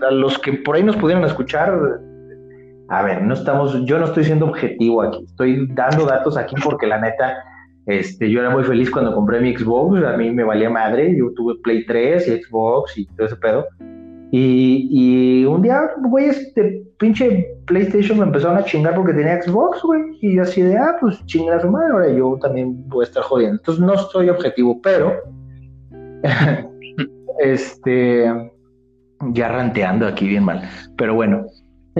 a 0.00 0.10
los 0.10 0.38
que 0.38 0.52
por 0.52 0.76
ahí 0.76 0.82
nos 0.82 0.96
pudieran 0.96 1.24
escuchar. 1.24 2.00
A 2.88 3.02
ver, 3.02 3.22
no 3.22 3.34
estamos, 3.34 3.84
yo 3.84 3.98
no 3.98 4.06
estoy 4.06 4.24
siendo 4.24 4.46
objetivo 4.46 5.02
aquí, 5.02 5.24
estoy 5.24 5.66
dando 5.72 6.04
datos 6.04 6.36
aquí 6.36 6.54
porque 6.62 6.86
la 6.86 7.00
neta, 7.00 7.34
este, 7.86 8.30
yo 8.30 8.40
era 8.40 8.50
muy 8.50 8.62
feliz 8.62 8.90
cuando 8.90 9.14
compré 9.14 9.40
mi 9.40 9.56
Xbox, 9.56 10.04
a 10.04 10.16
mí 10.16 10.30
me 10.30 10.44
valía 10.44 10.68
madre, 10.68 11.16
yo 11.16 11.32
tuve 11.34 11.54
Play 11.62 11.86
3 11.86 12.28
y 12.28 12.42
Xbox 12.42 12.98
y 12.98 13.06
todo 13.06 13.26
ese 13.26 13.36
pedo. 13.36 13.64
Y, 14.36 15.44
un 15.44 15.62
día, 15.62 15.92
güey, 16.08 16.26
este 16.26 16.82
pinche 16.98 17.46
PlayStation 17.66 18.18
me 18.18 18.24
empezaron 18.24 18.56
a 18.56 18.64
chingar 18.64 18.96
porque 18.96 19.12
tenía 19.12 19.40
Xbox, 19.40 19.80
güey. 19.82 20.02
Y 20.22 20.40
así 20.40 20.60
de, 20.60 20.76
ah, 20.76 20.96
pues 21.00 21.24
chingar 21.26 21.58
a 21.58 21.62
su 21.62 21.70
madre, 21.70 21.92
ahora 21.92 22.12
yo 22.12 22.36
también 22.42 22.88
voy 22.88 23.04
a 23.04 23.08
estar 23.08 23.22
jodiendo. 23.22 23.58
Entonces 23.58 23.84
no 23.84 23.96
soy 23.96 24.30
objetivo, 24.30 24.80
pero. 24.82 25.12
este. 27.38 28.50
Ya 29.30 29.48
ranteando 29.48 30.08
aquí 30.08 30.26
bien 30.26 30.42
mal. 30.42 30.68
Pero 30.96 31.14
bueno, 31.14 31.46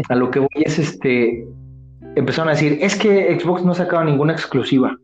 a 0.09 0.15
lo 0.17 0.33
que 0.33 0.41
voy 0.41 0.49
es 0.57 0.81
este. 0.81 1.47
Empezaron 2.17 2.49
a 2.49 2.55
decir, 2.55 2.79
es 2.81 2.97
que 2.97 3.39
Xbox 3.39 3.65
no 3.65 3.71
ha 3.71 3.77
sacado 3.77 4.03
ninguna 4.03 4.33
exclusiva. 4.33 4.99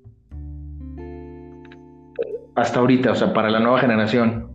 Hasta 2.57 2.81
ahorita, 2.81 3.13
o 3.13 3.15
sea, 3.15 3.33
para 3.33 3.51
la 3.51 3.61
nueva 3.61 3.79
generación. 3.79 4.50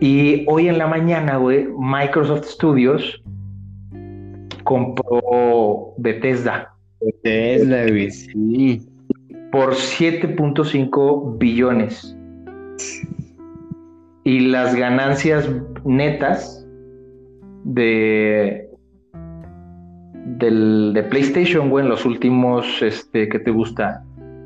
Y 0.00 0.44
hoy 0.48 0.68
en 0.68 0.78
la 0.78 0.86
mañana, 0.86 1.36
güey, 1.36 1.66
Microsoft 1.78 2.46
Studios 2.46 3.22
compró 4.64 5.94
Bethesda. 5.98 6.74
Bethesda, 7.00 7.86
güey, 7.88 8.10
sí. 8.10 8.82
Por 9.52 9.74
7.5 9.74 11.38
billones. 11.38 12.16
Y 14.24 14.40
las 14.40 14.74
ganancias 14.74 15.48
netas 15.84 16.66
de, 17.64 18.68
del, 20.24 20.92
de 20.94 21.02
PlayStation, 21.04 21.70
güey, 21.70 21.84
en 21.84 21.90
los 21.90 22.04
últimos, 22.04 22.82
este, 22.82 23.28
¿qué 23.28 23.38
te 23.38 23.50
gusta? 23.50 24.02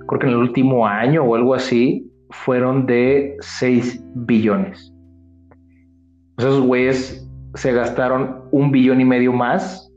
Creo 0.06 0.18
que 0.20 0.26
en 0.26 0.32
el 0.32 0.38
último 0.38 0.86
año 0.86 1.22
o 1.22 1.34
algo 1.34 1.54
así, 1.54 2.04
fueron 2.30 2.86
de 2.86 3.36
6 3.40 4.02
billones. 4.14 4.92
Esos 6.38 6.60
güeyes 6.60 7.28
se 7.54 7.72
gastaron 7.72 8.42
un 8.52 8.70
billón 8.70 9.00
y 9.00 9.04
medio 9.04 9.32
más 9.32 9.92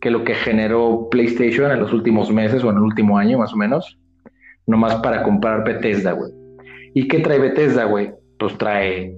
que 0.00 0.10
lo 0.10 0.24
que 0.24 0.34
generó 0.34 1.08
PlayStation 1.10 1.70
en 1.70 1.80
los 1.80 1.92
últimos 1.92 2.30
meses 2.30 2.64
o 2.64 2.70
en 2.70 2.76
el 2.76 2.82
último 2.82 3.18
año, 3.18 3.38
más 3.38 3.52
o 3.52 3.56
menos, 3.56 3.98
nomás 4.66 4.96
para 4.96 5.22
comprar 5.22 5.64
Bethesda, 5.64 6.12
güey. 6.12 6.32
¿Y 6.94 7.08
qué 7.08 7.20
trae 7.20 7.38
Bethesda, 7.38 7.84
güey? 7.84 8.10
Pues 8.38 8.56
trae 8.58 9.16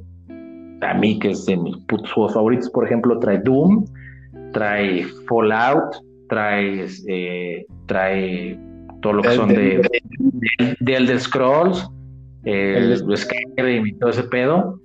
a 0.83 0.95
mí, 0.95 1.19
que 1.19 1.31
es 1.31 1.47
de 1.47 1.57
mis 1.57 1.77
putos 1.87 2.13
juegos 2.13 2.35
favoritos, 2.35 2.69
por 2.71 2.85
ejemplo, 2.85 3.19
trae 3.19 3.39
Doom, 3.39 3.87
trae 4.53 5.05
Fallout, 5.29 5.97
trae, 6.29 6.87
eh, 7.09 7.67
trae 7.87 8.59
todo 9.01 9.15
lo 9.15 9.23
que 9.23 9.31
son 9.31 9.49
de, 9.49 9.81
de, 10.81 10.95
Elder 10.95 11.21
Scrolls, 11.21 11.89
eh, 12.45 12.97
Skyrim 13.17 13.87
y 13.87 13.93
todo 13.95 14.11
ese 14.11 14.25
pedo. 14.25 14.81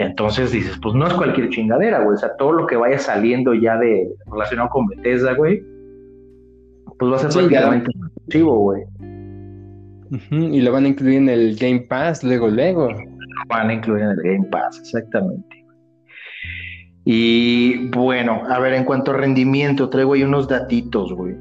Entonces 0.00 0.50
dices, 0.50 0.78
pues 0.82 0.94
no 0.94 1.06
es 1.06 1.12
cualquier 1.12 1.50
chingadera, 1.50 2.02
güey. 2.02 2.14
O 2.14 2.18
sea, 2.18 2.34
todo 2.36 2.52
lo 2.52 2.66
que 2.66 2.76
vaya 2.76 2.98
saliendo 2.98 3.52
ya 3.52 3.76
de 3.76 4.08
relacionado 4.32 4.70
con 4.70 4.86
Bethesda, 4.86 5.34
güey, 5.34 5.62
pues 6.98 7.12
va 7.12 7.16
a 7.16 7.18
ser 7.18 7.30
prácticamente 7.30 7.90
exclusivo, 7.90 8.58
güey. 8.58 8.82
Y 10.30 10.60
lo 10.62 10.72
van 10.72 10.86
a 10.86 10.88
incluir 10.88 11.18
en 11.18 11.28
el 11.28 11.54
Game 11.56 11.80
Pass, 11.80 12.24
luego, 12.24 12.48
luego. 12.48 12.90
Lo 12.90 12.98
van 13.48 13.68
a 13.68 13.74
incluir 13.74 14.02
en 14.02 14.10
el 14.10 14.22
Game 14.22 14.48
Pass, 14.50 14.78
exactamente. 14.80 15.64
Y 17.04 17.88
bueno, 17.90 18.42
a 18.48 18.58
ver, 18.58 18.72
en 18.72 18.84
cuanto 18.84 19.10
a 19.10 19.18
rendimiento, 19.18 19.90
traigo 19.90 20.14
ahí 20.14 20.22
unos 20.22 20.48
datitos, 20.48 21.12
güey. 21.12 21.36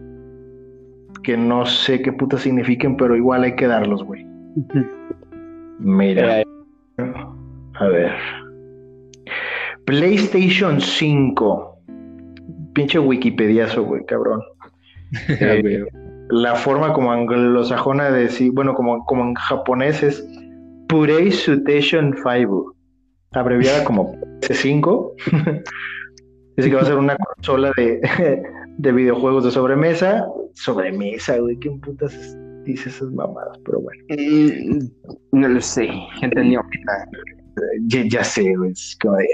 Que 1.24 1.38
no 1.38 1.66
sé 1.66 2.02
qué 2.02 2.12
puta 2.12 2.38
signifiquen, 2.38 2.98
pero 2.98 3.16
igual 3.16 3.44
hay 3.44 3.56
que 3.56 3.68
darlos, 3.68 4.04
güey. 4.04 4.26
Mira. 5.80 6.44
A 7.76 7.88
ver. 7.88 8.12
PlayStation 9.90 10.80
5. 10.80 11.82
Pinche 12.74 13.00
Wikipediazo, 13.00 13.84
güey, 13.84 14.06
cabrón. 14.06 14.42
Eh, 15.42 15.84
la 16.30 16.54
forma 16.56 16.94
como 16.94 17.12
anglosajona 17.12 18.12
de 18.12 18.26
decir, 18.26 18.52
bueno, 18.54 18.76
como, 18.76 19.04
como 19.06 19.24
en 19.24 19.34
japonés 19.34 20.04
es 20.04 20.24
Purei 20.88 21.32
Sutation 21.32 22.16
5, 22.16 22.76
abreviada 23.32 23.84
como 23.84 24.14
PS5. 24.42 25.14
Dice 26.58 26.70
que 26.70 26.76
va 26.76 26.84
a 26.84 26.86
ser 26.86 26.98
una 26.98 27.16
consola 27.16 27.72
de, 27.76 28.00
de 28.78 28.92
videojuegos 28.92 29.46
de 29.46 29.50
sobremesa. 29.50 30.28
Sobremesa, 30.54 31.40
güey, 31.40 31.58
¿qué 31.58 31.72
putas 31.72 32.38
dice 32.66 32.90
esas 32.90 33.10
mamadas? 33.12 33.58
Pero 33.66 33.82
bueno. 33.82 34.04
Mm, 34.10 35.40
no 35.40 35.48
lo 35.48 35.62
sé, 35.62 35.88
gente 36.20 36.44
ya, 37.88 38.04
ya, 38.08 38.24
sé, 38.24 38.56
güey. 38.56 38.72
Es 38.72 38.98
como 39.02 39.18
de, 39.18 39.28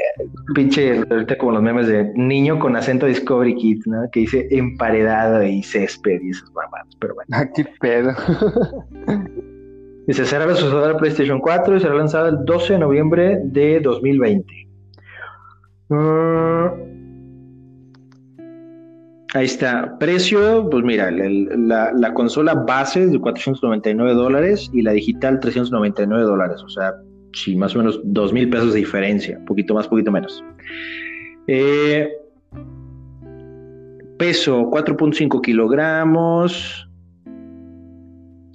pinche, 0.53 1.03
ahorita 1.09 1.37
como 1.37 1.53
los 1.53 1.63
memes 1.63 1.87
de 1.87 2.11
niño 2.15 2.59
con 2.59 2.75
acento 2.75 3.05
Discovery 3.05 3.55
Kids, 3.55 3.87
¿no? 3.87 4.09
Que 4.11 4.21
dice 4.21 4.47
emparedado 4.51 5.43
y 5.43 5.63
césped 5.63 6.21
y 6.21 6.29
esas 6.29 6.51
mamadas, 6.53 6.95
pero 6.99 7.15
bueno. 7.15 7.29
Ah, 7.33 7.45
qué 7.53 7.65
pedo. 7.79 8.13
Dice, 10.07 10.23
será 10.25 10.45
la 10.45 10.97
PlayStation 10.97 11.39
4 11.39 11.77
y 11.77 11.79
será 11.79 11.95
lanzada 11.95 12.29
el 12.29 12.45
12 12.45 12.73
de 12.73 12.79
noviembre 12.79 13.39
de 13.43 13.79
2020. 13.79 14.67
Mm. 15.89 16.65
ahí 19.33 19.45
está. 19.45 19.97
Precio, 19.99 20.69
pues 20.69 20.83
mira, 20.83 21.09
la, 21.11 21.91
la, 21.91 22.13
consola 22.13 22.53
base 22.53 23.03
es 23.03 23.11
de 23.11 23.19
499 23.19 24.13
dólares 24.13 24.69
y 24.73 24.81
la 24.83 24.91
digital 24.91 25.39
399 25.39 26.23
dólares. 26.23 26.61
O 26.63 26.69
sea, 26.69 26.93
sí, 27.35 27.55
más 27.55 27.75
o 27.75 27.79
menos 27.79 27.99
dos 28.03 28.33
mil 28.33 28.49
pesos 28.49 28.73
de 28.73 28.79
diferencia, 28.79 29.39
poquito 29.45 29.75
más, 29.75 29.87
poquito 29.87 30.11
menos. 30.11 30.43
Eh, 31.47 32.09
peso 34.17 34.69
4.5 34.71 35.41
kilogramos. 35.41 36.81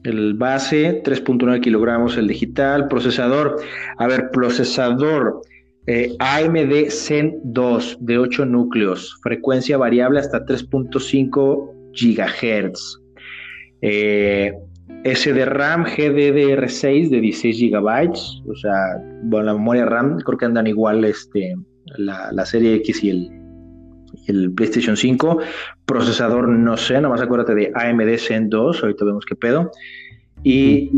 El 0.03 0.33
base 0.35 1.03
3.9 1.05 1.61
kilogramos, 1.61 2.17
el 2.17 2.27
digital. 2.27 2.89
Procesador, 2.89 3.61
a 3.99 4.07
ver, 4.07 4.31
procesador 4.31 5.43
eh, 5.87 6.15
AMD 6.19 6.91
Zen 6.91 7.39
2 7.45 7.99
de 8.01 8.19
8 8.19 8.47
núcleos, 8.47 9.19
frecuencia 9.23 9.77
variable 9.77 10.21
hasta 10.21 10.45
3.5 10.45 11.93
gigahertz. 11.93 12.99
Eh, 13.83 14.53
SD 15.05 15.47
RAM 15.47 15.85
GDDR6 15.85 17.09
de 17.09 17.21
16 17.21 17.73
GB, 17.73 18.11
o 18.49 18.55
sea, 18.55 18.75
bueno, 19.25 19.47
la 19.47 19.53
memoria 19.55 19.87
RAM 19.87 20.19
creo 20.19 20.37
que 20.37 20.45
andan 20.45 20.67
igual 20.67 21.05
este, 21.05 21.55
la, 21.97 22.45
serie 22.45 22.75
X 22.77 23.03
y 23.03 23.11
el, 23.11 23.31
el 24.27 24.53
PlayStation 24.53 24.97
5. 24.97 25.39
Procesador, 25.87 26.49
no 26.49 26.77
sé, 26.77 27.01
nomás 27.01 27.23
acuérdate 27.23 27.55
de 27.55 27.73
AMD 27.75 28.19
Zen 28.19 28.51
2, 28.51 28.83
ahorita 28.83 29.05
vemos 29.05 29.25
qué 29.25 29.37
pedo. 29.37 29.71
Y 30.43 30.91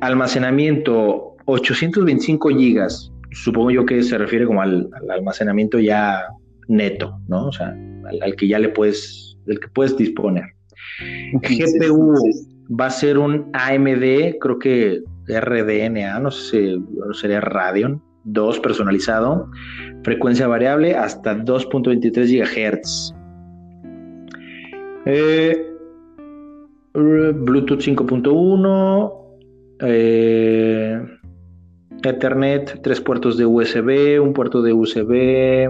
almacenamiento 0.00 1.36
825 1.46 2.50
GB, 2.50 2.88
supongo 3.32 3.70
yo 3.70 3.86
que 3.86 4.02
se 4.02 4.18
refiere 4.18 4.46
como 4.46 4.60
al, 4.60 4.90
almacenamiento 5.10 5.78
ya 5.78 6.26
neto, 6.68 7.18
¿no? 7.28 7.46
O 7.46 7.52
sea, 7.52 7.74
al, 8.20 8.36
que 8.36 8.46
ya 8.46 8.58
le 8.58 8.68
puedes, 8.68 9.38
del 9.46 9.58
que 9.58 9.68
puedes 9.68 9.96
disponer. 9.96 10.44
GPU 11.32 12.14
va 12.68 12.86
a 12.86 12.90
ser 12.90 13.18
un 13.18 13.50
AMD, 13.52 14.38
creo 14.40 14.58
que 14.58 15.02
RDNA, 15.28 16.18
no 16.20 16.30
sé 16.30 16.50
si 16.50 16.84
sería 17.12 17.40
Radeon 17.40 18.02
2 18.24 18.60
personalizado, 18.60 19.50
frecuencia 20.02 20.46
variable 20.46 20.94
hasta 20.94 21.36
2.23 21.36 22.82
GHz. 22.82 23.14
Eh, 25.06 25.64
Bluetooth 26.94 27.80
5.1, 27.80 29.12
eh, 29.80 31.00
Ethernet, 32.02 32.80
tres 32.82 33.00
puertos 33.00 33.36
de 33.36 33.46
USB, 33.46 34.20
un 34.20 34.32
puerto 34.32 34.62
de 34.62 34.72
USB, 34.72 35.68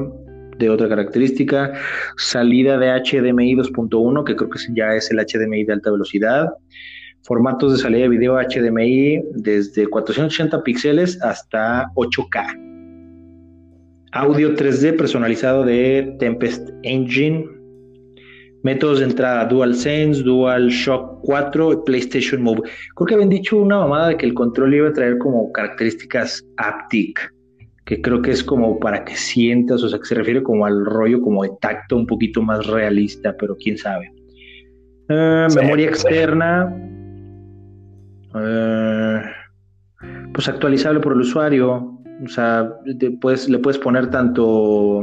de 0.58 0.70
otra 0.70 0.88
característica, 0.88 1.72
salida 2.16 2.78
de 2.78 2.88
HDMI 2.88 3.54
2.1, 3.56 4.24
que 4.24 4.36
creo 4.36 4.50
que 4.50 4.58
ya 4.74 4.94
es 4.94 5.10
el 5.10 5.18
HDMI 5.18 5.64
de 5.64 5.72
alta 5.74 5.90
velocidad, 5.90 6.48
formatos 7.22 7.72
de 7.72 7.78
salida 7.78 8.02
de 8.02 8.08
video 8.08 8.36
HDMI 8.36 9.22
desde 9.36 9.86
480 9.86 10.62
píxeles 10.62 11.20
hasta 11.22 11.86
8K. 11.94 12.68
Audio 14.12 14.54
3D 14.54 14.96
personalizado 14.96 15.64
de 15.64 16.16
Tempest 16.18 16.68
Engine. 16.82 17.46
Métodos 18.64 18.98
de 18.98 19.04
entrada 19.04 19.44
DualSense, 19.44 20.22
DualShock 20.22 21.20
4 21.22 21.84
PlayStation 21.84 22.42
Move. 22.42 22.62
Creo 22.96 23.06
que 23.06 23.14
habían 23.14 23.28
dicho 23.28 23.56
una 23.56 23.78
mamada 23.78 24.08
de 24.08 24.16
que 24.16 24.26
el 24.26 24.34
control 24.34 24.74
iba 24.74 24.88
a 24.88 24.92
traer 24.92 25.18
como 25.18 25.52
características 25.52 26.44
haptic 26.56 27.37
que 27.88 28.02
creo 28.02 28.20
que 28.20 28.32
es 28.32 28.44
como 28.44 28.78
para 28.78 29.02
que 29.02 29.16
sientas, 29.16 29.82
o 29.82 29.88
sea, 29.88 29.98
que 29.98 30.04
se 30.04 30.14
refiere 30.14 30.42
como 30.42 30.66
al 30.66 30.84
rollo 30.84 31.22
como 31.22 31.42
de 31.42 31.52
tacto 31.58 31.96
un 31.96 32.06
poquito 32.06 32.42
más 32.42 32.66
realista, 32.66 33.34
pero 33.38 33.56
quién 33.56 33.78
sabe. 33.78 34.12
Eh, 35.08 35.46
memoria 35.56 35.88
externa, 35.88 36.70
eh, 38.34 39.22
pues 40.34 40.48
actualizable 40.50 41.00
por 41.00 41.14
el 41.14 41.20
usuario, 41.20 41.98
o 42.22 42.28
sea, 42.28 42.70
le 42.84 43.10
puedes 43.12 43.78
poner 43.82 44.10
tanto 44.10 45.02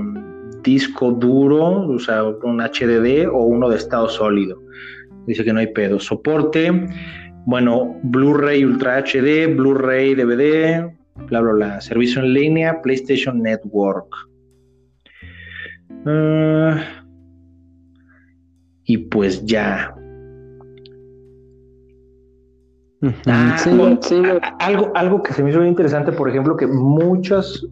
disco 0.64 1.10
duro, 1.10 1.88
o 1.88 1.98
sea, 1.98 2.24
un 2.24 2.62
HDD 2.62 3.28
o 3.28 3.46
uno 3.46 3.68
de 3.68 3.78
estado 3.78 4.08
sólido. 4.10 4.62
Dice 5.26 5.44
que 5.44 5.54
no 5.54 5.60
hay 5.60 5.74
pedo. 5.74 6.00
Soporte, 6.00 6.88
bueno, 7.48 8.00
Blu-ray 8.04 8.64
Ultra 8.64 8.98
HD, 8.98 9.48
Blu-ray 9.56 10.14
DVD, 10.14 10.94
bla, 11.28 11.42
bla, 11.42 11.54
bla. 11.54 11.82
Servicio 11.82 12.22
en 12.22 12.34
línea, 12.34 12.82
PlayStation 12.82 13.42
Network. 13.42 14.08
Ah, 16.06 16.82
y 18.84 18.98
pues 18.98 19.44
ya. 19.46 19.94
Ah, 23.28 23.58
algo, 24.60 24.92
algo 24.96 25.22
que 25.22 25.34
se 25.34 25.44
me 25.44 25.50
hizo 25.52 25.60
muy 25.60 25.68
interesante, 25.68 26.12
por 26.12 26.30
ejemplo, 26.30 26.56
que 26.58 26.66
muchas 26.66 27.66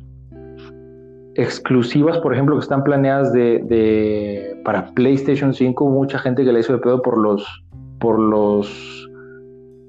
exclusivas, 1.36 2.20
por 2.20 2.34
ejemplo, 2.34 2.56
que 2.56 2.62
están 2.62 2.84
planeadas 2.84 3.34
de, 3.34 4.56
para 4.64 4.86
PlayStation 4.94 5.54
5, 5.54 5.90
mucha 5.90 6.20
gente 6.20 6.44
que 6.44 6.54
le 6.54 6.60
hizo 6.60 6.74
de 6.74 6.80
pedo 6.80 7.02
por 7.02 7.18
los 7.18 7.44
por 8.00 8.20
los 8.20 9.10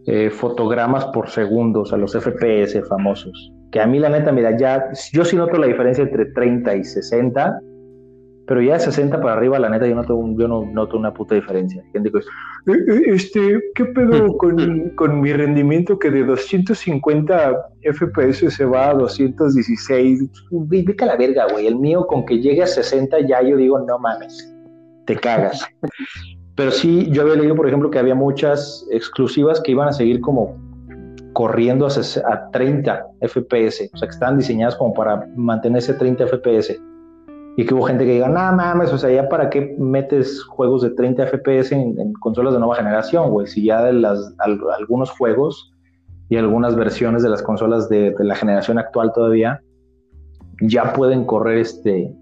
eh, 0.07 0.31
fotogramas 0.31 1.07
por 1.07 1.31
segundo, 1.31 1.81
o 1.81 1.85
sea, 1.85 1.97
los 1.97 2.13
FPS 2.13 2.83
famosos. 2.89 3.53
Que 3.73 3.81
a 3.81 3.87
mí, 3.87 3.99
la 3.99 4.11
neta, 4.11 4.33
mira, 4.33 4.57
ya 4.57 4.91
yo 5.13 5.25
sí 5.25 5.35
noto 5.37 5.57
la 5.57 5.67
diferencia 5.67 6.05
entre 6.05 6.27
30 6.27 6.77
y 6.77 6.85
60. 6.85 7.61
Pero 8.47 8.61
ya 8.61 8.75
de 8.75 8.81
60 8.81 9.23
para 9.23 9.33
arriba, 9.33 9.59
la 9.59 9.71
neta, 9.71 9.87
yo, 9.87 9.95
no, 9.95 10.05
yo 10.39 10.47
no 10.47 10.67
noto 10.67 10.99
una 10.99 11.15
puta 11.15 11.35
diferencia. 11.35 11.83
Gente 11.95 12.13
que 12.13 12.19
eh, 12.19 12.85
eh, 12.89 13.03
este, 13.07 13.59
¿qué 13.75 13.87
pedo 13.87 14.27
con, 14.37 14.91
con, 14.97 15.21
mi 15.23 15.33
rendimiento 15.33 15.99
que 15.99 16.11
de 16.11 16.25
250 16.25 17.57
FPS 17.95 18.51
se 18.55 18.65
va 18.67 18.91
a 18.91 18.95
216? 18.95 20.29
Vete 20.51 21.05
a 21.05 21.07
la 21.07 21.17
verga, 21.17 21.47
güey. 21.51 21.67
El 21.67 21.77
mío 21.77 22.07
con 22.07 22.27
que 22.27 22.41
llegue 22.41 22.63
a 22.63 22.67
60 22.67 23.21
ya 23.21 23.41
yo 23.41 23.57
digo, 23.57 23.79
no 23.79 23.99
mames, 23.99 24.55
te 25.07 25.17
cagas. 25.17 25.67
Pero 26.57 26.71
sí, 26.71 27.09
yo 27.11 27.23
había 27.23 27.35
leído, 27.35 27.57
por 27.57 27.67
ejemplo, 27.67 27.91
que 27.91 27.99
había 27.99 28.15
muchas 28.15 28.87
exclusivas 28.91 29.61
que 29.61 29.73
iban 29.73 29.89
a 29.89 29.93
seguir 29.93 30.21
como 30.21 30.57
corriendo 31.35 31.87
a, 31.87 32.51
30 32.53 33.07
FPS, 33.23 33.91
o 33.93 33.97
sea, 33.99 34.09
que 34.09 34.15
estaban 34.15 34.39
diseñadas 34.39 34.77
como 34.77 34.95
para 34.95 35.27
mantenerse 35.37 35.93
30 35.93 36.27
FPS. 36.29 36.81
Y 37.57 37.67
que 37.67 37.75
hubo 37.75 37.85
gente 37.85 38.05
que 38.05 38.13
diga, 38.13 38.29
no 38.29 38.57
mames, 38.57 38.93
o 38.93 38.99
sea, 38.99 39.11
ya 39.11 39.29
para 39.29 39.51
qué 39.51 39.77
metes 39.79 40.43
juegos 40.45 40.83
de 40.83 40.91
30 40.91 41.27
FPS 41.27 41.73
en, 41.73 42.13
consolas 42.15 42.55
de 42.55 42.61
nueva 42.61 42.77
generación, 42.77 43.31
güey, 43.31 43.47
si 43.47 43.65
ya 43.65 43.85
de 43.85 43.93
las, 43.93 44.35
algunos 44.79 45.11
juegos 45.11 45.73
y 46.29 46.37
algunas 46.37 46.75
versiones 46.75 47.23
de 47.23 47.29
las 47.29 47.43
consolas 47.43 47.89
de, 47.89 48.15
la 48.19 48.35
generación 48.35 48.79
actual 48.79 49.13
todavía 49.13 49.61
ya 50.63 50.93
pueden 50.95 51.25
correr 51.27 51.59
este 51.59 52.13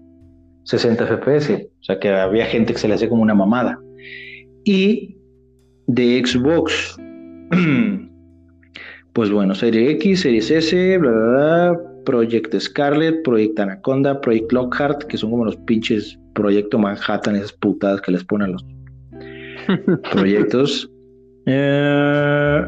60 0.65 1.05
FPS, 1.05 1.51
o 1.51 1.83
sea, 1.83 1.99
que 1.99 2.13
había 2.13 2.45
gente 2.45 2.73
que 2.73 2.79
se 2.79 2.87
le 2.87 2.95
hacía 2.95 3.09
como 3.09 3.21
una 3.21 3.35
mamada. 3.35 3.79
Y 4.65 5.17
de 5.87 6.23
Xbox, 6.25 6.97
pues 9.13 9.31
bueno, 9.31 9.53
Serie 9.55 9.91
X, 9.91 10.21
Series 10.21 10.51
S, 10.51 10.97
bla, 10.97 11.11
bla, 11.11 11.71
bla, 11.71 11.81
Project 12.05 12.57
Scarlet, 12.59 13.23
Project 13.23 13.59
Anaconda, 13.59 14.19
Project 14.21 14.51
Lockhart, 14.51 15.03
que 15.03 15.17
son 15.17 15.31
como 15.31 15.45
los 15.45 15.57
pinches 15.57 16.17
Proyecto 16.33 16.79
Manhattan, 16.79 17.35
esas 17.35 17.53
putadas 17.53 18.01
que 18.01 18.11
les 18.11 18.23
ponen 18.23 18.53
los 18.53 18.65
proyectos. 20.11 20.89
Eh, 21.45 22.65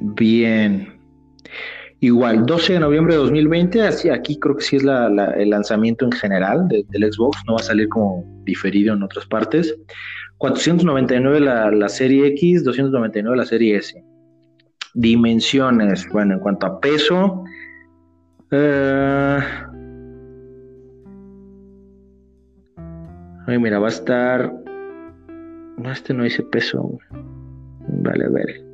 bien. 0.00 0.96
Igual, 2.00 2.44
12 2.44 2.74
de 2.74 2.80
noviembre 2.80 3.14
de 3.14 3.20
2020, 3.20 3.82
así 3.82 4.10
aquí 4.10 4.38
creo 4.38 4.56
que 4.56 4.62
sí 4.62 4.76
es 4.76 4.84
el 4.84 5.50
lanzamiento 5.50 6.04
en 6.04 6.12
general 6.12 6.68
del 6.68 7.12
Xbox, 7.12 7.38
no 7.46 7.54
va 7.54 7.60
a 7.60 7.62
salir 7.62 7.88
como 7.88 8.22
diferido 8.44 8.94
en 8.94 9.02
otras 9.02 9.24
partes. 9.26 9.74
499 10.38 11.40
la, 11.40 11.70
la 11.70 11.88
serie 11.88 12.28
X, 12.28 12.64
299 12.64 13.36
la 13.36 13.44
serie 13.44 13.76
S. 13.76 14.02
Dimensiones, 14.94 16.06
bueno, 16.12 16.34
en 16.34 16.40
cuanto 16.40 16.66
a 16.66 16.80
peso, 16.80 17.44
eh, 18.50 19.38
ay, 23.46 23.58
mira, 23.58 23.78
va 23.78 23.86
a 23.86 23.90
estar. 23.90 24.52
No, 25.78 25.90
este 25.90 26.14
no 26.14 26.24
dice 26.24 26.42
peso. 26.44 26.98
Vale, 27.88 28.24
a 28.24 28.28
ver. 28.28 28.64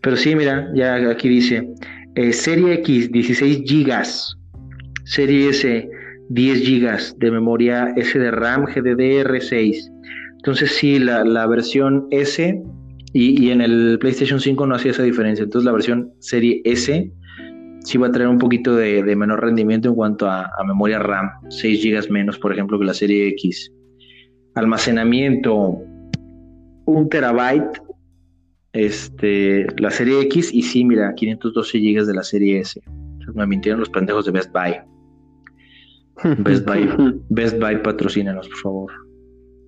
Pero 0.00 0.16
sí, 0.16 0.34
mira, 0.34 0.70
ya 0.74 1.10
aquí 1.10 1.28
dice. 1.28 1.68
Eh, 2.14 2.32
serie 2.32 2.74
X, 2.74 3.10
16 3.10 3.62
gigas. 3.66 4.36
Serie 5.04 5.50
S, 5.50 5.90
10 6.32 6.60
gigas 6.60 7.14
de 7.18 7.30
memoria 7.30 7.92
S 7.96 8.18
de 8.18 8.30
RAM 8.30 8.64
GDDR6. 8.64 9.90
Entonces 10.36 10.72
sí, 10.72 10.98
la, 10.98 11.24
la 11.24 11.46
versión 11.46 12.06
S 12.10 12.62
y, 13.12 13.44
y, 13.44 13.50
en 13.50 13.60
el 13.60 13.98
PlayStation 14.00 14.40
5 14.40 14.66
no 14.66 14.74
hacía 14.74 14.92
esa 14.92 15.02
diferencia. 15.02 15.44
Entonces 15.44 15.66
la 15.66 15.72
versión 15.72 16.10
serie 16.20 16.62
S 16.64 17.12
sí 17.84 17.98
va 17.98 18.06
a 18.06 18.12
traer 18.12 18.28
un 18.28 18.38
poquito 18.38 18.74
de, 18.76 19.02
menor 19.16 19.42
rendimiento 19.42 19.88
en 19.88 19.94
cuanto 19.94 20.28
a, 20.28 20.50
memoria 20.66 20.98
RAM, 20.98 21.28
6 21.50 21.84
GB 21.84 22.10
menos, 22.10 22.38
por 22.38 22.52
ejemplo, 22.52 22.78
que 22.78 22.84
la 22.84 22.94
serie 22.94 23.28
X. 23.28 23.70
Almacenamiento, 24.54 25.78
1 26.86 27.08
terabyte, 27.08 27.78
este, 28.72 29.66
la 29.78 29.90
serie 29.90 30.20
X, 30.22 30.52
y 30.52 30.62
sí, 30.62 30.84
mira, 30.84 31.12
512 31.14 31.78
GB 31.78 32.06
de 32.06 32.14
la 32.14 32.22
serie 32.22 32.60
S. 32.60 32.80
Me 33.34 33.46
mintieron 33.46 33.80
los 33.80 33.90
pendejos 33.90 34.26
de 34.26 34.32
Best 34.32 34.52
Buy. 34.52 34.74
Best 36.38 36.66
Buy, 36.66 36.88
Best 37.30 37.58
Buy 37.58 37.82
patrocínanos, 37.82 38.48
por 38.48 38.58
favor. 38.58 38.92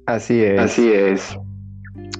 Así 0.06 0.40
es. 0.40 0.60
Así 0.60 0.92
es. 0.92 1.38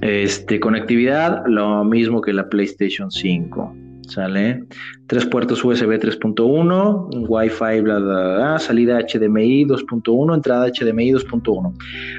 Este, 0.01 0.59
conectividad, 0.59 1.43
lo 1.47 1.83
mismo 1.83 2.21
que 2.21 2.33
la 2.33 2.49
PlayStation 2.49 3.11
5. 3.11 3.75
¿Sale? 4.07 4.63
Tres 5.07 5.25
puertos 5.25 5.63
USB 5.63 5.99
3.1, 5.99 7.27
Wi-Fi, 7.27 7.81
bla, 7.81 7.97
bla, 7.97 8.35
bla, 8.35 8.59
salida 8.59 8.99
HDMI 8.99 9.65
2.1, 9.65 10.35
entrada 10.35 10.67
HDMI 10.67 11.11
2.1. 11.13 11.73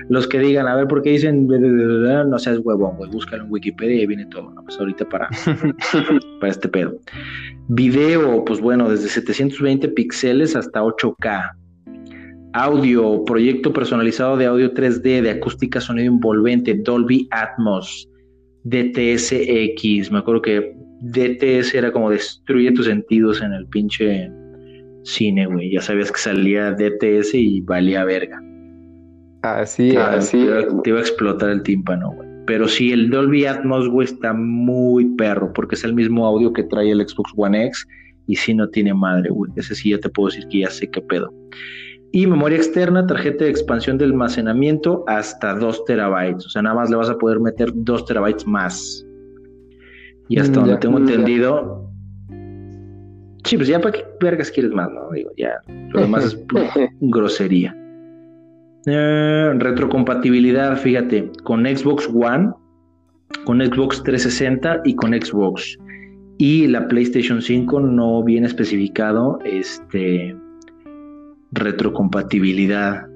Los 0.08 0.26
que 0.26 0.40
digan, 0.40 0.66
a 0.66 0.74
ver, 0.74 0.88
¿por 0.88 1.02
qué 1.02 1.10
dicen, 1.10 1.46
no 1.46 2.38
seas 2.38 2.58
huevón, 2.58 2.96
güey, 2.96 3.10
búscalo 3.10 3.44
en 3.44 3.52
Wikipedia 3.52 4.02
y 4.02 4.06
viene 4.06 4.26
todo, 4.26 4.50
¿no? 4.50 4.64
Pues 4.64 4.78
ahorita 4.80 5.08
para, 5.08 5.28
para 6.40 6.50
este 6.50 6.68
pedo. 6.68 6.98
Video, 7.68 8.44
pues 8.44 8.60
bueno, 8.60 8.88
desde 8.88 9.08
720 9.08 9.88
píxeles 9.88 10.56
hasta 10.56 10.82
8K. 10.82 11.52
Audio, 12.58 13.22
proyecto 13.26 13.70
personalizado 13.70 14.34
de 14.38 14.46
audio 14.46 14.72
3D, 14.72 15.20
de 15.20 15.30
acústica, 15.30 15.78
sonido 15.78 16.10
envolvente, 16.10 16.72
Dolby 16.72 17.28
Atmos, 17.30 18.08
DTSX. 18.64 20.10
Me 20.10 20.20
acuerdo 20.20 20.40
que 20.40 20.74
DTS 21.02 21.74
era 21.74 21.92
como 21.92 22.08
destruye 22.08 22.72
tus 22.72 22.86
sentidos 22.86 23.42
en 23.42 23.52
el 23.52 23.66
pinche 23.66 24.30
cine, 25.02 25.44
güey. 25.44 25.72
Ya 25.72 25.82
sabías 25.82 26.10
que 26.10 26.18
salía 26.18 26.72
DTS 26.72 27.34
y 27.34 27.60
valía 27.60 28.06
verga. 28.06 28.40
Así 29.42 29.90
es. 29.90 29.98
Así 29.98 30.38
te, 30.82 30.88
iba, 30.90 30.98
a 30.98 31.02
explotar 31.02 31.50
el 31.50 31.62
tímpano, 31.62 32.10
güey. 32.12 32.26
Pero 32.46 32.68
sí, 32.68 32.90
el 32.90 33.10
Dolby 33.10 33.44
Atmos, 33.44 33.86
güey, 33.90 34.06
está 34.06 34.32
muy 34.32 35.04
perro, 35.16 35.52
porque 35.52 35.74
es 35.74 35.84
el 35.84 35.92
mismo 35.92 36.24
audio 36.24 36.54
que 36.54 36.62
trae 36.62 36.90
el 36.90 37.06
Xbox 37.06 37.32
One 37.36 37.66
X 37.66 37.86
y 38.28 38.36
sí 38.36 38.54
no 38.54 38.66
tiene 38.70 38.94
madre, 38.94 39.28
güey. 39.28 39.52
Ese 39.56 39.74
sí 39.74 39.90
ya 39.90 39.98
te 39.98 40.08
puedo 40.08 40.30
decir 40.30 40.48
que 40.48 40.60
ya 40.60 40.70
sé 40.70 40.88
qué 40.90 41.02
pedo. 41.02 41.30
Y 42.16 42.26
memoria 42.26 42.56
externa, 42.56 43.06
tarjeta 43.06 43.44
de 43.44 43.50
expansión 43.50 43.98
de 43.98 44.06
almacenamiento 44.06 45.04
hasta 45.06 45.52
2 45.52 45.84
terabytes. 45.84 46.46
O 46.46 46.48
sea, 46.48 46.62
nada 46.62 46.74
más 46.74 46.88
le 46.88 46.96
vas 46.96 47.10
a 47.10 47.18
poder 47.18 47.40
meter 47.40 47.68
2 47.74 48.06
terabytes 48.06 48.46
más. 48.46 49.06
Y 50.30 50.38
hasta 50.38 50.58
mm, 50.58 50.64
donde 50.64 50.78
tengo 50.78 50.96
entendido. 50.96 51.92
Sí, 53.44 53.58
pues 53.58 53.68
ya 53.68 53.82
para 53.82 53.98
qué 53.98 54.04
vergas 54.18 54.50
quieres 54.50 54.72
más, 54.72 54.90
¿no? 54.90 55.10
Digo, 55.10 55.30
ya. 55.36 55.60
Lo 55.92 56.00
demás 56.00 56.24
es 56.24 56.38
grosería. 57.02 57.76
Eh, 58.86 59.52
retrocompatibilidad, 59.58 60.74
fíjate, 60.78 61.30
con 61.44 61.66
Xbox 61.66 62.08
One, 62.14 62.50
con 63.44 63.60
Xbox 63.60 64.02
360 64.04 64.80
y 64.86 64.96
con 64.96 65.12
Xbox. 65.12 65.76
Y 66.38 66.66
la 66.66 66.88
PlayStation 66.88 67.42
5 67.42 67.78
no 67.78 68.24
viene 68.24 68.46
especificado 68.46 69.38
este 69.44 70.34
retrocompatibilidad. 71.56 73.06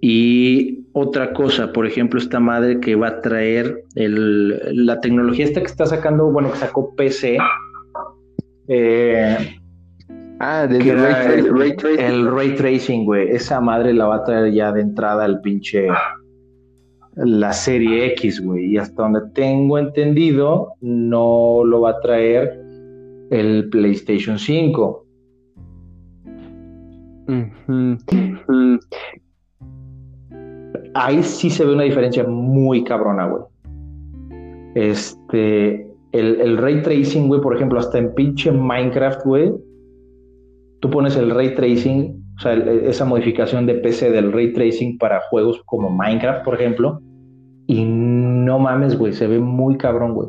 Y 0.00 0.84
otra 0.92 1.32
cosa, 1.32 1.72
por 1.72 1.86
ejemplo, 1.86 2.18
esta 2.18 2.40
madre 2.40 2.80
que 2.80 2.94
va 2.96 3.08
a 3.08 3.20
traer 3.20 3.84
el, 3.94 4.86
la 4.86 5.00
tecnología 5.00 5.44
esta 5.44 5.60
que 5.60 5.66
está 5.66 5.86
sacando, 5.86 6.30
bueno, 6.30 6.50
que 6.52 6.58
sacó 6.58 6.94
PC. 6.94 7.38
Eh, 8.68 9.58
ah, 10.40 10.66
del 10.66 10.98
ray, 11.56 11.76
tracing. 11.76 12.04
El 12.04 12.30
ray 12.30 12.54
tracing, 12.54 13.04
güey. 13.04 13.30
Esa 13.30 13.60
madre 13.60 13.92
la 13.92 14.06
va 14.06 14.16
a 14.16 14.24
traer 14.24 14.52
ya 14.52 14.72
de 14.72 14.82
entrada 14.82 15.24
el 15.26 15.40
pinche. 15.40 15.88
La 17.16 17.52
serie 17.52 18.06
X, 18.12 18.42
güey. 18.44 18.72
Y 18.72 18.78
hasta 18.78 19.02
donde 19.02 19.20
tengo 19.34 19.78
entendido, 19.78 20.74
no 20.82 21.62
lo 21.64 21.80
va 21.82 21.90
a 21.90 22.00
traer 22.00 22.60
el 23.30 23.68
PlayStation 23.70 24.38
5 24.38 25.05
ahí 30.94 31.22
sí 31.22 31.50
se 31.50 31.64
ve 31.64 31.74
una 31.74 31.84
diferencia 31.84 32.24
muy 32.24 32.84
cabrona, 32.84 33.26
güey. 33.26 33.42
Este, 34.74 35.86
el, 36.12 36.58
ray 36.58 36.82
tracing, 36.82 37.28
güey, 37.28 37.40
por 37.40 37.54
ejemplo, 37.56 37.78
hasta 37.78 37.98
en 37.98 38.14
pinche 38.14 38.52
Minecraft, 38.52 39.24
güey, 39.24 39.52
tú 40.80 40.90
pones 40.90 41.16
el 41.16 41.30
ray 41.30 41.54
tracing, 41.54 42.22
o 42.36 42.40
sea, 42.40 42.54
esa 42.54 43.04
modificación 43.04 43.66
de 43.66 43.74
PC 43.74 44.10
del 44.10 44.32
ray 44.32 44.52
tracing 44.52 44.98
para 44.98 45.20
juegos 45.30 45.62
como 45.66 45.90
Minecraft, 45.90 46.44
por 46.44 46.54
ejemplo, 46.54 47.00
y 47.66 47.84
no 47.84 48.58
mames, 48.58 48.98
güey, 48.98 49.12
se 49.12 49.26
ve 49.26 49.38
muy 49.38 49.76
cabrón, 49.76 50.14
güey. 50.14 50.28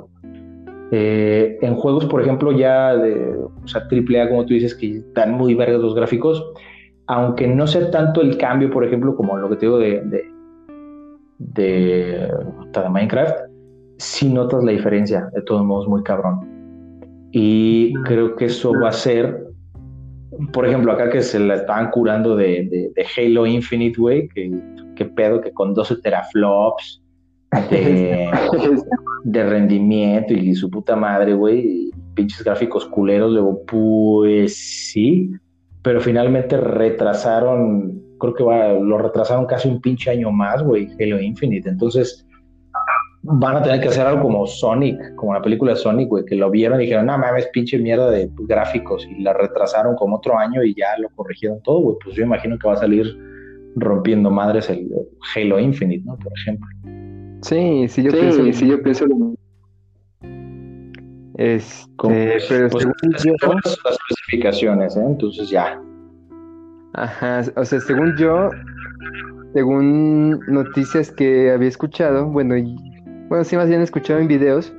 Eh, 0.92 1.58
en 1.62 1.76
juegos, 1.76 2.06
por 2.06 2.22
ejemplo, 2.22 2.54
ya 2.54 2.96
de, 2.96 3.36
o 3.36 3.68
sea, 3.68 3.82
AAA, 3.92 4.30
como 4.30 4.46
tú 4.46 4.54
dices, 4.54 4.74
que 4.74 4.98
están 4.98 5.34
muy 5.34 5.54
verdes 5.54 5.80
los 5.80 5.94
gráficos, 5.94 6.44
aunque 7.08 7.48
no 7.48 7.66
sea 7.68 7.90
tanto 7.90 8.22
el 8.22 8.38
cambio, 8.38 8.70
por 8.70 8.86
ejemplo, 8.86 9.16
como 9.16 9.38
lo 9.38 9.50
que 9.50 9.56
te 9.56 9.66
digo 9.66 9.80
de, 9.80 10.02
de, 11.40 12.32
Minecraft, 12.90 13.38
si 13.98 14.32
notas 14.32 14.64
la 14.64 14.72
diferencia, 14.72 15.30
de 15.34 15.42
todos 15.42 15.66
modos, 15.66 15.88
muy 15.88 16.04
cabrón. 16.04 16.40
Y 17.32 17.94
creo 18.04 18.36
que 18.36 18.46
eso 18.46 18.74
va 18.80 18.90
a 18.90 18.94
ser 18.94 19.48
por 20.52 20.66
ejemplo, 20.68 20.92
acá 20.92 21.10
que 21.10 21.22
se 21.22 21.40
la 21.40 21.56
estaban 21.56 21.90
curando 21.90 22.36
de, 22.36 22.92
de, 22.96 23.06
Halo 23.16 23.46
Infinite, 23.46 24.00
güey, 24.00 24.28
que, 24.30 25.06
pedo, 25.06 25.42
que 25.42 25.52
con 25.52 25.74
12 25.74 25.98
teraflops 25.98 27.02
de, 27.70 28.30
de 29.24 29.44
rendimiento 29.44 30.34
y 30.34 30.54
su 30.54 30.70
puta 30.70 30.96
madre, 30.96 31.34
güey, 31.34 31.92
pinches 32.14 32.44
gráficos 32.44 32.86
culeros, 32.86 33.32
luego, 33.32 33.64
pues 33.66 34.56
sí, 34.56 35.32
pero 35.88 36.02
finalmente 36.02 36.58
retrasaron, 36.58 37.98
creo 38.20 38.34
que 38.34 38.44
va, 38.44 38.74
lo 38.74 38.98
retrasaron 38.98 39.46
casi 39.46 39.70
un 39.70 39.80
pinche 39.80 40.12
año 40.12 40.30
más, 40.34 40.62
güey, 40.62 40.90
Halo 41.00 41.18
Infinite, 41.18 41.70
entonces 41.70 42.28
van 43.24 43.56
a 43.56 43.64
tener 43.64 43.80
que 43.80 43.88
hacer 43.88 44.06
algo 44.06 44.24
como 44.24 44.46
Sonic, 44.46 45.16
como 45.16 45.34
la 45.34 45.42
película 45.42 45.72
de 45.72 45.78
Sonic, 45.78 46.10
güey, 46.10 46.26
que 46.26 46.36
lo 46.36 46.52
vieron 46.52 46.82
y 46.82 46.84
dijeron, 46.84 47.06
no 47.06 47.18
mames, 47.18 47.48
pinche 47.54 47.80
mierda 47.80 48.12
de 48.12 48.30
gráficos, 48.50 49.08
y 49.10 49.24
la 49.24 49.32
retrasaron 49.32 49.96
como 49.96 50.18
otro 50.18 50.38
año 50.38 50.62
y 50.62 50.76
ya 50.76 50.88
lo 51.00 51.08
corrigieron 51.16 51.62
todo, 51.64 51.80
güey. 51.80 51.96
Pues 52.04 52.18
yo 52.18 52.24
imagino 52.24 52.60
que 52.60 52.68
va 52.68 52.74
a 52.74 52.78
salir 52.78 53.18
rompiendo 53.78 54.30
madres 54.30 54.70
el 54.70 54.90
Halo 55.38 55.58
Infinite, 55.58 56.04
¿no? 56.06 56.18
Por 56.18 56.34
ejemplo. 56.38 56.68
Sí, 57.44 57.88
sí, 57.88 58.04
yo 58.04 58.12
pienso, 58.12 58.44
sí, 58.52 58.68
yo 58.68 58.84
pienso 58.84 59.06
lo 59.06 59.16
Este, 61.38 62.40
pero 62.50 62.70
pues, 62.70 62.86
las 62.86 63.98
especificaciones, 64.10 64.98
¿eh? 64.98 65.04
Entonces 65.06 65.50
ya. 65.50 65.80
Ajá, 66.94 67.44
o 67.56 67.64
sea, 67.64 67.80
según 67.80 68.18
yo, 68.18 68.50
según 69.54 70.40
noticias 70.48 71.12
que 71.12 71.52
había 71.52 71.68
escuchado, 71.68 72.26
bueno, 72.26 72.56
bueno, 73.30 73.44
sí, 73.44 73.56
más 73.56 73.70
bien 73.70 73.82
escuchado 73.82 74.20
en 74.20 74.28
videos. 74.28 74.74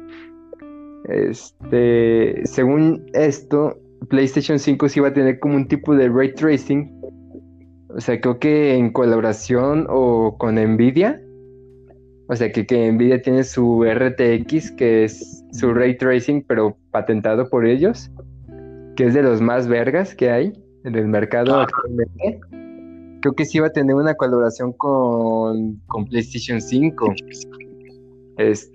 Este, 1.08 2.44
según 2.44 3.06
esto, 3.12 3.78
PlayStation 4.08 4.58
5 4.58 4.88
sí 4.88 4.98
va 5.00 5.08
a 5.08 5.12
tener 5.12 5.38
como 5.38 5.54
un 5.54 5.68
tipo 5.68 5.94
de 5.94 6.08
ray 6.08 6.34
tracing. 6.34 6.92
O 7.90 8.00
sea, 8.00 8.20
creo 8.20 8.38
que 8.38 8.74
en 8.74 8.92
colaboración 8.92 9.86
o 9.88 10.36
con 10.38 10.56
Nvidia. 10.56 11.22
O 12.28 12.36
sea, 12.36 12.52
que, 12.52 12.66
que 12.66 12.92
Nvidia 12.92 13.22
tiene 13.22 13.42
su 13.42 13.84
RTX, 13.84 14.72
que 14.72 15.04
es 15.04 15.44
su 15.52 15.72
ray 15.72 15.96
tracing, 15.96 16.44
pero 16.46 16.76
patentado 16.90 17.48
por 17.48 17.66
ellos. 17.66 18.10
Que 18.96 19.06
es 19.06 19.14
de 19.14 19.22
los 19.22 19.40
más 19.40 19.66
vergas 19.66 20.14
que 20.14 20.30
hay 20.30 20.52
en 20.84 20.94
el 20.94 21.08
mercado 21.08 21.54
ah. 21.54 21.62
actualmente. 21.62 22.40
Creo 23.20 23.34
que 23.34 23.44
sí 23.46 23.58
va 23.58 23.68
a 23.68 23.72
tener 23.72 23.96
una 23.96 24.14
colaboración 24.14 24.72
con, 24.74 25.76
con 25.86 26.04
PlayStation 26.04 26.60
5. 26.60 27.14
Este, 28.36 28.70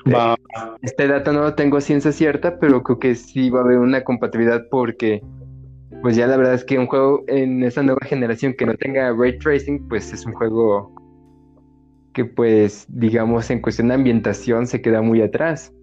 este 0.82 1.08
dato 1.08 1.32
no 1.32 1.42
lo 1.42 1.54
tengo 1.54 1.80
ciencia 1.80 2.12
cierta, 2.12 2.60
pero 2.60 2.84
creo 2.84 3.00
que 3.00 3.16
sí 3.16 3.50
va 3.50 3.62
a 3.62 3.64
haber 3.64 3.78
una 3.78 4.04
compatibilidad 4.04 4.66
porque, 4.70 5.22
pues 6.02 6.18
ya 6.18 6.28
la 6.28 6.36
verdad 6.36 6.56
es 6.56 6.66
que 6.66 6.78
un 6.78 6.88
juego 6.88 7.24
en 7.28 7.64
esta 7.64 7.84
nueva 7.84 8.02
generación 8.04 8.54
que 8.58 8.66
no 8.66 8.74
tenga 8.74 9.14
ray 9.14 9.38
tracing, 9.38 9.88
pues 9.88 10.12
es 10.12 10.26
un 10.26 10.34
juego 10.34 10.94
que, 12.14 12.26
pues, 12.26 12.86
digamos, 12.90 13.50
en 13.50 13.62
cuestión 13.62 13.90
de 13.90 13.96
ambientación 13.96 14.68
se 14.68 14.82
queda 14.82 15.02
muy 15.02 15.22
atrás. 15.22 15.74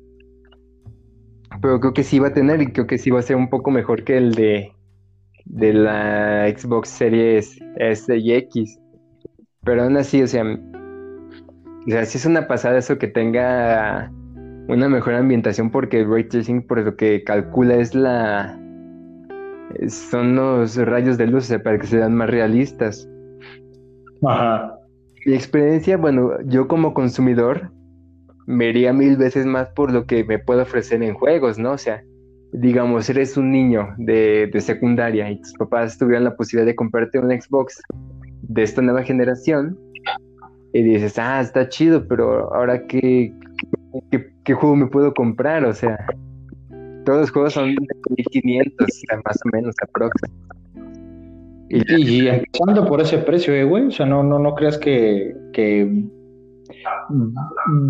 Pero 1.61 1.81
creo 1.81 1.93
que 1.93 2.05
sí 2.05 2.19
va 2.19 2.29
a 2.29 2.33
tener 2.33 2.63
y 2.63 2.73
creo 2.73 2.87
que 2.87 2.99
sí 2.99 3.11
va 3.11 3.19
a 3.19 3.23
ser 3.23 3.37
un 3.37 3.51
poco 3.51 3.71
mejor 3.71 4.05
que 4.05 4.17
el 4.17 4.35
de, 4.35 4.73
de 5.45 5.73
la 5.75 6.49
Xbox 6.49 6.89
Series 6.89 7.59
S 7.77 8.17
y 8.17 8.33
X. 8.33 8.79
Pero 9.65 9.83
aún 9.83 9.97
así, 9.97 10.23
o 10.23 10.27
sea, 10.27 10.45
o 10.45 11.91
sea, 11.91 12.05
sí 12.07 12.19
es 12.19 12.27
una 12.27 12.47
pasada 12.47 12.79
eso 12.79 12.99
que 12.99 13.09
tenga 13.09 14.11
una 14.69 14.89
mejor 14.89 15.15
ambientación 15.15 15.71
porque 15.71 16.01
el 16.01 16.11
ray 16.11 16.25
tracing 16.29 16.67
por 16.67 16.79
lo 16.81 16.97
que 16.97 17.25
calcula 17.25 17.75
es 17.75 17.95
la 17.95 18.57
son 19.89 20.37
los 20.37 20.77
rayos 20.77 21.19
de 21.19 21.27
luz 21.27 21.53
para 21.63 21.79
que 21.79 21.87
sean 21.87 22.15
más 22.15 22.31
realistas. 22.31 23.09
Ajá. 24.27 24.80
Mi 25.27 25.35
experiencia, 25.35 25.97
bueno, 25.97 26.41
yo 26.47 26.67
como 26.69 26.95
consumidor 26.95 27.71
me 28.47 28.69
iría 28.69 28.93
mil 28.93 29.17
veces 29.17 29.47
más 29.47 29.69
por 29.69 29.93
lo 29.93 30.07
que 30.07 30.25
me 30.25 30.39
puede 30.39 30.63
ofrecer 30.63 31.03
en 31.03 31.15
juegos, 31.15 31.59
¿no? 31.59 31.73
O 31.73 31.79
sea, 31.79 32.03
digamos, 32.53 33.09
eres 33.11 33.37
un 33.37 33.53
niño 33.53 33.95
de, 33.99 34.49
de 34.53 34.61
secundaria 34.61 35.31
y 35.31 35.41
tus 35.41 35.53
papás 35.55 35.99
tuvieran 35.99 36.25
la 36.25 36.37
posibilidad 36.37 36.67
de 36.67 36.75
comprarte 36.75 37.19
un 37.19 37.31
Xbox 37.31 37.81
de 38.43 38.63
esta 38.63 38.83
nueva 38.83 39.03
generación, 39.03 39.79
y 40.73 40.83
dices, 40.83 41.19
ah, 41.19 41.41
está 41.41 41.69
chido, 41.69 42.07
pero 42.07 42.53
ahora 42.55 42.87
qué, 42.87 43.33
qué, 44.45 44.55
juego 44.55 44.77
me 44.77 44.87
puedo 44.87 45.13
comprar, 45.15 45.65
o 45.65 45.75
sea, 45.75 45.99
todos 47.05 47.21
los 47.21 47.31
juegos 47.31 47.55
son 47.55 47.75
de 47.75 47.87
1500, 48.17 48.89
más 49.25 49.39
o 49.45 49.49
menos, 49.53 49.75
aprox. 49.83 50.13
Y, 51.71 52.25
y, 52.25 52.29
empezando 52.29 52.85
por 52.85 53.01
ese 53.01 53.19
precio, 53.19 53.55
eh, 53.55 53.63
güey, 53.63 53.87
o 53.87 53.91
sea, 53.93 54.05
no, 54.05 54.25
no, 54.25 54.41
no 54.41 54.55
creas 54.57 54.77
que, 54.77 55.33
que 55.53 56.05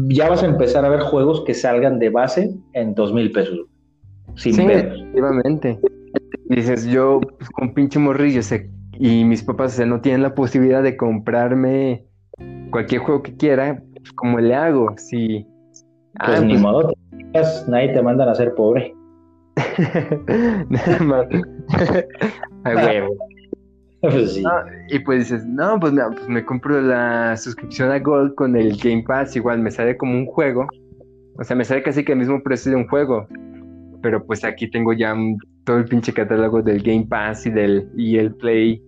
ya 0.08 0.28
vas 0.28 0.42
a 0.42 0.46
empezar 0.46 0.84
a 0.84 0.90
ver 0.90 1.00
juegos 1.00 1.42
que 1.46 1.54
salgan 1.54 1.98
de 1.98 2.10
base 2.10 2.54
en 2.74 2.94
dos 2.94 3.12
mil 3.12 3.32
pesos. 3.32 3.58
Sin 4.36 4.54
sí, 4.54 4.62
efectivamente. 4.62 5.80
Dices, 6.50 6.86
yo 6.86 7.20
pues, 7.20 7.48
con 7.50 7.72
pinche 7.72 7.98
morrillo, 7.98 8.42
sé, 8.42 8.70
y 8.98 9.24
mis 9.24 9.42
papás 9.42 9.78
o 9.80 9.86
no 9.86 10.00
tienen 10.02 10.22
la 10.22 10.34
posibilidad 10.34 10.82
de 10.82 10.96
comprarme 10.96 12.04
cualquier 12.70 13.00
juego 13.00 13.22
que 13.22 13.34
quiera, 13.36 13.82
pues, 13.94 14.12
¿cómo 14.12 14.38
le 14.40 14.54
hago? 14.54 14.92
Si, 14.98 15.46
pues 15.70 15.86
ah, 16.18 16.40
ni 16.40 16.52
pues 16.54 16.60
modo, 16.60 16.92
nadie 17.68 17.94
te 17.94 18.02
manda 18.02 18.30
a 18.30 18.34
ser 18.34 18.54
pobre. 18.54 18.94
Nada 20.68 20.98
más. 21.00 21.26
Ay, 22.64 22.76
huevo. 22.76 23.16
Pues 24.10 24.32
sí. 24.32 24.42
y 24.88 24.98
pues 25.00 25.28
dices, 25.28 25.44
no, 25.44 25.78
pues, 25.78 25.92
no, 25.92 26.10
pues 26.10 26.26
me 26.26 26.42
compro 26.42 26.80
la 26.80 27.36
suscripción 27.36 27.90
a 27.90 27.98
Gold 27.98 28.34
con 28.34 28.56
el 28.56 28.78
Game 28.78 29.04
Pass, 29.06 29.36
igual 29.36 29.58
me 29.58 29.70
sale 29.70 29.96
como 29.98 30.14
un 30.14 30.24
juego. 30.24 30.66
O 31.36 31.44
sea, 31.44 31.54
me 31.54 31.66
sale 31.66 31.82
casi 31.82 32.02
que 32.02 32.12
el 32.12 32.18
mismo 32.18 32.42
precio 32.42 32.70
de 32.70 32.78
un 32.78 32.88
juego. 32.88 33.26
Pero 34.02 34.24
pues 34.24 34.42
aquí 34.42 34.70
tengo 34.70 34.94
ya 34.94 35.14
todo 35.64 35.76
el 35.76 35.84
pinche 35.84 36.14
catálogo 36.14 36.62
del 36.62 36.82
Game 36.82 37.06
Pass 37.10 37.44
y 37.44 37.50
del 37.50 37.90
y 37.94 38.16
el 38.16 38.34
Play 38.36 38.82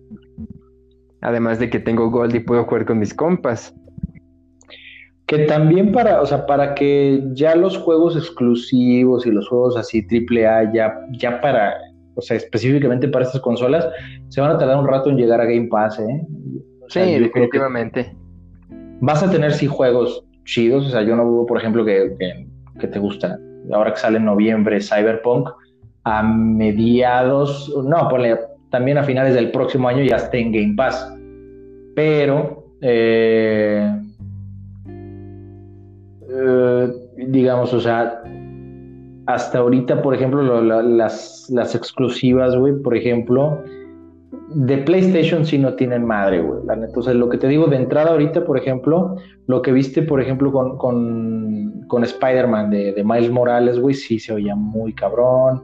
Además 1.23 1.57
de 1.57 1.69
que 1.69 1.79
tengo 1.79 2.09
Gold 2.09 2.35
y 2.35 2.39
puedo 2.41 2.65
jugar 2.65 2.85
con 2.85 2.99
mis 2.99 3.13
compas. 3.13 3.73
Que 5.25 5.39
también 5.45 5.93
para, 5.93 6.21
o 6.21 6.25
sea, 6.25 6.45
para 6.45 6.75
que 6.75 7.23
ya 7.31 7.55
los 7.55 7.77
juegos 7.77 8.17
exclusivos 8.17 9.25
y 9.25 9.31
los 9.31 9.47
juegos 9.47 9.77
así 9.77 10.05
AAA, 10.05 10.73
ya, 10.73 10.93
ya 11.17 11.39
para, 11.39 11.75
o 12.15 12.21
sea, 12.21 12.37
específicamente 12.37 13.07
para 13.07 13.25
estas 13.25 13.41
consolas, 13.41 13.87
se 14.29 14.41
van 14.41 14.51
a 14.51 14.57
tardar 14.57 14.77
un 14.77 14.87
rato 14.87 15.09
en 15.09 15.17
llegar 15.17 15.41
a 15.41 15.45
Game 15.45 15.67
Pass, 15.67 15.99
¿eh? 15.99 16.21
sí, 16.89 17.19
definitivamente. 17.19 18.15
Vas 19.01 19.23
a 19.23 19.29
tener 19.29 19.53
sí 19.53 19.67
juegos 19.67 20.23
chidos, 20.45 20.87
o 20.87 20.89
sea, 20.89 21.01
yo 21.01 21.15
no 21.15 21.25
dudo, 21.25 21.45
por 21.45 21.57
ejemplo, 21.57 21.83
que, 21.85 22.15
que 22.79 22.87
te 22.87 22.99
gusta. 22.99 23.37
Ahora 23.71 23.93
que 23.93 23.99
sale 23.99 24.17
en 24.17 24.25
noviembre 24.25 24.81
Cyberpunk, 24.81 25.49
a 26.03 26.21
mediados, 26.23 27.73
no, 27.85 28.07
ponle 28.09 28.37
también 28.69 28.97
a 28.97 29.03
finales 29.03 29.35
del 29.35 29.51
próximo 29.51 29.87
año 29.87 30.03
ya 30.03 30.17
esté 30.17 30.39
en 30.39 30.51
Game 30.51 30.73
Pass. 30.75 31.13
Pero, 31.95 32.65
eh, 32.81 33.89
eh, 36.29 36.87
digamos, 37.27 37.73
o 37.73 37.79
sea, 37.79 38.21
hasta 39.25 39.59
ahorita, 39.59 40.01
por 40.01 40.13
ejemplo, 40.13 40.61
las, 40.61 41.49
las, 41.49 41.75
exclusivas, 41.75 42.55
güey, 42.55 42.73
por 42.81 42.95
ejemplo, 42.95 43.59
de 44.55 44.77
PlayStation 44.79 45.45
sí 45.45 45.57
no 45.57 45.75
tienen 45.75 46.05
madre, 46.05 46.41
güey. 46.41 46.61
Entonces, 46.69 47.15
lo 47.15 47.29
que 47.29 47.37
te 47.37 47.47
digo 47.47 47.67
de 47.67 47.77
entrada 47.77 48.11
ahorita, 48.11 48.45
por 48.45 48.57
ejemplo, 48.57 49.15
lo 49.47 49.61
que 49.61 49.71
viste, 49.71 50.01
por 50.01 50.21
ejemplo, 50.21 50.51
con, 50.51 50.77
con, 50.77 51.85
con 51.87 52.03
Spider-Man 52.03 52.69
de, 52.69 52.93
de 52.93 53.03
Miles 53.03 53.31
Morales, 53.31 53.79
güey, 53.79 53.95
sí 53.95 54.19
se 54.19 54.33
oía 54.33 54.55
muy 54.55 54.93
cabrón 54.93 55.63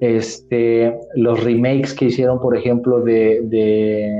este, 0.00 0.98
los 1.14 1.42
remakes 1.44 1.94
que 1.94 2.06
hicieron, 2.06 2.40
por 2.40 2.56
ejemplo, 2.56 3.00
de, 3.00 3.40
de, 3.44 4.12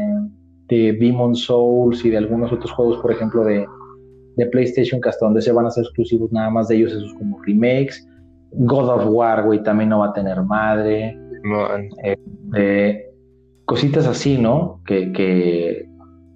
de 0.69 0.93
Demon 0.95 1.35
Souls 1.35 2.05
y 2.05 2.11
de 2.11 2.19
algunos 2.19 2.53
otros 2.53 2.71
juegos, 2.73 2.99
por 2.99 3.13
ejemplo, 3.13 3.45
de, 3.45 3.67
de 4.37 4.47
PlayStation, 4.47 5.01
que 5.01 5.09
hasta 5.09 5.27
donde 5.27 5.43
se 5.43 5.53
van 5.53 5.67
a 5.67 5.69
hacer 5.69 5.85
exclusivos 5.85 6.33
nada 6.33 6.51
más 6.51 6.69
de 6.69 6.77
ellos, 6.77 6.93
esos 6.93 7.13
como 7.15 7.43
remakes. 7.43 8.07
God 8.57 8.89
of 8.89 9.07
War, 9.07 9.45
güey, 9.45 9.63
también 9.63 9.91
no 9.91 10.01
va 10.01 10.09
a 10.09 10.13
tener 10.13 10.43
madre. 10.43 11.19
Eh, 12.57 13.05
cositas 13.65 14.07
así, 14.07 14.39
¿no? 14.39 14.81
Que, 14.87 15.13
que, 15.13 15.87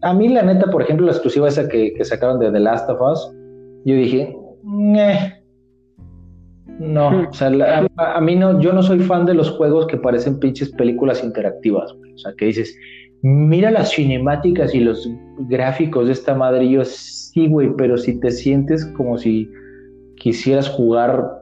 a 0.03 0.13
mí, 0.15 0.29
la 0.29 0.43
neta, 0.43 0.71
por 0.71 0.83
ejemplo, 0.83 1.07
la 1.07 1.13
exclusiva 1.13 1.49
esa 1.49 1.69
que, 1.69 1.95
que 1.95 2.05
sacaron 2.05 2.39
de 2.39 2.51
The 2.51 2.61
Last 2.61 2.89
of 2.91 3.01
Us, 3.01 3.33
yo 3.85 3.95
dije, 3.95 4.37
no, 6.79 7.29
o 7.29 7.33
sea, 7.33 7.51
a, 7.97 8.21
mí 8.21 8.37
no, 8.37 8.61
yo 8.61 8.73
no 8.73 8.83
soy 8.83 9.01
fan 9.01 9.27
de 9.27 9.35
los 9.35 9.51
juegos 9.51 9.87
que 9.87 9.97
parecen 9.97 10.39
pinches 10.39 10.71
películas 10.71 11.25
interactivas, 11.25 11.93
O 11.93 12.19
sea, 12.19 12.33
que 12.37 12.47
dices, 12.47 12.77
mira 13.23 13.71
las 13.71 13.91
cinemáticas 13.91 14.75
y 14.75 14.81
los 14.81 15.09
gráficos 15.49 16.07
de 16.07 16.13
esta 16.13 16.35
madre. 16.35 16.65
Y 16.65 16.73
yo, 16.73 16.85
sí, 16.85 17.49
güey, 17.49 17.71
pero 17.77 17.99
si 17.99 18.21
te 18.21 18.31
sientes 18.31 18.85
como 18.97 19.19
si 19.19 19.51
quisieras 20.17 20.69
jugar 20.69 21.38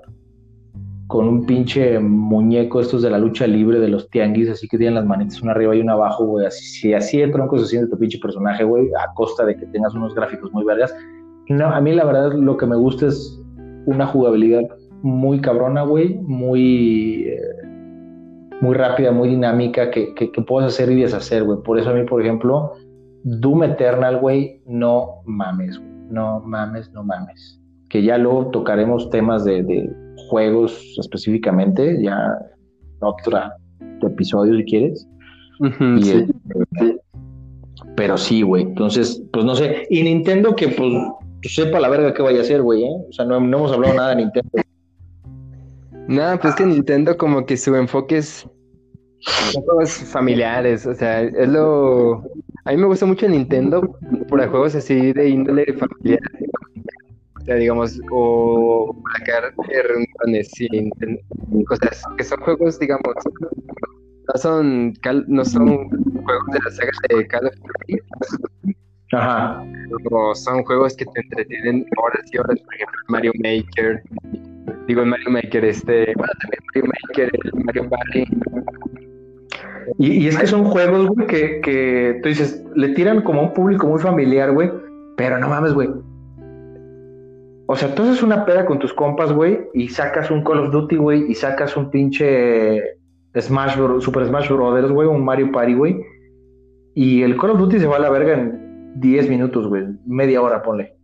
con 1.07 1.29
un 1.29 1.47
pinche 1.47 1.99
muñeco 2.01 2.81
estos 2.81 3.03
de 3.03 3.11
la 3.11 3.19
lucha 3.19 3.47
libre 3.47 3.79
de 3.79 3.89
los 3.89 4.11
tianguis, 4.11 4.51
así 4.51 4.67
que 4.67 4.77
tienen 4.77 4.97
las 4.97 5.07
manitas 5.07 5.41
una 5.41 5.53
arriba 5.53 5.77
y 5.77 5.81
una 5.81 5.93
abajo, 5.93 6.25
güey, 6.27 6.47
así, 6.47 6.65
si 6.65 6.95
así 6.95 7.19
de 7.19 7.29
tronco 7.29 7.59
se 7.59 7.67
siente 7.67 7.91
tu 7.91 7.99
pinche 7.99 8.19
personaje, 8.19 8.65
güey, 8.65 8.89
a 8.95 9.13
costa 9.15 9.45
de 9.45 9.57
que 9.57 9.67
tengas 9.67 9.95
unos 9.95 10.15
gráficos 10.15 10.53
muy 10.53 10.65
vergas. 10.65 10.95
No, 11.49 11.67
a 11.67 11.81
mí 11.81 11.93
la 11.93 12.05
verdad 12.05 12.33
lo 12.33 12.57
que 12.57 12.67
me 12.67 12.77
gusta 12.77 13.07
es 13.07 13.41
una 13.87 14.07
jugabilidad 14.07 14.63
muy 15.03 15.41
cabrona, 15.41 15.83
güey, 15.83 16.15
muy, 16.23 17.25
eh, 17.29 17.41
muy 18.61 18.75
rápida, 18.75 19.13
muy 19.13 19.29
dinámica, 19.29 19.91
que, 19.91 20.13
que, 20.15 20.33
que 20.33 20.43
puedes 20.43 20.73
hacer 20.73 20.91
y 20.91 21.01
deshacer, 21.01 21.45
güey. 21.45 21.59
Por 21.63 21.79
eso 21.79 21.91
a 21.91 21.95
mí, 21.95 22.05
por 22.05 22.21
ejemplo, 22.21 22.73
Doom 23.23 23.63
Eternal, 23.63 24.19
güey, 24.19 24.61
no 24.67 25.23
mames, 25.25 25.79
güey. 25.79 25.91
No 26.09 26.41
mames, 26.41 26.93
no 26.93 27.03
mames. 27.03 27.61
Que 27.89 28.03
ya 28.03 28.19
luego 28.19 28.47
tocaremos 28.51 29.11
temas 29.11 29.45
de 29.45 29.63
juegos 30.29 30.97
específicamente, 30.99 32.03
ya 32.03 32.17
en 32.81 32.99
otro 33.01 33.39
episodio 34.03 34.57
si 34.57 34.65
quieres. 34.65 35.09
Ujú, 35.61 35.85
Y, 35.99 36.03
sí. 36.03 36.27
este, 36.49 37.01
pero 37.97 38.17
sí, 38.17 38.43
güey. 38.43 38.63
Entonces, 38.63 39.23
pues 39.33 39.45
no 39.45 39.55
sé. 39.55 39.87
Y 39.91 40.03
Nintendo 40.03 40.55
que 40.55 40.69
pues 40.69 40.93
sepa 41.43 41.81
la 41.81 41.89
verga 41.89 42.13
qué 42.13 42.23
vaya 42.23 42.41
a 42.41 42.43
hacer, 42.43 42.63
güey, 42.63 42.85
¿eh? 42.85 42.97
O 43.09 43.13
sea, 43.13 43.25
no, 43.25 43.41
no 43.41 43.59
hemos 43.59 43.73
hablado 43.73 43.95
nada 43.95 44.11
de 44.11 44.17
Nintendo. 44.17 44.51
No, 46.09 46.39
pues 46.41 46.55
que 46.55 46.67
Nintendo 46.67 47.17
como 47.17 47.45
que 47.47 47.57
su 47.57 47.75
enfoque 47.75 48.19
es 48.19 48.49
juegos 49.55 49.91
familiares, 49.93 50.87
o 50.87 50.95
sea, 50.95 51.23
es 51.23 51.49
lo... 51.49 52.23
A 52.65 52.71
mí 52.71 52.77
me 52.77 52.87
gusta 52.87 53.07
mucho 53.07 53.29
Nintendo 53.29 53.97
por 54.29 54.49
juegos 54.49 54.75
así 54.75 55.13
de 55.13 55.29
índole 55.29 55.65
familiar. 55.75 56.21
Sea, 57.47 57.55
digamos, 57.57 58.01
o 58.11 58.95
sacar 59.19 59.55
reuniones 59.57 60.51
sin 60.51 60.91
cosas 61.67 62.03
que 62.19 62.25
son 62.25 62.41
juegos, 62.41 62.79
digamos, 62.81 63.15
no 63.41 64.35
son, 64.41 64.93
cal- 65.01 65.25
no 65.29 65.45
son 65.45 65.89
juegos 66.25 66.47
de 66.53 66.59
la 66.65 66.71
saga 66.73 66.91
de 67.09 67.27
Call 67.29 67.47
of 67.47 67.55
Duty, 67.55 68.03
Ajá. 69.13 69.65
o 70.11 70.35
son 70.35 70.65
juegos 70.65 70.97
que 70.97 71.05
te 71.05 71.21
entretienen 71.21 71.87
horas 72.03 72.23
y 72.33 72.39
horas, 72.39 72.59
por 72.61 72.75
ejemplo, 72.75 72.97
Mario 73.09 73.33
Maker. 73.37 74.03
Digo, 74.89 75.05
Mario 75.05 75.31
Maker, 75.31 75.65
este, 75.65 76.13
bueno, 76.17 76.33
también 76.41 76.61
Mario 76.75 76.91
Maker, 77.09 77.31
Mario 77.65 77.89
Party. 77.89 78.25
Y, 79.99 80.25
y 80.25 80.27
es 80.29 80.37
que 80.37 80.47
son 80.49 80.65
juegos, 80.65 81.07
güey, 81.07 81.27
que, 81.29 81.61
que 81.61 82.19
tú 82.23 82.29
dices, 82.29 82.65
le 82.75 82.89
tiran 82.91 83.23
como 83.23 83.41
a 83.41 83.45
un 83.45 83.55
público 83.55 83.87
muy 83.87 84.01
familiar, 84.01 84.51
güey. 84.53 84.69
Pero 85.17 85.39
no 85.39 85.49
mames, 85.49 85.73
güey. 85.73 85.89
O 87.69 87.75
sea, 87.75 87.95
tú 87.95 88.05
haces 88.05 88.23
una 88.23 88.45
peda 88.45 88.65
con 88.65 88.79
tus 88.79 88.93
compas, 88.93 89.33
güey, 89.33 89.59
y 89.75 89.89
sacas 89.89 90.31
un 90.31 90.45
Call 90.45 90.61
of 90.61 90.71
Duty, 90.71 90.97
güey, 90.97 91.31
y 91.31 91.35
sacas 91.35 91.77
un 91.77 91.91
pinche 91.91 92.81
Smash 93.37 93.77
Bros, 93.77 94.05
Super 94.05 94.27
Smash 94.27 94.49
Brothers, 94.49 94.91
güey, 94.91 95.09
un 95.09 95.25
Mario 95.25 95.51
Party, 95.51 95.75
güey. 95.75 96.01
Y 96.95 97.23
el 97.23 97.37
Call 97.37 97.51
of 97.51 97.59
Duty 97.59 97.81
se 97.81 97.87
va 97.87 97.97
a 97.97 98.01
la 98.01 98.11
verga 98.11 98.35
en 98.35 99.01
10 99.01 99.29
minutos, 99.29 99.67
güey, 99.67 99.85
media 100.07 100.41
hora, 100.41 100.63
ponle. 100.63 100.95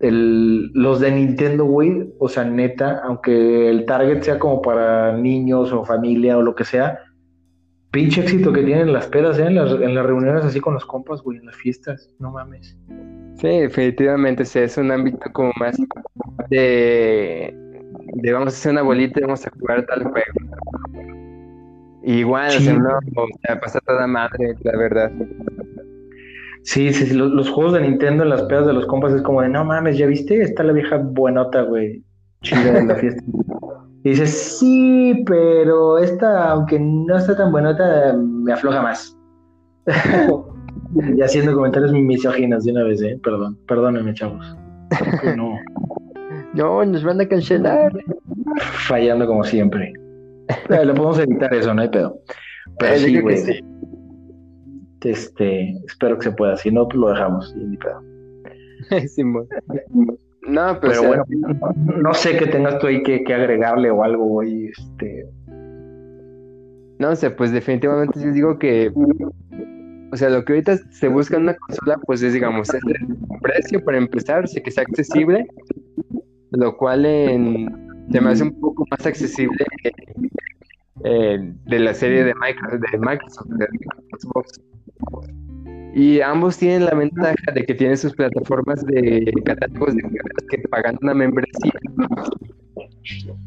El, 0.00 0.72
los 0.72 1.00
de 1.00 1.12
Nintendo, 1.12 1.64
güey, 1.64 2.12
o 2.18 2.28
sea, 2.28 2.44
neta, 2.44 3.00
aunque 3.04 3.70
el 3.70 3.86
target 3.86 4.22
sea 4.22 4.38
como 4.38 4.60
para 4.60 5.16
niños 5.16 5.72
o 5.72 5.84
familia 5.84 6.36
o 6.36 6.42
lo 6.42 6.54
que 6.54 6.64
sea, 6.64 6.98
pinche 7.92 8.22
éxito 8.22 8.52
que 8.52 8.62
tienen 8.62 8.92
las 8.92 9.06
pedas, 9.06 9.38
¿eh? 9.38 9.46
En 9.46 9.54
las, 9.54 9.70
en 9.72 9.94
las 9.94 10.04
reuniones 10.04 10.44
así 10.44 10.60
con 10.60 10.74
los 10.74 10.84
compas, 10.84 11.22
güey, 11.22 11.38
en 11.38 11.46
las 11.46 11.56
fiestas, 11.56 12.10
no 12.18 12.32
mames. 12.32 12.76
Sí, 13.36 13.48
definitivamente 13.48 14.44
sí, 14.44 14.60
es 14.60 14.76
un 14.78 14.90
ámbito 14.90 15.30
como 15.32 15.52
más 15.58 15.76
de, 16.48 17.54
de 18.14 18.32
vamos 18.32 18.54
a 18.54 18.56
hacer 18.56 18.72
una 18.72 18.82
bolita 18.82 19.20
y 19.20 19.22
vamos 19.22 19.46
a 19.46 19.50
jugar 19.50 19.84
tal 19.86 20.04
juego. 20.04 20.26
Igual, 22.02 22.48
o 22.48 22.50
sea, 22.60 22.74
Sí. 22.74 22.78
no, 22.78 22.88
o 23.22 23.26
sea, 23.42 23.60
pasa 23.60 23.80
toda 23.80 24.06
madre, 24.06 24.54
la 24.62 24.76
verdad. 24.78 25.12
Sí, 26.62 26.92
sí, 26.92 27.06
sí, 27.06 27.14
los, 27.14 27.30
los 27.30 27.50
juegos 27.50 27.74
de 27.74 27.80
Nintendo 27.82 28.22
en 28.22 28.30
las 28.30 28.42
pedas 28.44 28.66
de 28.66 28.72
los 28.72 28.86
compas 28.86 29.12
es 29.12 29.22
como 29.22 29.42
de, 29.42 29.48
no 29.48 29.64
mames, 29.64 29.98
¿ya 29.98 30.06
viste? 30.06 30.40
Está 30.40 30.62
la 30.64 30.72
vieja 30.72 30.96
buenota, 30.96 31.62
güey, 31.62 32.02
chida 32.42 32.72
de 32.72 32.84
la 32.86 32.94
fiesta. 32.96 33.22
Y 34.04 34.10
dices, 34.10 34.58
sí, 34.58 35.22
pero 35.26 35.98
esta, 35.98 36.50
aunque 36.52 36.78
no 36.80 37.16
está 37.16 37.36
tan 37.36 37.52
buenota, 37.52 38.14
me 38.16 38.52
afloja 38.52 38.80
más. 38.82 39.16
y 41.16 41.20
haciendo 41.22 41.54
comentarios 41.54 41.92
misóginos 41.92 42.64
de 42.64 42.72
una 42.72 42.84
vez, 42.84 43.02
¿eh? 43.02 43.18
Perdón, 43.22 43.58
perdónenme, 43.66 44.14
chavos. 44.14 44.56
No, 45.36 45.58
No, 46.54 46.84
nos 46.84 47.04
van 47.04 47.20
a 47.20 47.26
cancelar. 47.28 47.92
fallando 48.86 49.26
como 49.26 49.44
siempre. 49.44 49.92
Eh, 50.70 50.84
Lo 50.84 50.94
podemos 50.94 51.18
evitar 51.18 51.52
eso, 51.54 51.74
no 51.74 51.82
hay 51.82 51.88
pedo. 51.90 52.18
Pero 52.78 52.94
Eh, 52.94 52.98
yo 53.00 53.06
sí, 53.06 53.20
güey. 53.20 53.36
sí. 53.36 53.60
Este, 55.02 55.70
espero 55.86 56.16
que 56.18 56.24
se 56.24 56.32
pueda. 56.32 56.56
Si 56.56 56.70
no, 56.70 56.88
pues 56.88 56.96
lo 56.98 57.08
dejamos. 57.10 57.54
y 57.56 57.64
ni 57.64 57.76
pedo. 57.76 58.02
No, 60.48 60.78
pues, 60.80 60.92
Pero 60.92 61.00
sea, 61.00 61.08
bueno, 61.08 61.24
no 62.00 62.14
sé 62.14 62.36
qué 62.36 62.46
tengas 62.46 62.78
tú 62.78 62.86
ahí 62.86 63.02
que, 63.02 63.24
que 63.24 63.34
agregarle 63.34 63.90
o 63.90 64.04
algo, 64.04 64.24
güey. 64.26 64.66
Este, 64.66 65.26
no 67.00 67.16
sé, 67.16 67.30
pues 67.32 67.50
definitivamente 67.50 68.20
sí 68.20 68.30
digo 68.30 68.56
que, 68.56 68.92
o 70.16 70.18
sea, 70.18 70.30
lo 70.30 70.42
que 70.46 70.54
ahorita 70.54 70.78
se 70.92 71.08
busca 71.08 71.36
en 71.36 71.42
una 71.42 71.54
consola, 71.56 71.98
pues 72.06 72.22
es, 72.22 72.32
digamos, 72.32 72.70
es 72.70 72.80
el 72.86 73.16
precio 73.42 73.84
para 73.84 73.98
empezar, 73.98 74.48
sí 74.48 74.62
que 74.62 74.70
sea 74.70 74.82
accesible, 74.82 75.46
lo 76.52 76.74
cual 76.78 77.04
en, 77.04 77.68
se 78.10 78.18
me 78.22 78.30
hace 78.30 78.44
un 78.44 78.58
poco 78.58 78.86
más 78.90 79.04
accesible 79.04 79.62
que, 79.82 79.92
eh, 81.04 81.52
de 81.66 81.78
la 81.78 81.92
serie 81.92 82.24
de 82.24 82.32
Microsoft, 82.34 82.80
de 82.90 82.98
Microsoft, 82.98 83.48
de 83.48 83.66
Xbox. 84.18 84.58
Y 85.94 86.22
ambos 86.22 86.56
tienen 86.56 86.86
la 86.86 86.94
ventaja 86.94 87.52
de 87.54 87.62
que 87.66 87.74
tienen 87.74 87.98
sus 87.98 88.14
plataformas 88.14 88.86
de 88.86 89.34
catálogos 89.44 89.96
de 89.96 90.02
que 90.48 90.58
pagando 90.70 90.98
una 91.02 91.12
membresía 91.12 91.72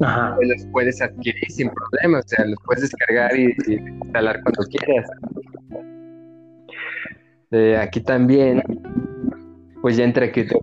ajá. 0.02 0.36
pues 0.36 0.50
los 0.50 0.68
puedes 0.72 1.02
adquirir 1.02 1.50
sin 1.50 1.72
problema, 1.72 2.20
o 2.20 2.28
sea, 2.28 2.46
los 2.46 2.60
puedes 2.64 2.84
descargar 2.84 3.36
y, 3.36 3.56
y 3.66 3.74
instalar 3.74 4.40
cuando 4.44 4.64
quieras. 4.66 5.10
Eh, 7.52 7.76
aquí 7.78 8.00
también, 8.02 8.62
pues 9.82 9.98
ya 9.98 10.04
entra 10.04 10.32
que 10.32 10.44
te 10.44 10.56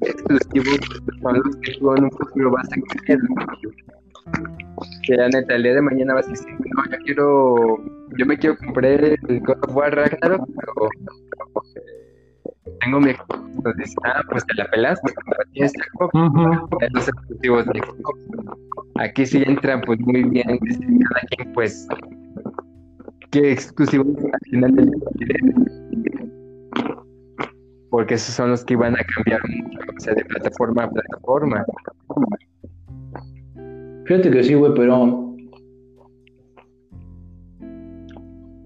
exclusivos 0.00 0.78
son 1.20 1.36
los 1.44 1.56
que 1.56 1.72
tú 1.78 1.94
en 1.94 2.04
un 2.04 2.10
futuro 2.12 2.50
vas 2.50 2.66
a 2.72 3.04
querer. 3.04 3.20
Que 5.06 5.16
la 5.16 5.28
neta, 5.28 5.54
el 5.54 5.64
día 5.64 5.74
de 5.74 5.82
mañana 5.82 6.14
vas 6.14 6.26
a 6.26 6.30
decir, 6.30 6.54
no, 6.58 6.84
yo 6.90 6.98
quiero, 7.04 7.78
yo 8.16 8.26
me 8.26 8.38
quiero 8.38 8.56
comprar 8.56 9.04
el 9.04 9.40
God 9.40 9.56
of 9.68 9.76
War 9.76 9.94
Ragnarok, 9.94 10.48
pero 10.48 10.88
eh, 11.76 12.76
tengo 12.80 13.00
mi. 13.00 13.10
Entonces, 13.56 13.94
ah, 14.04 14.22
pues 14.30 14.46
te 14.46 14.54
la 14.54 14.66
como 14.68 15.34
tienes 15.52 15.72
Xbox, 15.72 16.80
de 16.80 16.90
los 16.90 17.08
exclusivos 17.08 17.66
de 17.66 17.80
Xbox. 17.80 18.18
Aquí 18.96 19.26
sí 19.26 19.42
entra 19.46 19.78
pues 19.82 20.00
muy 20.00 20.22
bien 20.22 20.58
que 20.58 20.74
cada 20.74 21.20
quien 21.28 21.52
pues 21.52 21.86
qué 23.30 23.52
exclusivos 23.52 24.06
al 24.32 24.50
final 24.50 24.74
del. 24.74 25.83
Porque 27.94 28.14
esos 28.14 28.34
son 28.34 28.50
los 28.50 28.64
que 28.64 28.74
van 28.74 28.96
a 28.96 29.04
cambiar 29.04 29.40
mucho, 29.48 29.78
o 29.96 30.00
sea, 30.00 30.14
de 30.14 30.24
plataforma 30.24 30.82
a 30.82 30.90
plataforma. 30.90 31.64
Fíjate 34.04 34.32
que 34.32 34.42
sí, 34.42 34.54
güey, 34.54 34.74
pero. 34.74 35.36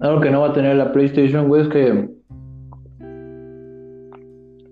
Algo 0.00 0.20
que 0.22 0.30
no 0.30 0.40
va 0.40 0.48
a 0.48 0.52
tener 0.54 0.76
la 0.76 0.90
PlayStation, 0.92 1.46
güey, 1.46 1.60
es 1.60 1.68
que. 1.68 2.08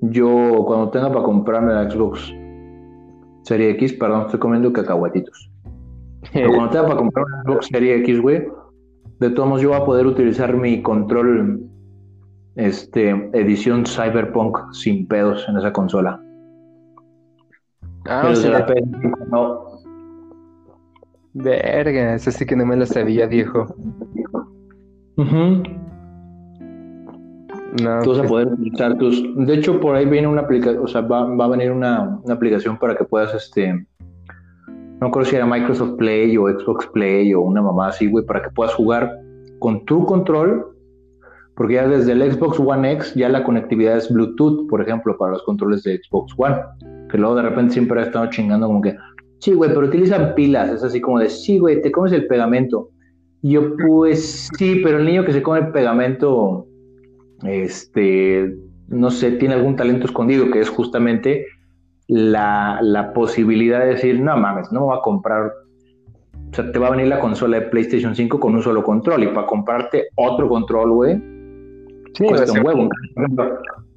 Yo, 0.01 0.65
cuando 0.67 0.89
tenga 0.89 1.11
para 1.11 1.23
comprarme 1.23 1.75
la 1.75 1.91
Xbox 1.91 2.33
Serie 3.43 3.73
X, 3.73 3.93
perdón, 3.93 4.23
estoy 4.23 4.41
comiendo 4.41 4.73
cacahuatitos. 4.73 5.51
Pero 6.33 6.49
cuando 6.49 6.71
tenga 6.71 6.87
para 6.87 6.97
comprar 6.97 7.27
una 7.27 7.43
Xbox 7.43 7.67
Serie 7.67 7.97
X, 7.97 8.23
güey, 8.23 8.43
de 9.21 9.29
todos 9.29 9.51
modos 9.51 9.61
yo 9.61 9.69
voy 9.69 9.81
a 9.83 9.85
poder 9.85 10.07
utilizar 10.07 10.57
mi 10.57 10.81
control 10.81 11.61
este, 12.57 13.11
edición 13.33 13.85
Cyberpunk 13.87 14.59
sin 14.73 15.07
pedos 15.07 15.47
en 15.49 15.59
esa 15.59 15.73
consola. 15.73 16.21
Ah, 18.07 18.21
Pero 18.23 18.33
o 18.33 18.37
sea, 18.37 18.51
la 18.51 18.67
PS5 18.67 19.29
no. 19.31 19.65
verga, 21.35 22.15
eso 22.15 22.31
sí 22.31 22.47
que 22.47 22.57
no 22.57 22.65
me 22.65 22.77
lo 22.77 22.87
sabía, 22.87 23.27
viejo. 23.27 23.67
Ujú. 25.17 25.63
No, 27.83 28.01
Tú 28.03 28.11
vas 28.11 28.19
a 28.19 28.23
pues, 28.23 28.31
poder 28.31 28.47
utilizar 28.49 28.97
tus. 28.97 29.23
De 29.37 29.55
hecho, 29.55 29.81
por 29.81 29.97
ahí 29.97 30.07
viene 30.07 30.29
una 30.29 30.43
aplicación, 30.43 30.83
o 30.83 30.87
sea, 30.87 31.03
va, 31.03 31.25
va 31.35 31.45
a 31.45 31.49
venir 31.49 31.71
una, 31.71 32.21
una 32.23 32.35
aplicación 32.35 32.79
para 32.79 32.97
que 32.97 33.05
puedas, 33.05 33.35
este. 33.35 33.87
No 35.01 35.11
creo 35.11 35.27
si 35.27 35.37
era 35.37 35.45
Microsoft 35.45 35.97
Play 35.99 36.39
o 36.39 36.49
Xbox 36.49 36.87
Play 36.87 37.35
o 37.35 37.43
una 37.43 37.61
mamá 37.61 37.89
así, 37.89 38.09
güey, 38.09 38.25
para 38.25 38.43
que 38.43 38.51
puedas 38.51 38.73
jugar 38.75 39.13
con 39.59 39.85
tu 39.85 40.07
control. 40.07 40.76
Porque 41.57 41.75
ya 41.75 41.89
desde 41.89 42.13
el 42.13 42.33
Xbox 42.33 42.61
One 42.61 42.93
X 42.93 43.15
ya 43.15 43.29
la 43.29 43.43
conectividad 43.43 43.97
es 43.97 44.13
Bluetooth, 44.13 44.69
por 44.69 44.83
ejemplo, 44.83 45.17
para 45.17 45.33
los 45.33 45.43
controles 45.43 45.83
de 45.83 45.99
Xbox 45.99 46.33
One. 46.37 46.57
Que 47.11 47.19
luego 47.19 47.35
de 47.35 47.43
repente 47.43 47.73
siempre 47.73 48.01
ha 48.01 48.05
estado 48.05 48.29
chingando 48.31 48.67
como 48.67 48.83
que 48.83 48.95
sí, 49.41 49.55
güey, 49.55 49.71
pero 49.71 49.87
utilizan 49.87 50.35
pilas. 50.35 50.71
Es 50.71 50.85
así 50.85 51.01
como 51.01 51.19
de, 51.19 51.29
sí, 51.29 51.59
güey, 51.59 51.81
te 51.81 51.91
comes 51.91 52.13
el 52.13 52.27
pegamento. 52.27 52.91
Yo, 53.43 53.77
pues 53.77 54.49
sí, 54.59 54.81
pero 54.83 54.99
el 54.99 55.07
niño 55.07 55.25
que 55.25 55.33
se 55.33 55.43
come 55.43 55.61
el 55.61 55.73
pegamento, 55.73 56.67
este, 57.45 58.55
no 58.89 59.11
sé, 59.11 59.33
tiene 59.33 59.55
algún 59.55 59.77
talento 59.77 60.07
escondido, 60.07 60.51
que 60.51 60.61
es 60.61 60.69
justamente 60.69 61.47
la, 62.09 62.81
la 62.83 63.13
posibilidad 63.13 63.81
de 63.81 63.95
decir, 63.95 64.21
no 64.21 64.37
mames, 64.37 64.71
no 64.73 64.81
me 64.81 64.87
voy 64.87 64.99
a 64.99 65.03
comprar 65.03 65.53
o 66.51 66.55
sea, 66.55 66.71
te 66.71 66.79
va 66.79 66.89
a 66.89 66.91
venir 66.91 67.09
la 67.09 67.21
consola 67.21 67.61
de 67.61 67.67
PlayStation 67.67 68.15
5 68.15 68.41
con 68.41 68.55
un 68.55 68.63
solo 68.63 68.83
control 68.83 69.25
y 69.25 69.27
para 69.29 69.47
comprarte 69.47 70.09
otro 70.15 70.49
control, 70.49 70.91
güey, 70.93 71.36
sí, 72.17 72.25
cuesta 72.27 72.53
un 72.53 72.67
huevo. 72.67 72.89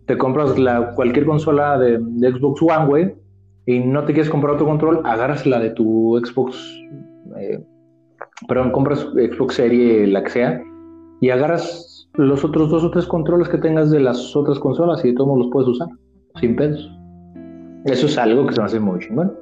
Te 0.05 0.17
compras 0.17 0.57
la, 0.57 0.91
cualquier 0.95 1.25
consola 1.25 1.77
de, 1.77 1.97
Xbox 1.97 2.61
One, 2.61 2.85
güey, 2.87 3.15
y 3.65 3.79
no 3.79 4.03
te 4.05 4.13
quieres 4.13 4.29
comprar 4.29 4.55
otro 4.55 4.65
control, 4.65 5.01
agarras 5.05 5.45
la 5.45 5.59
de 5.59 5.69
tu 5.71 6.19
Xbox, 6.23 6.57
eh, 7.37 7.63
perdón, 8.47 8.71
compras 8.71 9.01
Xbox 9.13 9.55
Serie, 9.55 10.07
la 10.07 10.23
que 10.23 10.29
sea, 10.31 10.63
y 11.21 11.29
agarras 11.29 12.07
los 12.15 12.43
otros 12.43 12.69
dos 12.69 12.83
o 12.83 12.91
tres 12.91 13.05
controles 13.05 13.49
que 13.49 13.57
tengas 13.57 13.91
de 13.91 13.99
las 13.99 14.35
otras 14.35 14.59
consolas 14.59 15.03
y 15.05 15.09
de 15.09 15.13
todos 15.15 15.37
los 15.37 15.49
puedes 15.51 15.69
usar, 15.69 15.87
sin 16.39 16.55
pedos. 16.55 16.91
Eso 17.85 18.07
es 18.07 18.17
algo 18.17 18.47
que 18.47 18.53
se 18.53 18.59
me 18.59 18.65
hace 18.65 18.79
muy 18.79 18.99
chingón. 18.99 19.33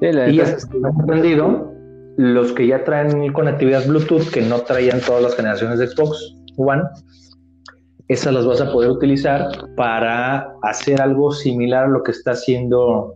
Sí, 0.00 0.06
y 0.06 0.36
ya 0.36 0.46
se 0.46 0.66
ha 0.84 1.02
aprendido 1.02 1.72
los 2.16 2.52
que 2.52 2.66
ya 2.66 2.82
traen 2.84 3.32
conectividad 3.32 3.86
Bluetooth, 3.86 4.30
que 4.32 4.42
no 4.42 4.58
traían 4.60 5.00
todas 5.00 5.22
las 5.22 5.36
generaciones 5.36 5.78
de 5.78 5.86
Xbox 5.86 6.34
One, 6.56 6.82
esas 8.08 8.32
las 8.32 8.46
vas 8.46 8.60
a 8.60 8.72
poder 8.72 8.90
utilizar 8.90 9.48
para 9.76 10.54
hacer 10.62 11.00
algo 11.00 11.30
similar 11.30 11.84
a 11.84 11.88
lo 11.88 12.02
que 12.02 12.12
está 12.12 12.32
haciendo 12.32 13.14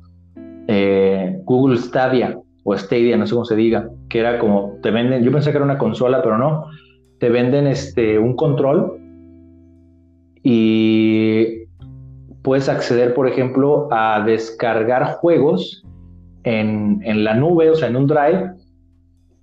eh, 0.68 1.38
Google 1.44 1.78
Stadia 1.78 2.38
o 2.64 2.76
Stadia, 2.76 3.16
no 3.16 3.26
sé 3.26 3.32
cómo 3.32 3.46
se 3.46 3.56
diga, 3.56 3.88
que 4.08 4.20
era 4.20 4.38
como 4.38 4.78
te 4.82 4.90
venden, 4.90 5.24
yo 5.24 5.32
pensé 5.32 5.50
que 5.50 5.56
era 5.56 5.64
una 5.64 5.78
consola, 5.78 6.22
pero 6.22 6.36
no, 6.38 6.66
te 7.18 7.30
venden 7.30 7.66
este 7.66 8.18
un 8.18 8.36
control 8.36 8.98
y 10.42 11.64
puedes 12.42 12.68
acceder, 12.68 13.14
por 13.14 13.26
ejemplo, 13.26 13.88
a 13.90 14.22
descargar 14.24 15.14
juegos 15.14 15.84
en, 16.44 17.00
en 17.04 17.24
la 17.24 17.34
nube, 17.34 17.70
o 17.70 17.74
sea, 17.74 17.88
en 17.88 17.96
un 17.96 18.06
drive, 18.06 18.52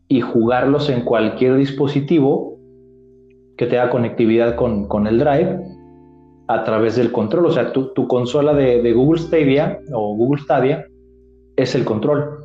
y 0.07 0.21
jugarlos 0.21 0.89
en 0.89 1.01
cualquier 1.01 1.55
dispositivo 1.55 2.48
que 3.59 3.67
tenga 3.67 3.89
conectividad 3.89 4.55
con, 4.55 5.05
el 5.05 5.19
Drive 5.19 5.59
a 6.47 6.63
través 6.63 6.95
del 6.95 7.11
control. 7.11 7.47
O 7.47 7.51
sea, 7.51 7.73
tu, 7.73 8.07
consola 8.07 8.53
de, 8.53 8.93
Google 8.93 9.19
Stadia 9.19 9.81
o 9.91 10.15
Google 10.15 10.41
Stadia 10.41 10.85
es 11.57 11.75
el 11.75 11.83
control. 11.83 12.39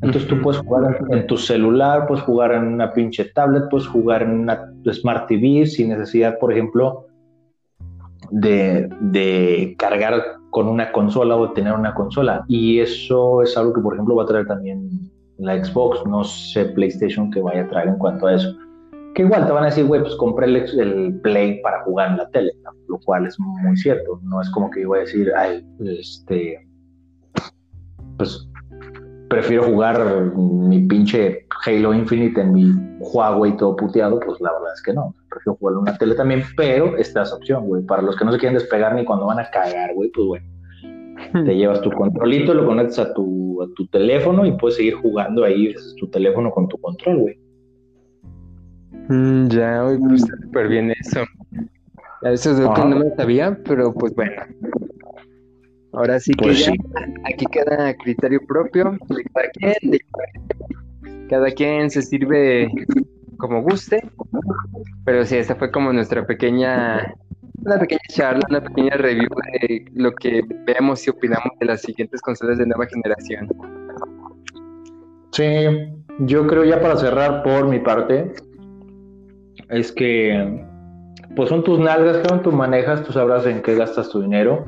Entonces 0.00 0.28
tú 0.28 0.40
puedes 0.40 0.60
jugar 0.60 0.96
en, 1.10 1.26
tu 1.26 1.36
celular, 1.36 2.06
puedes 2.06 2.22
jugar 2.22 2.52
en 2.52 2.68
una 2.68 2.92
pinche 2.92 3.24
tablet, 3.34 3.64
puedes 3.68 3.88
jugar 3.88 4.22
en 4.22 4.30
una 4.30 4.72
Smart 4.92 5.26
TV 5.26 5.66
sin 5.66 5.88
necesidad, 5.88 6.38
por 6.38 6.52
ejemplo, 6.52 7.06
de, 8.30 8.88
de, 9.00 9.74
cargar 9.76 10.22
con 10.50 10.68
una 10.68 10.92
consola 10.92 11.34
o 11.34 11.50
tener 11.50 11.72
una 11.72 11.94
consola. 11.94 12.44
Y 12.46 12.78
eso 12.78 13.42
es 13.42 13.56
algo 13.56 13.72
que, 13.72 13.80
por 13.80 13.94
ejemplo, 13.94 14.14
va 14.14 14.22
a 14.22 14.26
traer 14.26 14.46
también 14.46 14.88
la 15.36 15.64
Xbox, 15.64 16.06
no 16.06 16.22
sé 16.22 16.66
PlayStation 16.66 17.28
que 17.32 17.42
vaya 17.42 17.62
a 17.62 17.68
traer 17.68 17.88
en 17.88 17.98
cuanto 17.98 18.28
a 18.28 18.34
eso. 18.34 18.56
Que 19.14 19.22
igual 19.22 19.46
te 19.46 19.52
van 19.52 19.64
a 19.64 19.66
decir, 19.66 19.84
güey, 19.86 20.00
pues 20.00 20.14
compré 20.16 20.46
el, 20.46 21.20
Play 21.22 21.60
para 21.62 21.82
jugar 21.82 22.12
en 22.12 22.16
la 22.18 22.28
tele, 22.30 22.52
lo 22.88 22.98
cual 23.00 23.26
es 23.26 23.38
muy 23.38 23.76
cierto. 23.76 24.20
No 24.22 24.40
es 24.40 24.48
como 24.50 24.70
que 24.70 24.82
yo 24.82 24.88
voy 24.88 24.98
a 24.98 25.02
decir, 25.02 25.32
ay, 25.36 25.66
este, 25.80 26.66
pues 28.16 28.48
prefiero 29.28 29.64
jugar 29.64 30.32
mi 30.36 30.80
pinche 30.86 31.46
Halo 31.66 31.94
Infinite 31.94 32.40
en 32.40 32.52
mi 32.52 32.72
Huawei 33.00 33.56
todo 33.56 33.76
puteado, 33.76 34.18
pues 34.20 34.40
la 34.40 34.52
verdad 34.52 34.72
es 34.74 34.82
que 34.82 34.92
no. 34.92 35.14
Prefiero 35.28 35.56
jugar 35.56 35.74
en 35.74 35.78
una 35.80 35.98
tele 35.98 36.14
también, 36.14 36.42
pero 36.56 36.96
esta 36.96 37.22
es 37.22 37.32
opción, 37.32 37.66
güey. 37.66 37.84
Para 37.84 38.02
los 38.02 38.16
que 38.16 38.24
no 38.24 38.32
se 38.32 38.38
quieren 38.38 38.58
despegar 38.58 38.94
ni 38.94 39.04
cuando 39.04 39.26
van 39.26 39.40
a 39.40 39.50
cagar, 39.50 39.94
güey, 39.94 40.10
pues 40.10 40.26
bueno 40.26 40.60
te 41.32 41.56
llevas 41.56 41.80
tu 41.82 41.90
controlito, 41.90 42.54
lo 42.54 42.66
conectas 42.66 42.98
a 42.98 43.14
tu, 43.14 43.62
a 43.62 43.66
tu 43.74 43.86
teléfono 43.86 44.44
y 44.46 44.52
puedes 44.52 44.76
seguir 44.76 44.94
jugando 44.94 45.44
ahí 45.44 45.74
tu 45.98 46.08
teléfono 46.08 46.50
con 46.50 46.68
tu 46.68 46.78
control, 46.78 47.18
güey. 47.18 47.39
Mm, 49.10 49.48
ya, 49.48 49.84
hoy 49.84 49.98
pues 49.98 50.22
súper 50.22 50.68
bien 50.68 50.92
eso. 50.92 51.24
Eso 52.22 52.52
es 52.52 52.58
lo 52.60 52.72
que 52.72 52.80
no 52.84 52.96
me 53.00 53.10
sabía, 53.16 53.58
pero 53.64 53.92
pues 53.92 54.14
bueno. 54.14 54.40
Ahora 55.92 56.20
sí 56.20 56.32
que 56.32 56.44
pues 56.44 56.64
ya, 56.64 56.72
aquí 57.24 57.44
queda 57.46 57.92
criterio 57.94 58.40
propio 58.46 58.96
de 59.08 59.24
cada 59.34 59.48
quien, 59.50 59.98
cada 61.28 61.50
quien 61.50 61.90
se 61.90 62.02
sirve 62.02 62.70
como 63.36 63.62
guste, 63.62 64.00
pero 65.04 65.26
sí, 65.26 65.38
esa 65.38 65.56
fue 65.56 65.72
como 65.72 65.92
nuestra 65.92 66.24
pequeña 66.24 67.12
una 67.64 67.80
pequeña 67.80 68.00
charla, 68.10 68.46
una 68.48 68.62
pequeña 68.62 68.96
review 68.96 69.28
de 69.52 69.86
lo 69.94 70.12
que 70.14 70.40
vemos 70.66 71.04
y 71.04 71.10
opinamos 71.10 71.50
de 71.58 71.66
las 71.66 71.82
siguientes 71.82 72.20
consolas 72.20 72.58
de 72.58 72.66
nueva 72.66 72.86
generación. 72.86 73.48
Sí, 75.32 75.44
yo 76.20 76.46
creo 76.46 76.64
ya 76.64 76.80
para 76.80 76.96
cerrar 76.96 77.42
por 77.42 77.66
mi 77.66 77.80
parte, 77.80 78.32
es 79.70 79.92
que 79.92 80.66
pues 81.36 81.48
son 81.48 81.62
tus 81.62 81.78
nalgas, 81.78 82.18
que 82.18 82.38
tú 82.38 82.52
manejas, 82.52 83.02
tú 83.04 83.12
sabrás 83.12 83.46
en 83.46 83.62
qué 83.62 83.76
gastas 83.76 84.10
tu 84.10 84.20
dinero. 84.20 84.64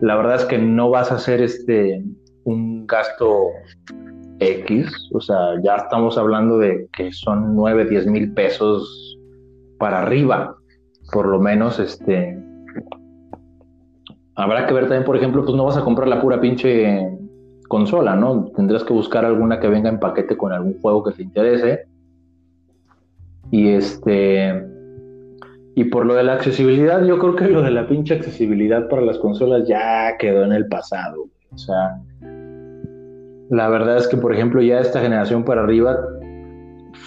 La 0.00 0.16
verdad 0.16 0.36
es 0.36 0.44
que 0.44 0.58
no 0.58 0.90
vas 0.90 1.10
a 1.10 1.16
hacer 1.16 1.42
este 1.42 2.02
un 2.44 2.86
gasto 2.86 3.48
X, 4.40 5.10
o 5.12 5.20
sea, 5.20 5.60
ya 5.62 5.76
estamos 5.76 6.18
hablando 6.18 6.58
de 6.58 6.88
que 6.92 7.12
son 7.12 7.54
9, 7.54 7.84
10 7.84 8.06
mil 8.06 8.32
pesos 8.32 9.18
para 9.78 10.02
arriba 10.02 10.56
por 11.12 11.26
lo 11.26 11.38
menos, 11.38 11.78
este, 11.78 12.38
habrá 14.34 14.66
que 14.66 14.74
ver 14.74 14.84
también, 14.84 15.04
por 15.04 15.16
ejemplo, 15.16 15.44
pues 15.44 15.54
no 15.54 15.64
vas 15.64 15.76
a 15.76 15.84
comprar 15.84 16.08
la 16.08 16.20
pura 16.20 16.40
pinche 16.40 17.18
consola, 17.68 18.16
¿no? 18.16 18.46
Tendrás 18.56 18.82
que 18.82 18.92
buscar 18.92 19.24
alguna 19.24 19.60
que 19.60 19.68
venga 19.68 19.90
en 19.90 20.00
paquete 20.00 20.36
con 20.36 20.52
algún 20.52 20.80
juego 20.80 21.04
que 21.04 21.12
te 21.12 21.22
interese. 21.22 21.86
Y 23.52 23.68
este, 23.68 24.66
y 25.76 25.84
por 25.84 26.04
lo 26.04 26.14
de 26.14 26.24
la 26.24 26.32
accesibilidad, 26.32 27.04
yo 27.04 27.20
creo 27.20 27.36
que 27.36 27.46
lo 27.46 27.62
de 27.62 27.70
la 27.70 27.86
pinche 27.86 28.14
accesibilidad 28.14 28.88
para 28.88 29.02
las 29.02 29.18
consolas 29.18 29.68
ya 29.68 30.16
quedó 30.18 30.42
en 30.42 30.52
el 30.52 30.66
pasado. 30.66 31.28
O 31.52 31.58
sea, 31.58 32.00
la 33.50 33.68
verdad 33.68 33.98
es 33.98 34.08
que, 34.08 34.16
por 34.16 34.34
ejemplo, 34.34 34.60
ya 34.60 34.80
esta 34.80 35.00
generación 35.00 35.44
para 35.44 35.62
arriba 35.62 35.96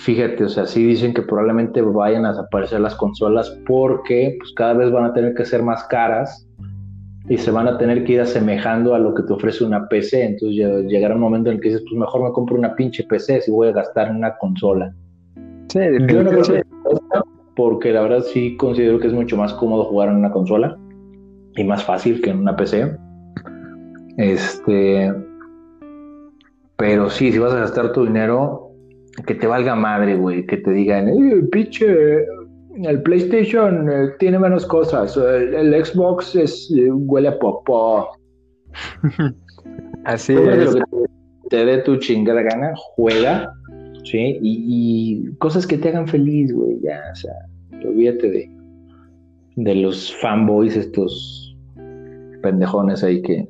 fíjate, 0.05 0.43
o 0.43 0.49
sea, 0.49 0.67
sí 0.67 0.85
dicen 0.85 1.13
que 1.13 1.23
probablemente 1.23 1.81
vayan 1.81 2.25
a 2.25 2.29
desaparecer 2.29 2.79
las 2.79 2.95
consolas 2.95 3.49
porque 3.65 4.35
pues 4.39 4.53
cada 4.53 4.73
vez 4.73 4.91
van 4.91 5.05
a 5.05 5.13
tener 5.13 5.33
que 5.33 5.45
ser 5.45 5.63
más 5.63 5.83
caras 5.85 6.47
y 7.27 7.37
se 7.37 7.49
van 7.49 7.67
a 7.67 7.77
tener 7.79 8.03
que 8.03 8.13
ir 8.13 8.21
asemejando 8.21 8.93
a 8.93 8.99
lo 8.99 9.15
que 9.15 9.23
te 9.23 9.33
ofrece 9.33 9.63
una 9.63 9.87
PC. 9.87 10.23
Entonces 10.23 10.85
llegará 10.87 11.15
un 11.15 11.21
momento 11.21 11.49
en 11.49 11.55
el 11.55 11.61
que 11.61 11.69
dices, 11.69 11.83
pues 11.89 11.99
mejor 11.99 12.23
me 12.23 12.31
compro 12.31 12.55
una 12.55 12.75
pinche 12.75 13.03
PC 13.03 13.41
si 13.41 13.51
voy 13.51 13.69
a 13.69 13.71
gastar 13.71 14.09
en 14.09 14.17
una 14.17 14.37
consola. 14.37 14.93
Sí, 15.75 15.81
Yo 16.07 16.23
no 16.23 16.31
creo 16.31 16.63
porque 17.55 17.91
la 17.91 18.01
verdad 18.01 18.21
sí 18.21 18.55
considero 18.57 18.99
que 18.99 19.07
es 19.07 19.13
mucho 19.13 19.35
más 19.35 19.53
cómodo 19.53 19.85
jugar 19.85 20.09
en 20.09 20.15
una 20.15 20.31
consola 20.31 20.77
y 21.55 21.63
más 21.63 21.83
fácil 21.83 22.21
que 22.21 22.29
en 22.29 22.39
una 22.39 22.55
PC. 22.55 22.95
Este, 24.17 25.13
pero 26.77 27.09
sí, 27.09 27.31
si 27.31 27.39
vas 27.39 27.53
a 27.53 27.59
gastar 27.59 27.91
tu 27.91 28.05
dinero, 28.05 28.71
que 29.27 29.35
te 29.35 29.47
valga 29.47 29.75
madre, 29.75 30.15
güey, 30.15 30.45
que 30.45 30.57
te 30.57 30.71
digan, 30.71 31.09
eh, 31.09 31.43
pinche, 31.51 32.25
el 32.83 33.01
PlayStation 33.03 33.89
eh, 33.89 34.09
tiene 34.19 34.39
menos 34.39 34.65
cosas, 34.65 35.17
el, 35.17 35.85
Xbox 35.85 36.35
es, 36.35 36.73
eh, 36.77 36.89
huele 36.91 37.29
a 37.29 37.39
popó. 37.39 38.09
Así 40.05 40.33
es. 40.33 40.77
te, 41.49 41.65
dé 41.65 41.77
tu 41.79 41.97
chingada 41.97 42.41
gana, 42.41 42.73
juega, 42.95 43.53
¿sí? 44.05 44.39
Y, 44.41 45.25
cosas 45.39 45.67
que 45.67 45.77
te 45.77 45.89
hagan 45.89 46.07
feliz, 46.07 46.53
güey, 46.53 46.79
ya, 46.81 47.01
o 47.11 47.15
sea, 47.15 47.33
olvídate 47.87 48.29
de, 48.29 48.49
de 49.57 49.75
los 49.75 50.15
fanboys, 50.15 50.75
estos 50.75 51.55
pendejones 52.41 53.03
ahí 53.03 53.21
que, 53.21 53.47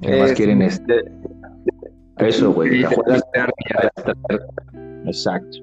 que 0.00 0.18
más 0.18 0.32
quieren 0.32 0.62
este 0.62 1.04
eso, 2.18 2.52
güey. 2.52 2.84
Exacto. 5.06 5.58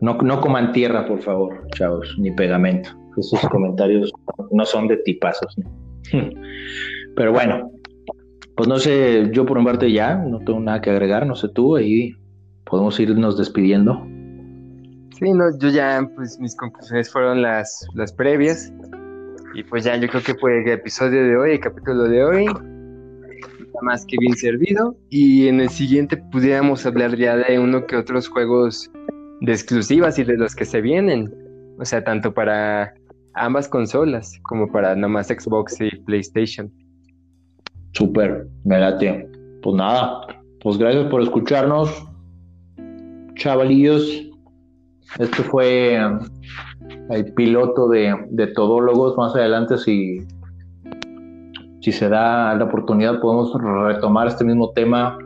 No, 0.00 0.14
no 0.18 0.40
coman 0.40 0.72
tierra, 0.72 1.06
por 1.06 1.20
favor, 1.20 1.66
chavos, 1.74 2.14
ni 2.18 2.30
pegamento. 2.30 2.90
Esos 3.16 3.40
comentarios 3.50 4.12
no 4.52 4.64
son 4.64 4.88
de 4.88 4.98
tipazos. 4.98 5.54
Pero 7.16 7.32
bueno, 7.32 7.70
pues 8.56 8.68
no 8.68 8.78
sé, 8.78 9.28
yo 9.32 9.44
por 9.44 9.58
mi 9.58 9.64
parte 9.64 9.90
ya, 9.90 10.16
no 10.16 10.38
tengo 10.40 10.60
nada 10.60 10.80
que 10.80 10.90
agregar, 10.90 11.26
no 11.26 11.34
sé 11.34 11.48
tú, 11.48 11.76
ahí 11.76 12.14
podemos 12.66 12.98
irnos 13.00 13.38
despidiendo. 13.38 14.06
Sí, 15.18 15.32
no, 15.32 15.44
yo 15.58 15.70
ya, 15.70 16.06
pues 16.14 16.38
mis 16.38 16.54
conclusiones 16.54 17.10
fueron 17.10 17.40
las, 17.40 17.86
las 17.94 18.12
previas. 18.12 18.70
Y 19.54 19.62
pues 19.62 19.84
ya, 19.84 19.96
yo 19.96 20.08
creo 20.08 20.22
que 20.22 20.34
fue 20.34 20.62
el 20.62 20.68
episodio 20.68 21.24
de 21.24 21.36
hoy, 21.36 21.52
el 21.52 21.60
capítulo 21.60 22.04
de 22.04 22.22
hoy. 22.22 22.44
está 22.44 23.78
más 23.82 24.04
que 24.04 24.18
bien 24.18 24.36
servido. 24.36 24.94
Y 25.08 25.48
en 25.48 25.60
el 25.60 25.70
siguiente 25.70 26.18
pudiéramos 26.18 26.84
hablar 26.84 27.16
ya 27.16 27.36
de 27.36 27.58
uno 27.58 27.86
que 27.86 27.96
otros 27.96 28.28
juegos 28.28 28.90
de 29.40 29.52
exclusivas 29.52 30.18
y 30.18 30.24
de 30.24 30.36
los 30.36 30.54
que 30.54 30.66
se 30.66 30.82
vienen. 30.82 31.32
O 31.78 31.84
sea, 31.84 32.04
tanto 32.04 32.34
para 32.34 32.92
ambas 33.34 33.68
consolas 33.68 34.38
como 34.42 34.70
para 34.70 34.94
nomás 34.94 35.28
Xbox 35.28 35.80
y 35.80 35.90
PlayStation. 36.04 36.70
Súper, 37.92 38.46
me 38.64 38.78
late. 38.78 39.26
Pues 39.62 39.76
nada, 39.76 40.26
pues 40.60 40.76
gracias 40.76 41.06
por 41.06 41.22
escucharnos, 41.22 42.06
chavalillos. 43.36 44.26
Este 45.18 45.42
fue 45.44 45.98
um, 46.04 46.18
el 47.10 47.32
piloto 47.34 47.88
de, 47.88 48.14
de 48.30 48.46
Todólogos. 48.48 49.16
Más 49.16 49.34
adelante, 49.34 49.78
si, 49.78 50.18
si 51.80 51.92
se 51.92 52.08
da 52.08 52.54
la 52.54 52.64
oportunidad, 52.64 53.20
podemos 53.20 53.52
retomar 53.86 54.28
este 54.28 54.44
mismo 54.44 54.72
tema 54.72 55.16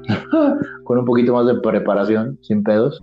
con 0.84 0.98
un 0.98 1.04
poquito 1.04 1.32
más 1.32 1.46
de 1.46 1.54
preparación, 1.60 2.38
sin 2.42 2.62
pedos. 2.62 3.02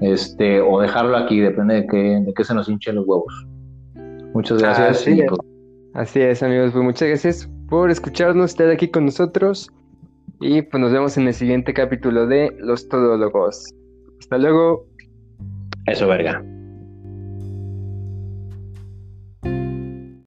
Este, 0.00 0.60
o 0.60 0.80
dejarlo 0.80 1.16
aquí, 1.16 1.38
depende 1.38 1.74
de 1.74 1.86
qué, 1.86 2.22
de 2.26 2.34
qué 2.34 2.44
se 2.44 2.54
nos 2.54 2.68
hinchen 2.68 2.96
los 2.96 3.06
huevos. 3.06 3.46
Muchas 4.34 4.58
gracias. 4.58 5.02
Así, 5.02 5.20
es. 5.20 5.28
Pues, 5.28 5.40
Así 5.94 6.20
es, 6.20 6.42
amigos. 6.42 6.72
Pues 6.72 6.84
muchas 6.84 7.08
gracias 7.08 7.48
por 7.68 7.90
escucharnos, 7.90 8.50
estar 8.50 8.68
aquí 8.68 8.88
con 8.88 9.04
nosotros. 9.04 9.70
Y 10.40 10.62
pues 10.62 10.80
nos 10.80 10.90
vemos 10.90 11.16
en 11.16 11.28
el 11.28 11.34
siguiente 11.34 11.72
capítulo 11.72 12.26
de 12.26 12.50
Los 12.58 12.88
Todólogos. 12.88 13.72
Hasta 14.22 14.38
luego. 14.38 14.86
Eso, 15.84 16.06
verga. 16.06 16.44